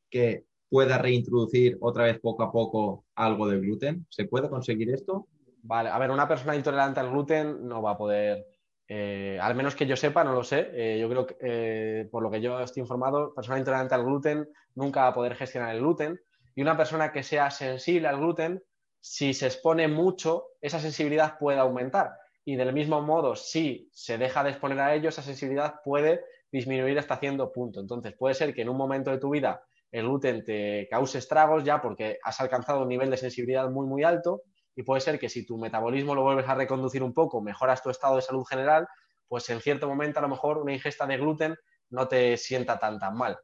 [0.09, 4.05] que pueda reintroducir otra vez poco a poco algo de gluten.
[4.09, 5.27] ¿Se puede conseguir esto?
[5.63, 8.45] Vale, a ver, una persona intolerante al gluten no va a poder,
[8.88, 12.41] eh, al menos que yo sepa, no lo sé, yo creo que por lo que
[12.41, 16.19] yo estoy informado, persona intolerante al gluten nunca va a poder gestionar el gluten
[16.55, 18.63] y una persona que sea sensible al gluten,
[19.01, 22.11] si se expone mucho, esa sensibilidad puede aumentar
[22.45, 26.98] y del mismo modo, si se deja de exponer a ello, esa sensibilidad puede disminuir
[26.98, 27.80] hasta haciendo punto.
[27.80, 29.61] Entonces, puede ser que en un momento de tu vida
[29.91, 34.03] el gluten te cause estragos ya porque has alcanzado un nivel de sensibilidad muy, muy
[34.03, 34.44] alto
[34.76, 37.90] y puede ser que si tu metabolismo lo vuelves a reconducir un poco, mejoras tu
[37.90, 38.88] estado de salud general,
[39.28, 41.56] pues en cierto momento a lo mejor una ingesta de gluten
[41.90, 43.38] no te sienta tan, tan mal.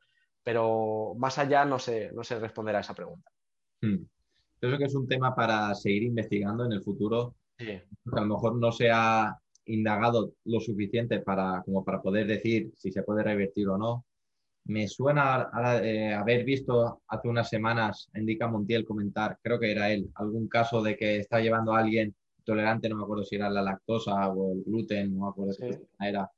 [0.44, 3.30] Pero más allá no sé, no sé responder a esa pregunta.
[3.82, 4.06] Hmm.
[4.60, 8.72] Creo que es un tema para seguir investigando en el futuro a lo mejor no
[8.72, 13.77] se ha indagado lo suficiente para, como para poder decir si se puede revertir o
[13.77, 14.06] no.
[14.65, 15.49] Me suena
[15.84, 20.48] eh, haber visto hace unas semanas a Indica Montiel comentar, creo que era él, algún
[20.48, 24.30] caso de que está llevando a alguien tolerante, no me acuerdo si era la lactosa
[24.30, 25.65] o el gluten, no me acuerdo si
[25.99, 26.30] era,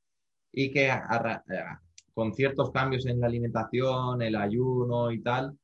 [0.52, 0.90] y que
[2.14, 5.58] con ciertos cambios en la alimentación, el ayuno y tal,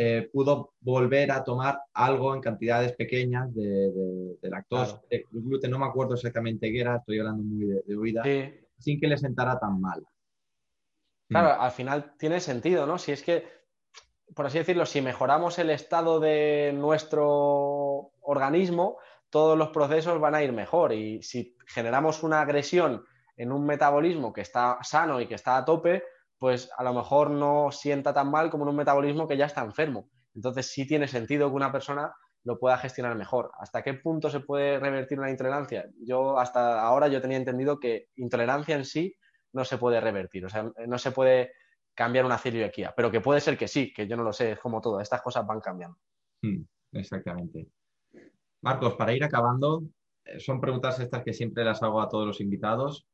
[0.00, 5.86] eh, pudo volver a tomar algo en cantidades pequeñas de, lactosa, de gluten, no me
[5.86, 8.22] acuerdo exactamente qué era, estoy hablando muy de, oída,
[8.78, 10.06] sin que le sentara tan mal.
[11.28, 11.62] Claro, mm.
[11.62, 12.96] al final tiene sentido, ¿no?
[12.96, 13.44] Si es que,
[14.36, 18.98] por así decirlo, si mejoramos el estado de nuestro organismo,
[19.30, 23.04] todos los procesos van a ir mejor y si generamos una agresión
[23.36, 26.04] en un metabolismo que está sano y que está a tope,
[26.38, 29.62] pues a lo mejor no sienta tan mal como en un metabolismo que ya está
[29.62, 30.08] enfermo.
[30.34, 32.12] Entonces sí tiene sentido que una persona
[32.44, 33.50] lo pueda gestionar mejor.
[33.58, 35.88] ¿Hasta qué punto se puede revertir una intolerancia?
[36.00, 39.14] Yo hasta ahora yo tenía entendido que intolerancia en sí
[39.52, 41.52] no se puede revertir, o sea, no se puede
[41.94, 44.60] cambiar una celiaquía, pero que puede ser que sí, que yo no lo sé, es
[44.60, 45.98] como todo, estas cosas van cambiando.
[46.42, 46.62] Hmm,
[46.92, 47.66] exactamente.
[48.62, 49.82] Marcos, para ir acabando,
[50.24, 53.08] eh, son preguntas estas que siempre las hago a todos los invitados.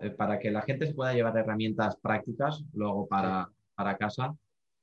[0.00, 3.50] Eh, para que la gente se pueda llevar herramientas prácticas luego para,
[3.98, 4.34] casa.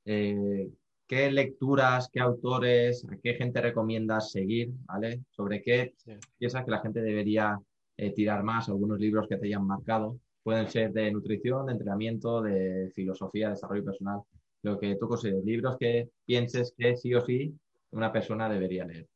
[0.04, 0.70] Eh,
[1.06, 4.70] ¿Qué lecturas, qué autores, a qué gente recomiendas seguir?
[4.84, 5.22] ¿vale?
[5.30, 5.94] ¿Sobre qué
[6.36, 7.58] piensas que la gente debería
[7.96, 8.68] eh, tirar más?
[8.68, 10.18] Algunos libros que te hayan marcado.
[10.42, 14.20] Pueden ser de nutrición, de entrenamiento, de filosofía, de desarrollo personal.
[14.62, 15.44] Lo que tú consideres.
[15.44, 17.54] Libros que pienses que sí o sí
[17.90, 19.06] una persona debería leer.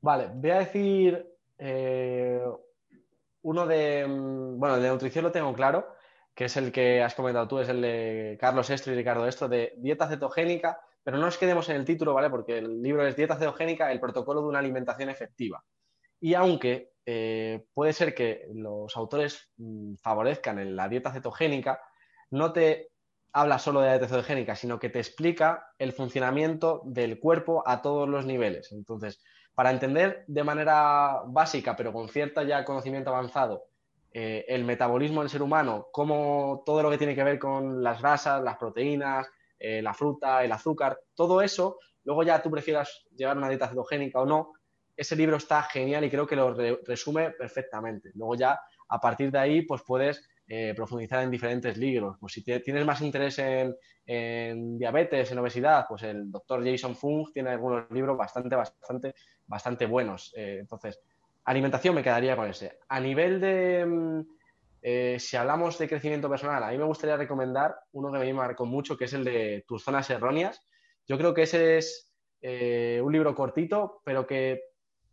[0.00, 1.26] Vale, voy a decir
[3.46, 5.86] uno de, mm, bueno, de nutrición lo tengo claro,
[6.34, 9.48] que es el que has comentado tú, es el de Carlos Estro y Ricardo Estro,
[9.48, 12.28] de dieta cetogénica, pero no nos quedemos en el título, ¿vale?
[12.28, 15.64] Porque el libro es Dieta cetogénica, el protocolo de una alimentación efectiva.
[16.20, 21.80] Y aunque eh, puede ser que los autores mm, favorezcan en la dieta cetogénica,
[22.32, 22.90] no te
[23.32, 27.80] habla solo de la dieta cetogénica, sino que te explica el funcionamiento del cuerpo a
[27.80, 28.72] todos los niveles.
[28.72, 29.22] Entonces,
[29.56, 33.64] para entender de manera básica, pero con cierto ya conocimiento avanzado,
[34.12, 38.02] eh, el metabolismo del ser humano, cómo todo lo que tiene que ver con las
[38.02, 39.26] grasas, las proteínas,
[39.58, 44.20] eh, la fruta, el azúcar, todo eso, luego ya tú prefieras llevar una dieta cetogénica
[44.20, 44.52] o no,
[44.94, 46.54] ese libro está genial y creo que lo
[46.84, 48.10] resume perfectamente.
[48.14, 52.16] Luego ya, a partir de ahí, pues puedes eh, profundizar en diferentes libros.
[52.20, 57.50] Pues si tienes más interés en, diabetes, en obesidad, pues el doctor Jason Fung tiene
[57.50, 59.14] algunos libros bastante, bastante,
[59.44, 60.32] bastante buenos.
[60.36, 61.00] Eh, entonces,
[61.44, 62.78] alimentación me quedaría con ese.
[62.88, 64.20] A nivel de, mm,
[64.82, 68.66] eh, si hablamos de crecimiento personal, a mí me gustaría recomendar uno que me marcó
[68.66, 70.64] mucho, que es el de Tus zonas erróneas.
[71.08, 72.12] Yo creo que ese es
[73.02, 74.60] un libro cortito, pero que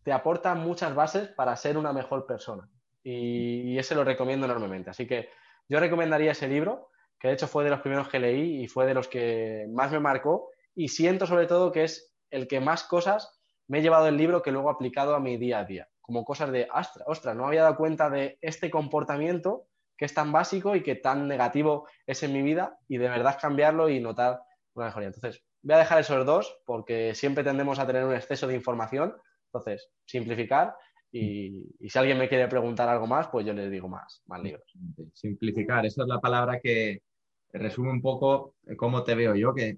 [0.03, 2.69] te aporta muchas bases para ser una mejor persona
[3.03, 4.89] y, ese lo recomiendo enormemente.
[4.89, 5.29] Así que
[5.67, 6.89] yo recomendaría ese libro,
[7.19, 9.91] que de hecho fue de los primeros que leí y fue de los que más
[9.91, 14.07] me marcó y siento sobre todo que es el que más cosas me he llevado
[14.07, 17.05] el libro que luego he aplicado a mi día a día, como cosas de, ostra,
[17.07, 19.67] ostra, no había dado cuenta de este comportamiento
[19.97, 23.37] que es tan básico y que tan negativo es en mi vida y de verdad
[23.39, 24.41] cambiarlo y notar
[24.73, 25.07] una mejoría.
[25.07, 29.15] Entonces, voy a dejar esos dos porque siempre tendemos a tener un exceso de información.
[29.45, 30.75] Entonces, simplificar
[31.15, 34.73] y, si alguien me quiere preguntar algo más, pues yo les digo más, más libros.
[35.13, 37.03] Simplificar, esa es la palabra que
[37.51, 39.77] resume un poco cómo te veo yo, que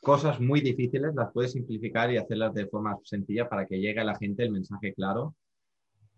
[0.00, 4.04] cosas muy difíciles las puedes simplificar y hacerlas de forma sencilla para que llegue a
[4.04, 5.34] la gente el mensaje claro.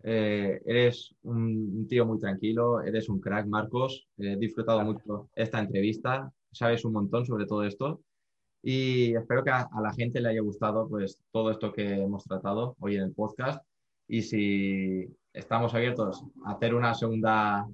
[0.03, 4.07] Eh, eres un, tío muy tranquilo, eres un crack, Marcos.
[4.19, 8.03] He disfrutado mucho esta entrevista, sabes un montón sobre todo esto
[8.62, 12.24] y espero que a, a, la gente le haya gustado pues todo esto que hemos
[12.24, 13.65] tratado hoy en el podcast
[14.09, 17.66] y si estamos abiertos a hacer una segunda,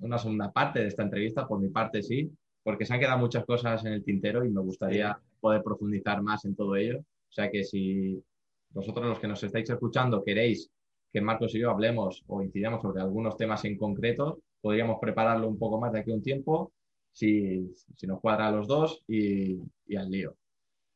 [0.00, 2.30] una segunda parte de esta entrevista, por mi parte sí,
[2.62, 6.44] porque se han quedado muchas cosas en el tintero y me gustaría poder profundizar más
[6.44, 6.98] en todo ello.
[6.98, 8.22] O sea que si
[8.70, 10.70] vosotros los que nos estáis escuchando queréis
[11.12, 15.58] que Marcos y yo hablemos o incidamos sobre algunos temas en concreto, podríamos prepararlo un
[15.58, 16.72] poco más de aquí a un tiempo,
[17.12, 20.36] si, si nos cuadra a los dos y, y al lío.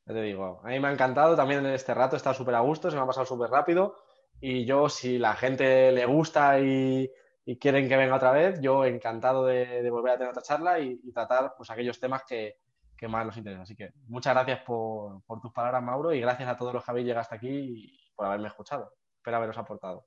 [0.06, 2.60] Ya te digo, a mí me ha encantado también en este rato, está súper a
[2.60, 3.96] gusto, se me ha pasado súper rápido
[4.40, 7.10] y yo, si la gente le gusta y,
[7.60, 11.54] quieren que venga otra vez, yo encantado de, volver a tener otra charla y, tratar
[11.56, 12.56] pues, aquellos temas que,
[13.08, 13.62] más nos interesan.
[13.62, 17.06] Así que muchas gracias por, tus palabras, Mauro, y gracias a todos los que habéis
[17.06, 18.92] llegado hasta aquí y por haberme escuchado.
[19.16, 20.06] Espero haberos aportado.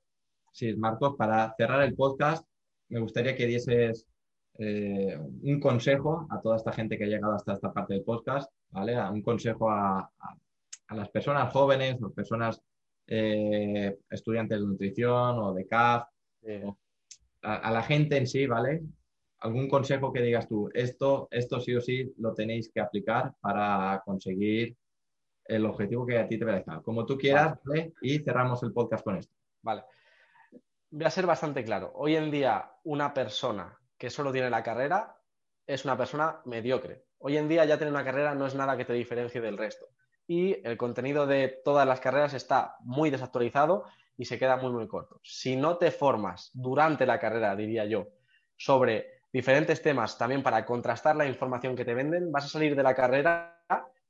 [0.52, 2.46] Sí, Marcos, para cerrar el podcast,
[2.88, 4.06] me gustaría que dieses
[4.58, 8.52] eh, un consejo a toda esta gente que ha llegado hasta esta parte del podcast,
[8.70, 9.00] ¿vale?
[9.08, 10.10] Un consejo a,
[10.88, 12.60] a las personas jóvenes o personas
[13.12, 16.08] eh, estudiantes de nutrición o de CAF,
[17.42, 18.82] a, la gente en sí, ¿vale?
[19.40, 20.70] ¿Algún consejo que digas tú?
[20.72, 24.76] Esto, esto sí o sí lo tenéis que aplicar para conseguir
[25.44, 26.80] el objetivo que a ti te parezca.
[26.82, 27.94] Como tú quieras, ¿vale?
[28.00, 29.34] Y cerramos el podcast con esto.
[29.62, 29.82] Vale.
[30.90, 31.90] Voy a ser bastante claro.
[31.94, 35.16] Hoy en día, una persona que solo tiene la carrera
[35.66, 37.06] es una persona mediocre.
[37.18, 39.88] Hoy en día ya tener una carrera no es nada que te diferencie del resto
[40.30, 43.86] y el contenido de todas las carreras está muy desactualizado
[44.16, 45.18] y se queda muy, muy corto.
[45.24, 48.06] Si no te formas durante la carrera, diría yo,
[48.56, 52.82] sobre diferentes temas también para contrastar la información que te venden, vas a salir de
[52.84, 53.60] la carrera,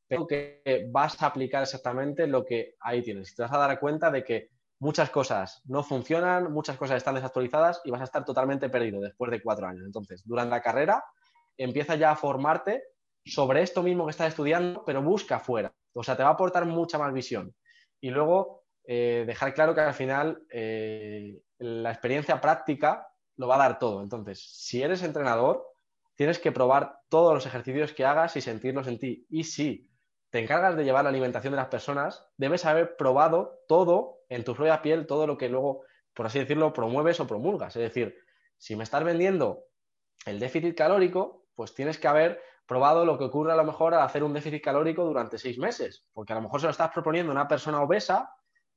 [0.07, 3.35] pero que vas a aplicar exactamente lo que ahí tienes.
[3.35, 7.81] Te vas a dar cuenta de que muchas cosas no funcionan, muchas cosas están desactualizadas
[7.83, 9.87] y vas a estar totalmente perdido después de cuatro años.
[9.87, 11.03] Entonces, durante la carrera,
[11.57, 12.83] empieza ya a formarte
[13.25, 15.73] sobre esto mismo que estás estudiando, pero busca afuera.
[15.93, 17.55] O sea, te va a aportar mucha más visión.
[18.01, 23.69] Y luego, eh, dejar claro que al final eh, la experiencia práctica lo va a
[23.69, 24.03] dar todo.
[24.03, 25.67] Entonces, si eres entrenador,
[26.15, 29.27] tienes que probar todos los ejercicios que hagas y sentirlos en ti.
[29.31, 29.91] Y si
[30.31, 34.55] te encargas de llevar la alimentación de las personas, debes haber probado todo en tu
[34.55, 35.83] propia piel, todo lo que luego,
[36.15, 37.75] por así decirlo, promueves o promulgas.
[37.77, 38.17] Es decir,
[38.57, 39.65] si me estás vendiendo
[40.27, 42.41] el déficit calórico, pues tienes que haber
[42.71, 46.07] probado lo que ocurre a lo mejor al hacer un déficit calórico durante seis meses,
[46.13, 48.33] porque a lo mejor se lo estás proponiendo a una persona obesa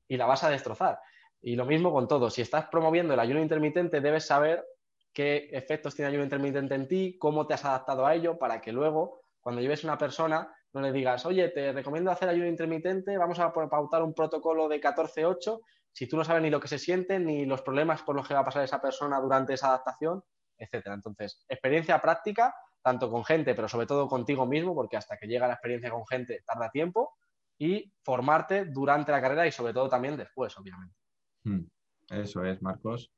[0.08, 1.00] y la vas a destrozar.
[1.44, 4.66] Y lo mismo con todo, si estás promoviendo el ayuno intermitente, debes saber
[5.14, 8.62] qué efectos tiene el ayuno intermitente en ti, cómo te has adaptado a ello, para
[8.62, 12.48] que luego, cuando lleves a una persona, no le digas, oye, te recomiendo hacer ayuno
[12.48, 15.60] intermitente, vamos a pautar un protocolo de 14-8,
[15.92, 18.34] si tú no sabes ni lo que se siente, ni los problemas por los que
[18.34, 20.24] va a pasar esa persona durante esa adaptación,
[20.58, 20.96] etcétera.
[20.96, 25.48] Entonces, experiencia práctica tanto con gente, pero sobre todo contigo mismo, porque hasta que llega
[25.48, 27.14] la experiencia con gente tarda tiempo,
[27.58, 30.96] y formarte durante la carrera y sobre todo también después, obviamente.
[31.44, 31.62] Hmm.
[32.10, 33.12] Eso es, Marcos.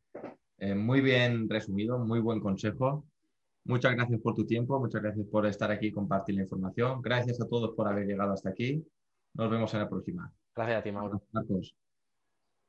[0.57, 3.05] Eh, muy bien resumido, muy buen consejo.
[3.65, 7.01] Muchas gracias por tu tiempo, muchas gracias por estar aquí y compartir la información.
[7.01, 8.85] Gracias a todos por haber llegado hasta aquí.
[9.33, 10.31] Nos vemos en la próxima.
[10.55, 11.21] Gracias a ti, Mauro.
[11.31, 11.75] Marcos.